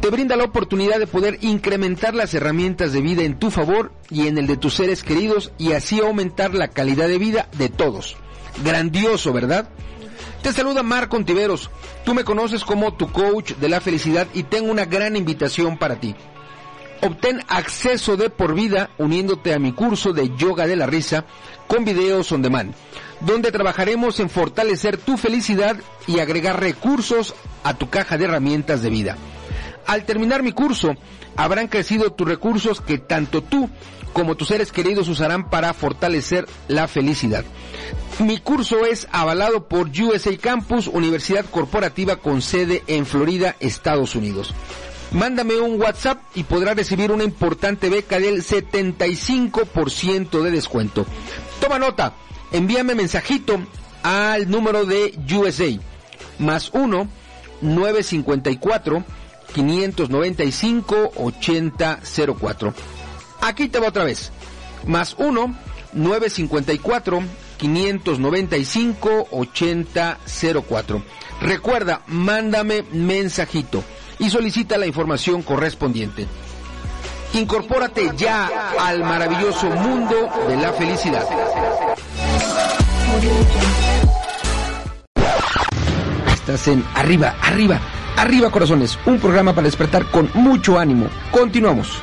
te 0.00 0.10
brinda 0.10 0.36
la 0.36 0.44
oportunidad 0.44 0.98
de 0.98 1.06
poder 1.06 1.38
incrementar 1.42 2.14
las 2.14 2.34
herramientas 2.34 2.92
de 2.92 3.00
vida 3.00 3.22
en 3.22 3.38
tu 3.38 3.50
favor 3.50 3.92
y 4.10 4.26
en 4.26 4.38
el 4.38 4.46
de 4.46 4.56
tus 4.56 4.74
seres 4.74 5.02
queridos 5.02 5.52
y 5.58 5.72
así 5.72 6.00
aumentar 6.00 6.54
la 6.54 6.68
calidad 6.68 7.08
de 7.08 7.18
vida 7.18 7.48
de 7.56 7.68
todos. 7.68 8.16
Grandioso, 8.64 9.32
¿verdad? 9.32 9.68
Te 10.42 10.52
saluda 10.52 10.82
Marco 10.82 11.16
Ontiveros. 11.16 11.70
Tú 12.04 12.14
me 12.14 12.24
conoces 12.24 12.64
como 12.64 12.94
tu 12.94 13.10
coach 13.10 13.54
de 13.54 13.68
la 13.68 13.80
felicidad 13.80 14.28
y 14.32 14.44
tengo 14.44 14.70
una 14.70 14.84
gran 14.84 15.16
invitación 15.16 15.76
para 15.76 15.98
ti. 15.98 16.14
Obtén 17.02 17.42
acceso 17.48 18.16
de 18.16 18.30
por 18.30 18.54
vida 18.54 18.90
uniéndote 18.98 19.52
a 19.52 19.58
mi 19.58 19.72
curso 19.72 20.12
de 20.12 20.34
yoga 20.36 20.66
de 20.66 20.76
la 20.76 20.86
risa 20.86 21.24
con 21.66 21.84
videos 21.84 22.32
on 22.32 22.42
demand, 22.42 22.74
donde 23.20 23.52
trabajaremos 23.52 24.20
en 24.20 24.30
fortalecer 24.30 24.96
tu 24.96 25.16
felicidad 25.16 25.76
y 26.06 26.20
agregar 26.20 26.60
recursos 26.60 27.34
a 27.64 27.74
tu 27.74 27.90
caja 27.90 28.16
de 28.16 28.24
herramientas 28.24 28.82
de 28.82 28.90
vida. 28.90 29.16
Al 29.86 30.04
terminar 30.04 30.42
mi 30.42 30.52
curso, 30.52 30.94
habrán 31.36 31.68
crecido 31.68 32.12
tus 32.12 32.26
recursos 32.26 32.80
que 32.80 32.98
tanto 32.98 33.42
tú 33.42 33.70
como 34.12 34.34
tus 34.34 34.48
seres 34.48 34.72
queridos 34.72 35.08
usarán 35.08 35.50
para 35.50 35.74
fortalecer 35.74 36.46
la 36.68 36.88
felicidad. 36.88 37.44
Mi 38.18 38.38
curso 38.38 38.86
es 38.86 39.06
avalado 39.12 39.68
por 39.68 39.88
USA 39.88 40.34
Campus, 40.38 40.86
Universidad 40.86 41.44
Corporativa 41.44 42.16
con 42.16 42.40
sede 42.40 42.82
en 42.86 43.04
Florida, 43.04 43.56
Estados 43.60 44.14
Unidos. 44.14 44.54
Mándame 45.12 45.60
un 45.60 45.80
WhatsApp 45.80 46.20
y 46.34 46.44
podrás 46.44 46.76
recibir 46.76 47.12
una 47.12 47.24
importante 47.24 47.90
beca 47.90 48.18
del 48.18 48.42
75% 48.42 50.42
de 50.42 50.50
descuento. 50.50 51.04
Toma 51.60 51.78
nota, 51.78 52.14
envíame 52.52 52.94
mensajito 52.94 53.60
al 54.02 54.50
número 54.50 54.86
de 54.86 55.14
USA, 55.30 55.78
más 56.38 56.70
1 56.72 57.06
954 57.60 59.04
595 59.56 61.12
8004. 61.16 62.74
Aquí 63.40 63.68
te 63.68 63.78
va 63.78 63.88
otra 63.88 64.04
vez, 64.04 64.30
más 64.86 65.14
1 65.18 65.56
954 65.94 67.22
595 67.56 69.28
8004. 69.30 71.02
Recuerda, 71.40 72.02
mándame 72.06 72.84
mensajito 72.92 73.82
y 74.18 74.28
solicita 74.28 74.76
la 74.76 74.86
información 74.86 75.42
correspondiente. 75.42 76.26
Incorpórate 77.32 78.12
ya 78.16 78.72
al 78.78 79.00
maravilloso 79.00 79.70
mundo 79.70 80.28
de 80.48 80.56
la 80.56 80.72
felicidad. 80.74 81.26
Estás 86.34 86.68
en 86.68 86.84
Arriba, 86.94 87.36
Arriba, 87.42 87.80
Arriba 88.16 88.50
Corazones, 88.50 88.98
un 89.06 89.18
programa 89.20 89.54
para 89.54 89.66
despertar 89.66 90.10
con 90.10 90.30
mucho 90.34 90.78
ánimo. 90.78 91.08
Continuamos. 91.30 92.02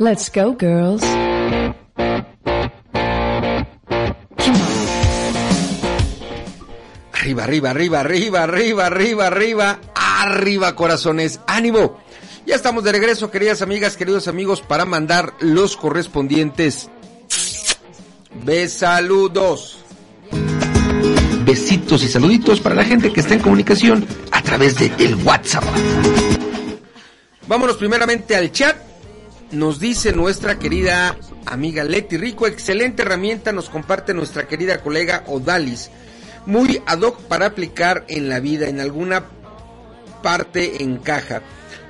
Let's 0.00 0.30
go, 0.34 0.56
girls. 0.58 1.02
Arriba, 7.12 7.44
arriba, 7.44 7.70
arriba, 7.70 8.00
arriba, 8.00 8.42
arriba, 8.42 8.86
arriba, 8.86 9.26
arriba, 9.28 9.78
arriba, 9.94 10.74
corazones. 10.74 11.40
¡Ánimo! 11.46 11.98
Ya 12.44 12.54
estamos 12.54 12.84
de 12.84 12.92
regreso, 12.92 13.30
queridas 13.30 13.62
amigas, 13.62 13.96
queridos 13.96 14.28
amigos, 14.28 14.60
para 14.60 14.84
mandar 14.84 15.32
los 15.40 15.76
correspondientes 15.76 16.90
besaludos. 18.44 19.83
Besitos 21.44 22.02
y 22.02 22.08
saluditos 22.08 22.60
para 22.60 22.74
la 22.74 22.84
gente 22.84 23.12
que 23.12 23.20
está 23.20 23.34
en 23.34 23.40
comunicación 23.40 24.06
a 24.30 24.42
través 24.42 24.78
de 24.78 24.92
el 24.98 25.14
WhatsApp. 25.16 25.64
Vámonos 27.46 27.76
primeramente 27.76 28.36
al 28.36 28.50
chat. 28.50 28.76
Nos 29.50 29.78
dice 29.78 30.12
nuestra 30.12 30.58
querida 30.58 31.16
amiga 31.46 31.84
Leti 31.84 32.16
Rico, 32.16 32.46
excelente 32.46 33.02
herramienta 33.02 33.52
nos 33.52 33.68
comparte 33.68 34.14
nuestra 34.14 34.48
querida 34.48 34.80
colega 34.80 35.22
Odalis 35.26 35.90
muy 36.46 36.82
ad 36.86 37.00
hoc 37.00 37.20
para 37.22 37.46
aplicar 37.46 38.04
en 38.08 38.28
la 38.28 38.40
vida, 38.40 38.68
en 38.68 38.80
alguna 38.80 39.24
parte 40.22 40.82
encaja. 40.82 41.42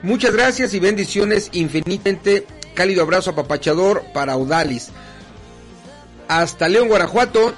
Muchas 0.02 0.32
gracias 0.32 0.74
y 0.74 0.80
bendiciones 0.80 1.50
infinitamente. 1.52 2.46
Cálido 2.74 3.02
abrazo 3.02 3.30
apapachador 3.30 4.04
para 4.12 4.36
Odalis. 4.36 4.90
Hasta 6.28 6.68
León, 6.68 6.88
Guanajuato. 6.88 7.54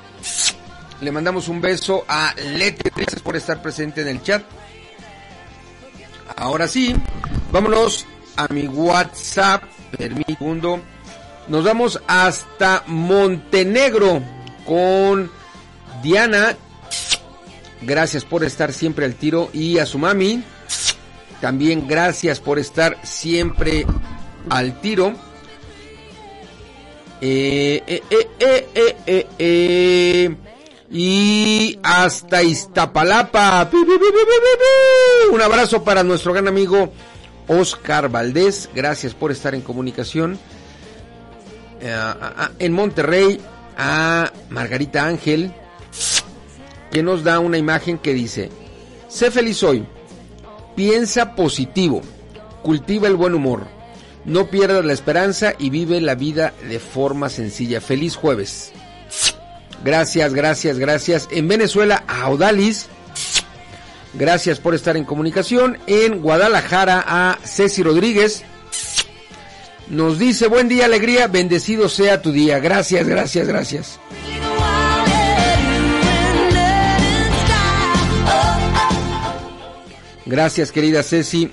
Le 1.00 1.12
mandamos 1.12 1.48
un 1.48 1.60
beso 1.60 2.04
a 2.08 2.34
Leti. 2.36 2.90
Gracias 2.94 3.22
por 3.22 3.36
estar 3.36 3.62
presente 3.62 4.02
en 4.02 4.08
el 4.08 4.22
chat. 4.22 4.42
Ahora 6.36 6.68
sí, 6.68 6.94
vámonos 7.52 8.06
a 8.36 8.46
mi 8.52 8.66
WhatsApp. 8.66 9.64
Permítanme 9.96 10.82
Nos 11.48 11.64
vamos 11.64 12.00
hasta 12.06 12.82
Montenegro 12.86 14.22
con 14.66 15.30
Diana 16.02 16.56
Gracias 17.82 18.24
por 18.24 18.42
estar 18.44 18.72
siempre 18.72 19.04
al 19.04 19.14
tiro. 19.14 19.50
Y 19.52 19.78
a 19.78 19.86
su 19.86 19.98
mami, 19.98 20.42
también 21.40 21.86
gracias 21.86 22.40
por 22.40 22.58
estar 22.58 22.98
siempre 23.02 23.86
al 24.48 24.80
tiro. 24.80 25.12
Eh, 27.20 27.82
eh, 27.86 28.02
eh, 29.38 30.36
y 30.90 31.78
hasta 31.82 32.42
Iztapalapa. 32.42 33.68
Un 35.32 35.42
abrazo 35.42 35.82
para 35.82 36.02
nuestro 36.02 36.32
gran 36.32 36.48
amigo 36.48 36.92
Oscar 37.48 38.08
Valdés. 38.08 38.68
Gracias 38.74 39.14
por 39.14 39.32
estar 39.32 39.54
en 39.54 39.62
comunicación. 39.62 40.38
en 42.58 42.72
Monterrey 42.72 43.40
a 43.76 44.32
Margarita 44.48 45.06
Ángel 45.06 45.52
que 46.90 47.02
nos 47.02 47.24
da 47.24 47.40
una 47.40 47.58
imagen 47.58 47.98
que 47.98 48.14
dice, 48.14 48.50
sé 49.08 49.30
feliz 49.30 49.62
hoy, 49.62 49.84
piensa 50.74 51.34
positivo, 51.34 52.00
cultiva 52.62 53.06
el 53.06 53.16
buen 53.16 53.34
humor, 53.34 53.66
no 54.24 54.46
pierdas 54.46 54.84
la 54.84 54.92
esperanza 54.92 55.52
y 55.58 55.68
vive 55.70 56.00
la 56.00 56.14
vida 56.14 56.54
de 56.68 56.78
forma 56.78 57.28
sencilla. 57.28 57.80
Feliz 57.80 58.16
jueves. 58.16 58.72
Gracias, 59.86 60.34
gracias, 60.34 60.80
gracias. 60.80 61.28
En 61.30 61.46
Venezuela, 61.46 62.02
a 62.08 62.28
Odalis. 62.28 62.88
Gracias 64.14 64.58
por 64.58 64.74
estar 64.74 64.96
en 64.96 65.04
comunicación. 65.04 65.78
En 65.86 66.22
Guadalajara, 66.22 67.04
a 67.06 67.38
Ceci 67.44 67.84
Rodríguez. 67.84 68.42
Nos 69.88 70.18
dice, 70.18 70.48
buen 70.48 70.68
día, 70.68 70.86
alegría, 70.86 71.28
bendecido 71.28 71.88
sea 71.88 72.20
tu 72.20 72.32
día. 72.32 72.58
Gracias, 72.58 73.06
gracias, 73.06 73.46
gracias. 73.46 74.00
Gracias, 80.24 80.72
querida 80.72 81.04
Ceci. 81.04 81.48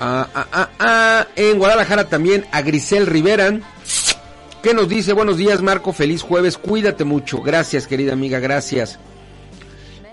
Ah, 0.00 0.26
ah, 0.34 0.70
ah, 0.78 1.26
en 1.36 1.58
Guadalajara 1.58 2.08
también 2.08 2.46
a 2.50 2.62
Grisel 2.62 3.06
Rivera, 3.06 3.60
que 4.64 4.72
nos 4.72 4.88
dice, 4.88 5.12
buenos 5.12 5.36
días 5.36 5.60
Marco, 5.60 5.92
feliz 5.92 6.22
jueves, 6.22 6.56
cuídate 6.56 7.04
mucho. 7.04 7.42
Gracias, 7.42 7.86
querida 7.86 8.14
amiga, 8.14 8.38
gracias. 8.38 8.98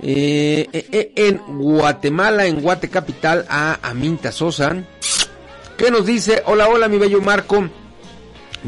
Eh, 0.01 0.67
eh, 0.73 0.87
eh, 0.91 1.11
en 1.15 1.37
Guatemala, 1.57 2.45
en 2.45 2.59
Guate 2.59 2.89
Capital, 2.89 3.45
a 3.47 3.79
Aminta 3.81 4.33
Sosa, 4.33 4.75
que 5.77 5.89
nos 5.89 6.05
dice, 6.05 6.43
hola, 6.47 6.67
hola, 6.67 6.89
mi 6.89 6.97
bello 6.97 7.21
Marco, 7.21 7.69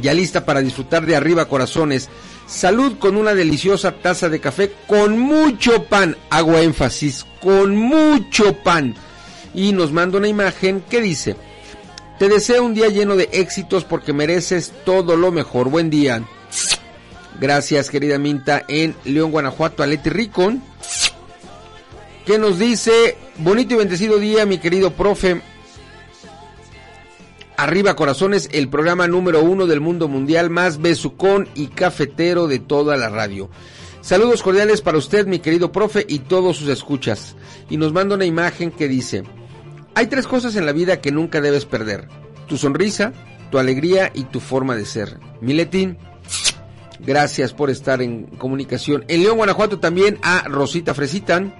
ya 0.01 0.13
lista 0.13 0.45
para 0.45 0.61
disfrutar 0.61 1.05
de 1.05 1.17
arriba 1.17 1.49
corazones. 1.49 2.07
Salud 2.47 2.97
con 2.97 3.17
una 3.17 3.33
deliciosa 3.33 3.91
taza 3.91 4.29
de 4.29 4.39
café 4.39 4.71
con 4.87 5.19
mucho 5.19 5.83
pan. 5.83 6.15
Hago 6.29 6.57
énfasis, 6.59 7.25
con 7.41 7.75
mucho 7.75 8.53
pan. 8.63 8.95
Y 9.53 9.73
nos 9.73 9.91
manda 9.91 10.17
una 10.17 10.29
imagen 10.29 10.81
que 10.89 11.01
dice, 11.01 11.35
te 12.19 12.29
deseo 12.29 12.63
un 12.63 12.73
día 12.73 12.87
lleno 12.89 13.15
de 13.15 13.29
éxitos 13.31 13.83
porque 13.83 14.13
mereces 14.13 14.73
todo 14.85 15.15
lo 15.15 15.31
mejor. 15.31 15.69
Buen 15.69 15.89
día. 15.89 16.23
Gracias, 17.39 17.89
querida 17.89 18.17
Minta, 18.17 18.63
en 18.67 18.95
León, 19.05 19.31
Guanajuato, 19.31 19.83
Aleti 19.83 20.09
Ricón. 20.09 20.63
¿Qué 22.25 22.37
nos 22.37 22.59
dice? 22.59 23.17
Bonito 23.37 23.73
y 23.73 23.77
bendecido 23.77 24.19
día, 24.19 24.45
mi 24.45 24.59
querido 24.59 24.91
profe. 24.91 25.41
Arriba 27.57 27.95
Corazones, 27.95 28.49
el 28.51 28.69
programa 28.69 29.07
número 29.07 29.41
uno 29.43 29.67
del 29.67 29.81
mundo 29.81 30.07
mundial, 30.07 30.49
más 30.49 30.81
besucón 30.81 31.49
y 31.53 31.67
cafetero 31.67 32.47
de 32.47 32.59
toda 32.59 32.97
la 32.97 33.09
radio. 33.09 33.49
Saludos 34.01 34.41
cordiales 34.41 34.81
para 34.81 34.97
usted, 34.97 35.27
mi 35.27 35.39
querido 35.39 35.71
profe, 35.71 36.05
y 36.07 36.19
todos 36.19 36.57
sus 36.57 36.69
escuchas. 36.69 37.35
Y 37.69 37.77
nos 37.77 37.93
manda 37.93 38.15
una 38.15 38.25
imagen 38.25 38.71
que 38.71 38.87
dice, 38.87 39.23
hay 39.95 40.07
tres 40.07 40.27
cosas 40.27 40.55
en 40.55 40.65
la 40.65 40.71
vida 40.71 41.01
que 41.01 41.11
nunca 41.11 41.41
debes 41.41 41.65
perder. 41.65 42.07
Tu 42.47 42.57
sonrisa, 42.57 43.13
tu 43.51 43.59
alegría 43.59 44.11
y 44.13 44.23
tu 44.25 44.39
forma 44.39 44.75
de 44.75 44.85
ser. 44.85 45.19
Miletín, 45.41 45.97
gracias 46.99 47.53
por 47.53 47.69
estar 47.69 48.01
en 48.01 48.25
comunicación. 48.25 49.05
En 49.07 49.23
León, 49.23 49.37
Guanajuato 49.37 49.79
también 49.79 50.17
a 50.23 50.47
Rosita 50.47 50.93
Fresitan. 50.93 51.55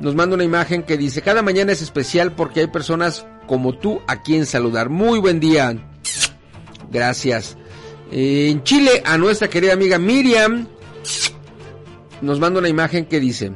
Nos 0.00 0.14
manda 0.14 0.34
una 0.34 0.44
imagen 0.44 0.82
que 0.82 0.96
dice, 0.96 1.22
cada 1.22 1.42
mañana 1.42 1.72
es 1.72 1.82
especial 1.82 2.32
porque 2.32 2.60
hay 2.60 2.66
personas 2.68 3.26
como 3.46 3.76
tú 3.76 4.00
a 4.06 4.22
quien 4.22 4.46
saludar. 4.46 4.88
Muy 4.88 5.18
buen 5.18 5.40
día. 5.40 5.76
Gracias. 6.90 7.56
En 8.10 8.62
Chile, 8.64 9.02
a 9.04 9.18
nuestra 9.18 9.48
querida 9.48 9.72
amiga 9.72 9.98
Miriam, 9.98 10.66
nos 12.22 12.40
manda 12.40 12.60
una 12.60 12.68
imagen 12.68 13.06
que 13.06 13.20
dice, 13.20 13.52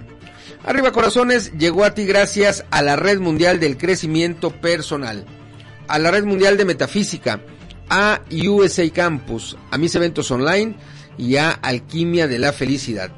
Arriba 0.65 0.91
Corazones 0.93 1.53
llegó 1.53 1.85
a 1.85 1.95
ti 1.95 2.05
gracias 2.05 2.67
a 2.71 2.83
la 2.83 2.97
Red 2.97 3.21
Mundial 3.21 3.61
del 3.61 3.79
Crecimiento 3.79 4.51
Personal, 4.51 5.25
a 5.91 5.99
la 5.99 6.11
Red 6.11 6.25
Mundial 6.25 6.57
de 6.57 6.65
Metafísica, 6.65 7.41
a 7.89 8.21
USA 8.31 8.89
Campus, 8.91 9.57
a 9.71 9.77
mis 9.77 9.95
eventos 9.95 10.31
online 10.31 10.77
y 11.19 11.37
a 11.37 11.51
Alquimia 11.51 12.29
de 12.29 12.39
la 12.39 12.53
Felicidad. 12.53 13.11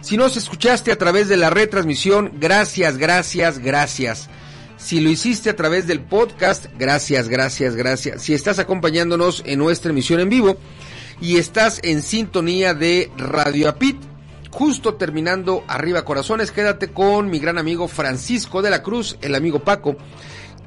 Si 0.00 0.16
nos 0.16 0.36
escuchaste 0.36 0.92
a 0.92 0.98
través 0.98 1.28
de 1.28 1.36
la 1.36 1.50
retransmisión, 1.50 2.32
gracias, 2.38 2.96
gracias, 2.96 3.58
gracias. 3.58 4.28
Si 4.76 5.00
lo 5.00 5.10
hiciste 5.10 5.50
a 5.50 5.56
través 5.56 5.88
del 5.88 6.00
podcast, 6.00 6.66
gracias, 6.78 7.28
gracias, 7.28 7.74
gracias. 7.74 8.22
Si 8.22 8.32
estás 8.32 8.60
acompañándonos 8.60 9.42
en 9.44 9.58
nuestra 9.58 9.90
emisión 9.90 10.20
en 10.20 10.28
vivo 10.28 10.58
y 11.20 11.38
estás 11.38 11.80
en 11.82 12.02
sintonía 12.02 12.72
de 12.72 13.10
Radio 13.16 13.68
Apit, 13.68 13.96
justo 14.50 14.94
terminando 14.94 15.64
Arriba 15.66 16.04
Corazones, 16.04 16.52
quédate 16.52 16.88
con 16.88 17.28
mi 17.28 17.40
gran 17.40 17.58
amigo 17.58 17.88
Francisco 17.88 18.62
de 18.62 18.70
la 18.70 18.82
Cruz, 18.82 19.18
el 19.22 19.34
amigo 19.34 19.58
Paco, 19.58 19.96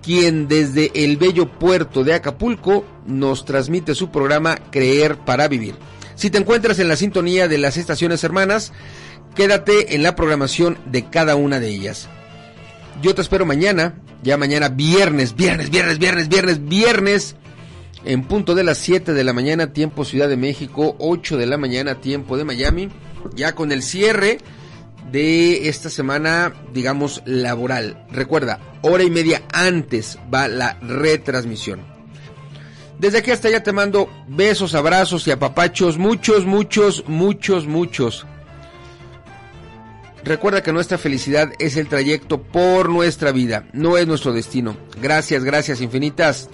quien 0.01 0.47
desde 0.47 0.91
el 0.93 1.17
bello 1.17 1.51
puerto 1.59 2.03
de 2.03 2.13
Acapulco 2.13 2.85
nos 3.05 3.45
transmite 3.45 3.95
su 3.95 4.11
programa 4.11 4.57
Creer 4.71 5.17
para 5.17 5.47
Vivir. 5.47 5.75
Si 6.15 6.29
te 6.29 6.37
encuentras 6.37 6.79
en 6.79 6.87
la 6.87 6.95
sintonía 6.95 7.47
de 7.47 7.57
las 7.57 7.77
estaciones 7.77 8.23
hermanas, 8.23 8.73
quédate 9.35 9.95
en 9.95 10.03
la 10.03 10.15
programación 10.15 10.77
de 10.85 11.09
cada 11.09 11.35
una 11.35 11.59
de 11.59 11.69
ellas. 11.69 12.09
Yo 13.01 13.15
te 13.15 13.21
espero 13.21 13.45
mañana, 13.45 13.95
ya 14.21 14.37
mañana 14.37 14.69
viernes, 14.69 15.35
viernes, 15.35 15.69
viernes, 15.69 15.97
viernes, 15.97 16.27
viernes, 16.27 16.65
viernes, 16.65 17.35
en 18.05 18.23
punto 18.23 18.55
de 18.55 18.63
las 18.63 18.77
7 18.79 19.13
de 19.13 19.23
la 19.23 19.33
mañana, 19.33 19.73
tiempo 19.73 20.05
Ciudad 20.05 20.29
de 20.29 20.37
México, 20.37 20.95
8 20.99 21.37
de 21.37 21.45
la 21.45 21.57
mañana, 21.57 21.95
tiempo 21.95 22.37
de 22.37 22.45
Miami, 22.45 22.89
ya 23.35 23.55
con 23.55 23.71
el 23.71 23.83
cierre 23.83 24.39
de 25.11 25.69
esta 25.69 25.89
semana, 25.89 26.53
digamos, 26.73 27.21
laboral. 27.25 28.05
Recuerda, 28.11 28.59
hora 28.81 29.03
y 29.03 29.09
media 29.09 29.43
antes 29.53 30.17
va 30.33 30.47
la 30.47 30.77
retransmisión. 30.81 31.81
Desde 32.99 33.19
aquí 33.19 33.31
hasta 33.31 33.47
allá 33.47 33.63
te 33.63 33.71
mando 33.71 34.09
besos, 34.27 34.75
abrazos 34.75 35.25
y 35.27 35.31
apapachos, 35.31 35.97
muchos, 35.97 36.45
muchos, 36.45 37.05
muchos, 37.07 37.65
muchos. 37.65 38.25
Recuerda 40.23 40.61
que 40.61 40.73
nuestra 40.73 40.97
felicidad 40.97 41.53
es 41.59 41.77
el 41.77 41.87
trayecto 41.87 42.41
por 42.41 42.89
nuestra 42.89 43.31
vida, 43.31 43.67
no 43.71 43.97
es 43.97 44.05
nuestro 44.05 44.33
destino. 44.33 44.75
Gracias, 45.01 45.45
gracias 45.45 45.79
infinitas. 45.79 46.49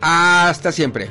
Hasta 0.00 0.72
siempre. 0.72 1.10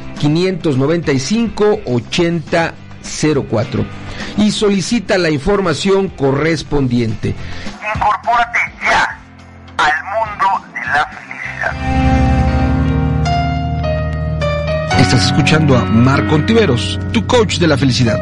595 0.21 1.81
8004 1.85 3.85
y 4.37 4.51
solicita 4.51 5.17
la 5.17 5.31
información 5.31 6.09
correspondiente. 6.09 7.33
Incorpórate 7.95 8.59
ya 8.83 9.17
al 9.77 9.93
mundo 10.03 10.61
de 10.73 10.81
la 10.85 11.07
felicidad. 11.07 11.73
Estás 14.99 15.25
escuchando 15.25 15.75
a 15.75 15.85
Marco 15.85 16.35
Ontiveros, 16.35 16.99
tu 17.11 17.25
coach 17.25 17.57
de 17.57 17.65
la 17.67 17.77
felicidad. 17.77 18.19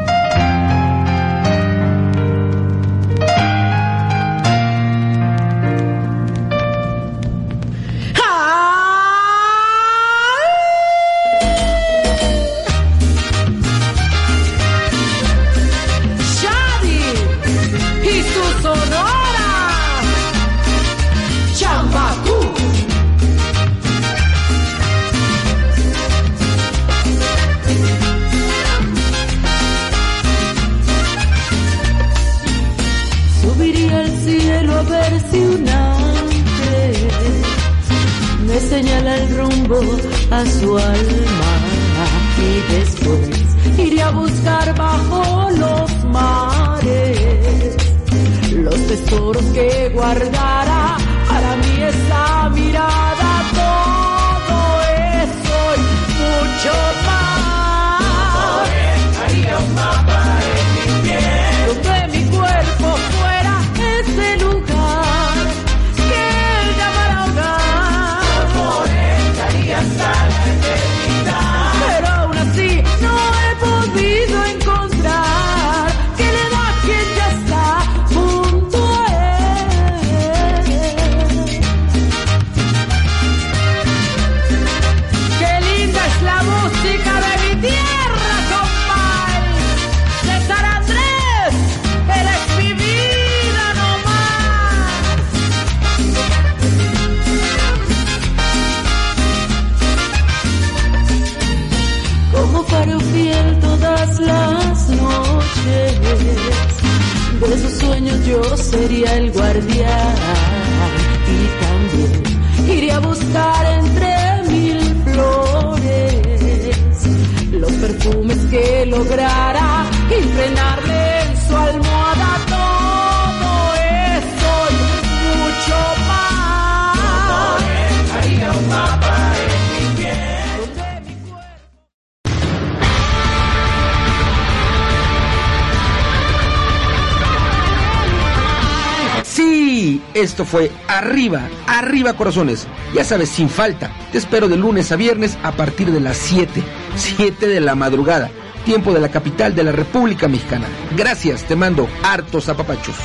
Fue 140.50 140.70
Arriba, 140.88 141.42
Arriba 141.66 142.14
Corazones. 142.14 142.66
Ya 142.92 143.04
sabes, 143.04 143.28
sin 143.28 143.48
falta. 143.48 143.90
Te 144.10 144.18
espero 144.18 144.48
de 144.48 144.56
lunes 144.56 144.90
a 144.90 144.96
viernes 144.96 145.38
a 145.42 145.52
partir 145.52 145.92
de 145.92 146.00
las 146.00 146.16
7, 146.16 146.62
7 146.96 147.46
de 147.46 147.60
la 147.60 147.76
madrugada, 147.76 148.30
tiempo 148.64 148.92
de 148.92 149.00
la 149.00 149.08
capital 149.10 149.54
de 149.54 149.62
la 149.62 149.72
República 149.72 150.26
Mexicana. 150.26 150.66
Gracias, 150.96 151.44
te 151.44 151.54
mando 151.54 151.88
hartos 152.02 152.48
apapachos. 152.48 152.96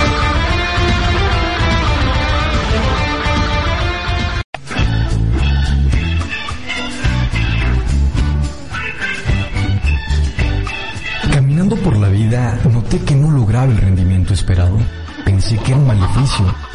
Caminando 11.31 11.75
por 11.77 11.95
la 11.97 12.09
vida, 12.09 12.59
noté 12.71 12.99
que 12.99 13.15
no 13.15 13.29
lograba 13.29 13.65
el 13.65 13.77
rendimiento 13.77 14.33
esperado. 14.33 14.77
Pensé 15.23 15.57
que 15.57 15.71
era 15.71 15.77
un 15.79 15.87
maleficio. 15.87 16.74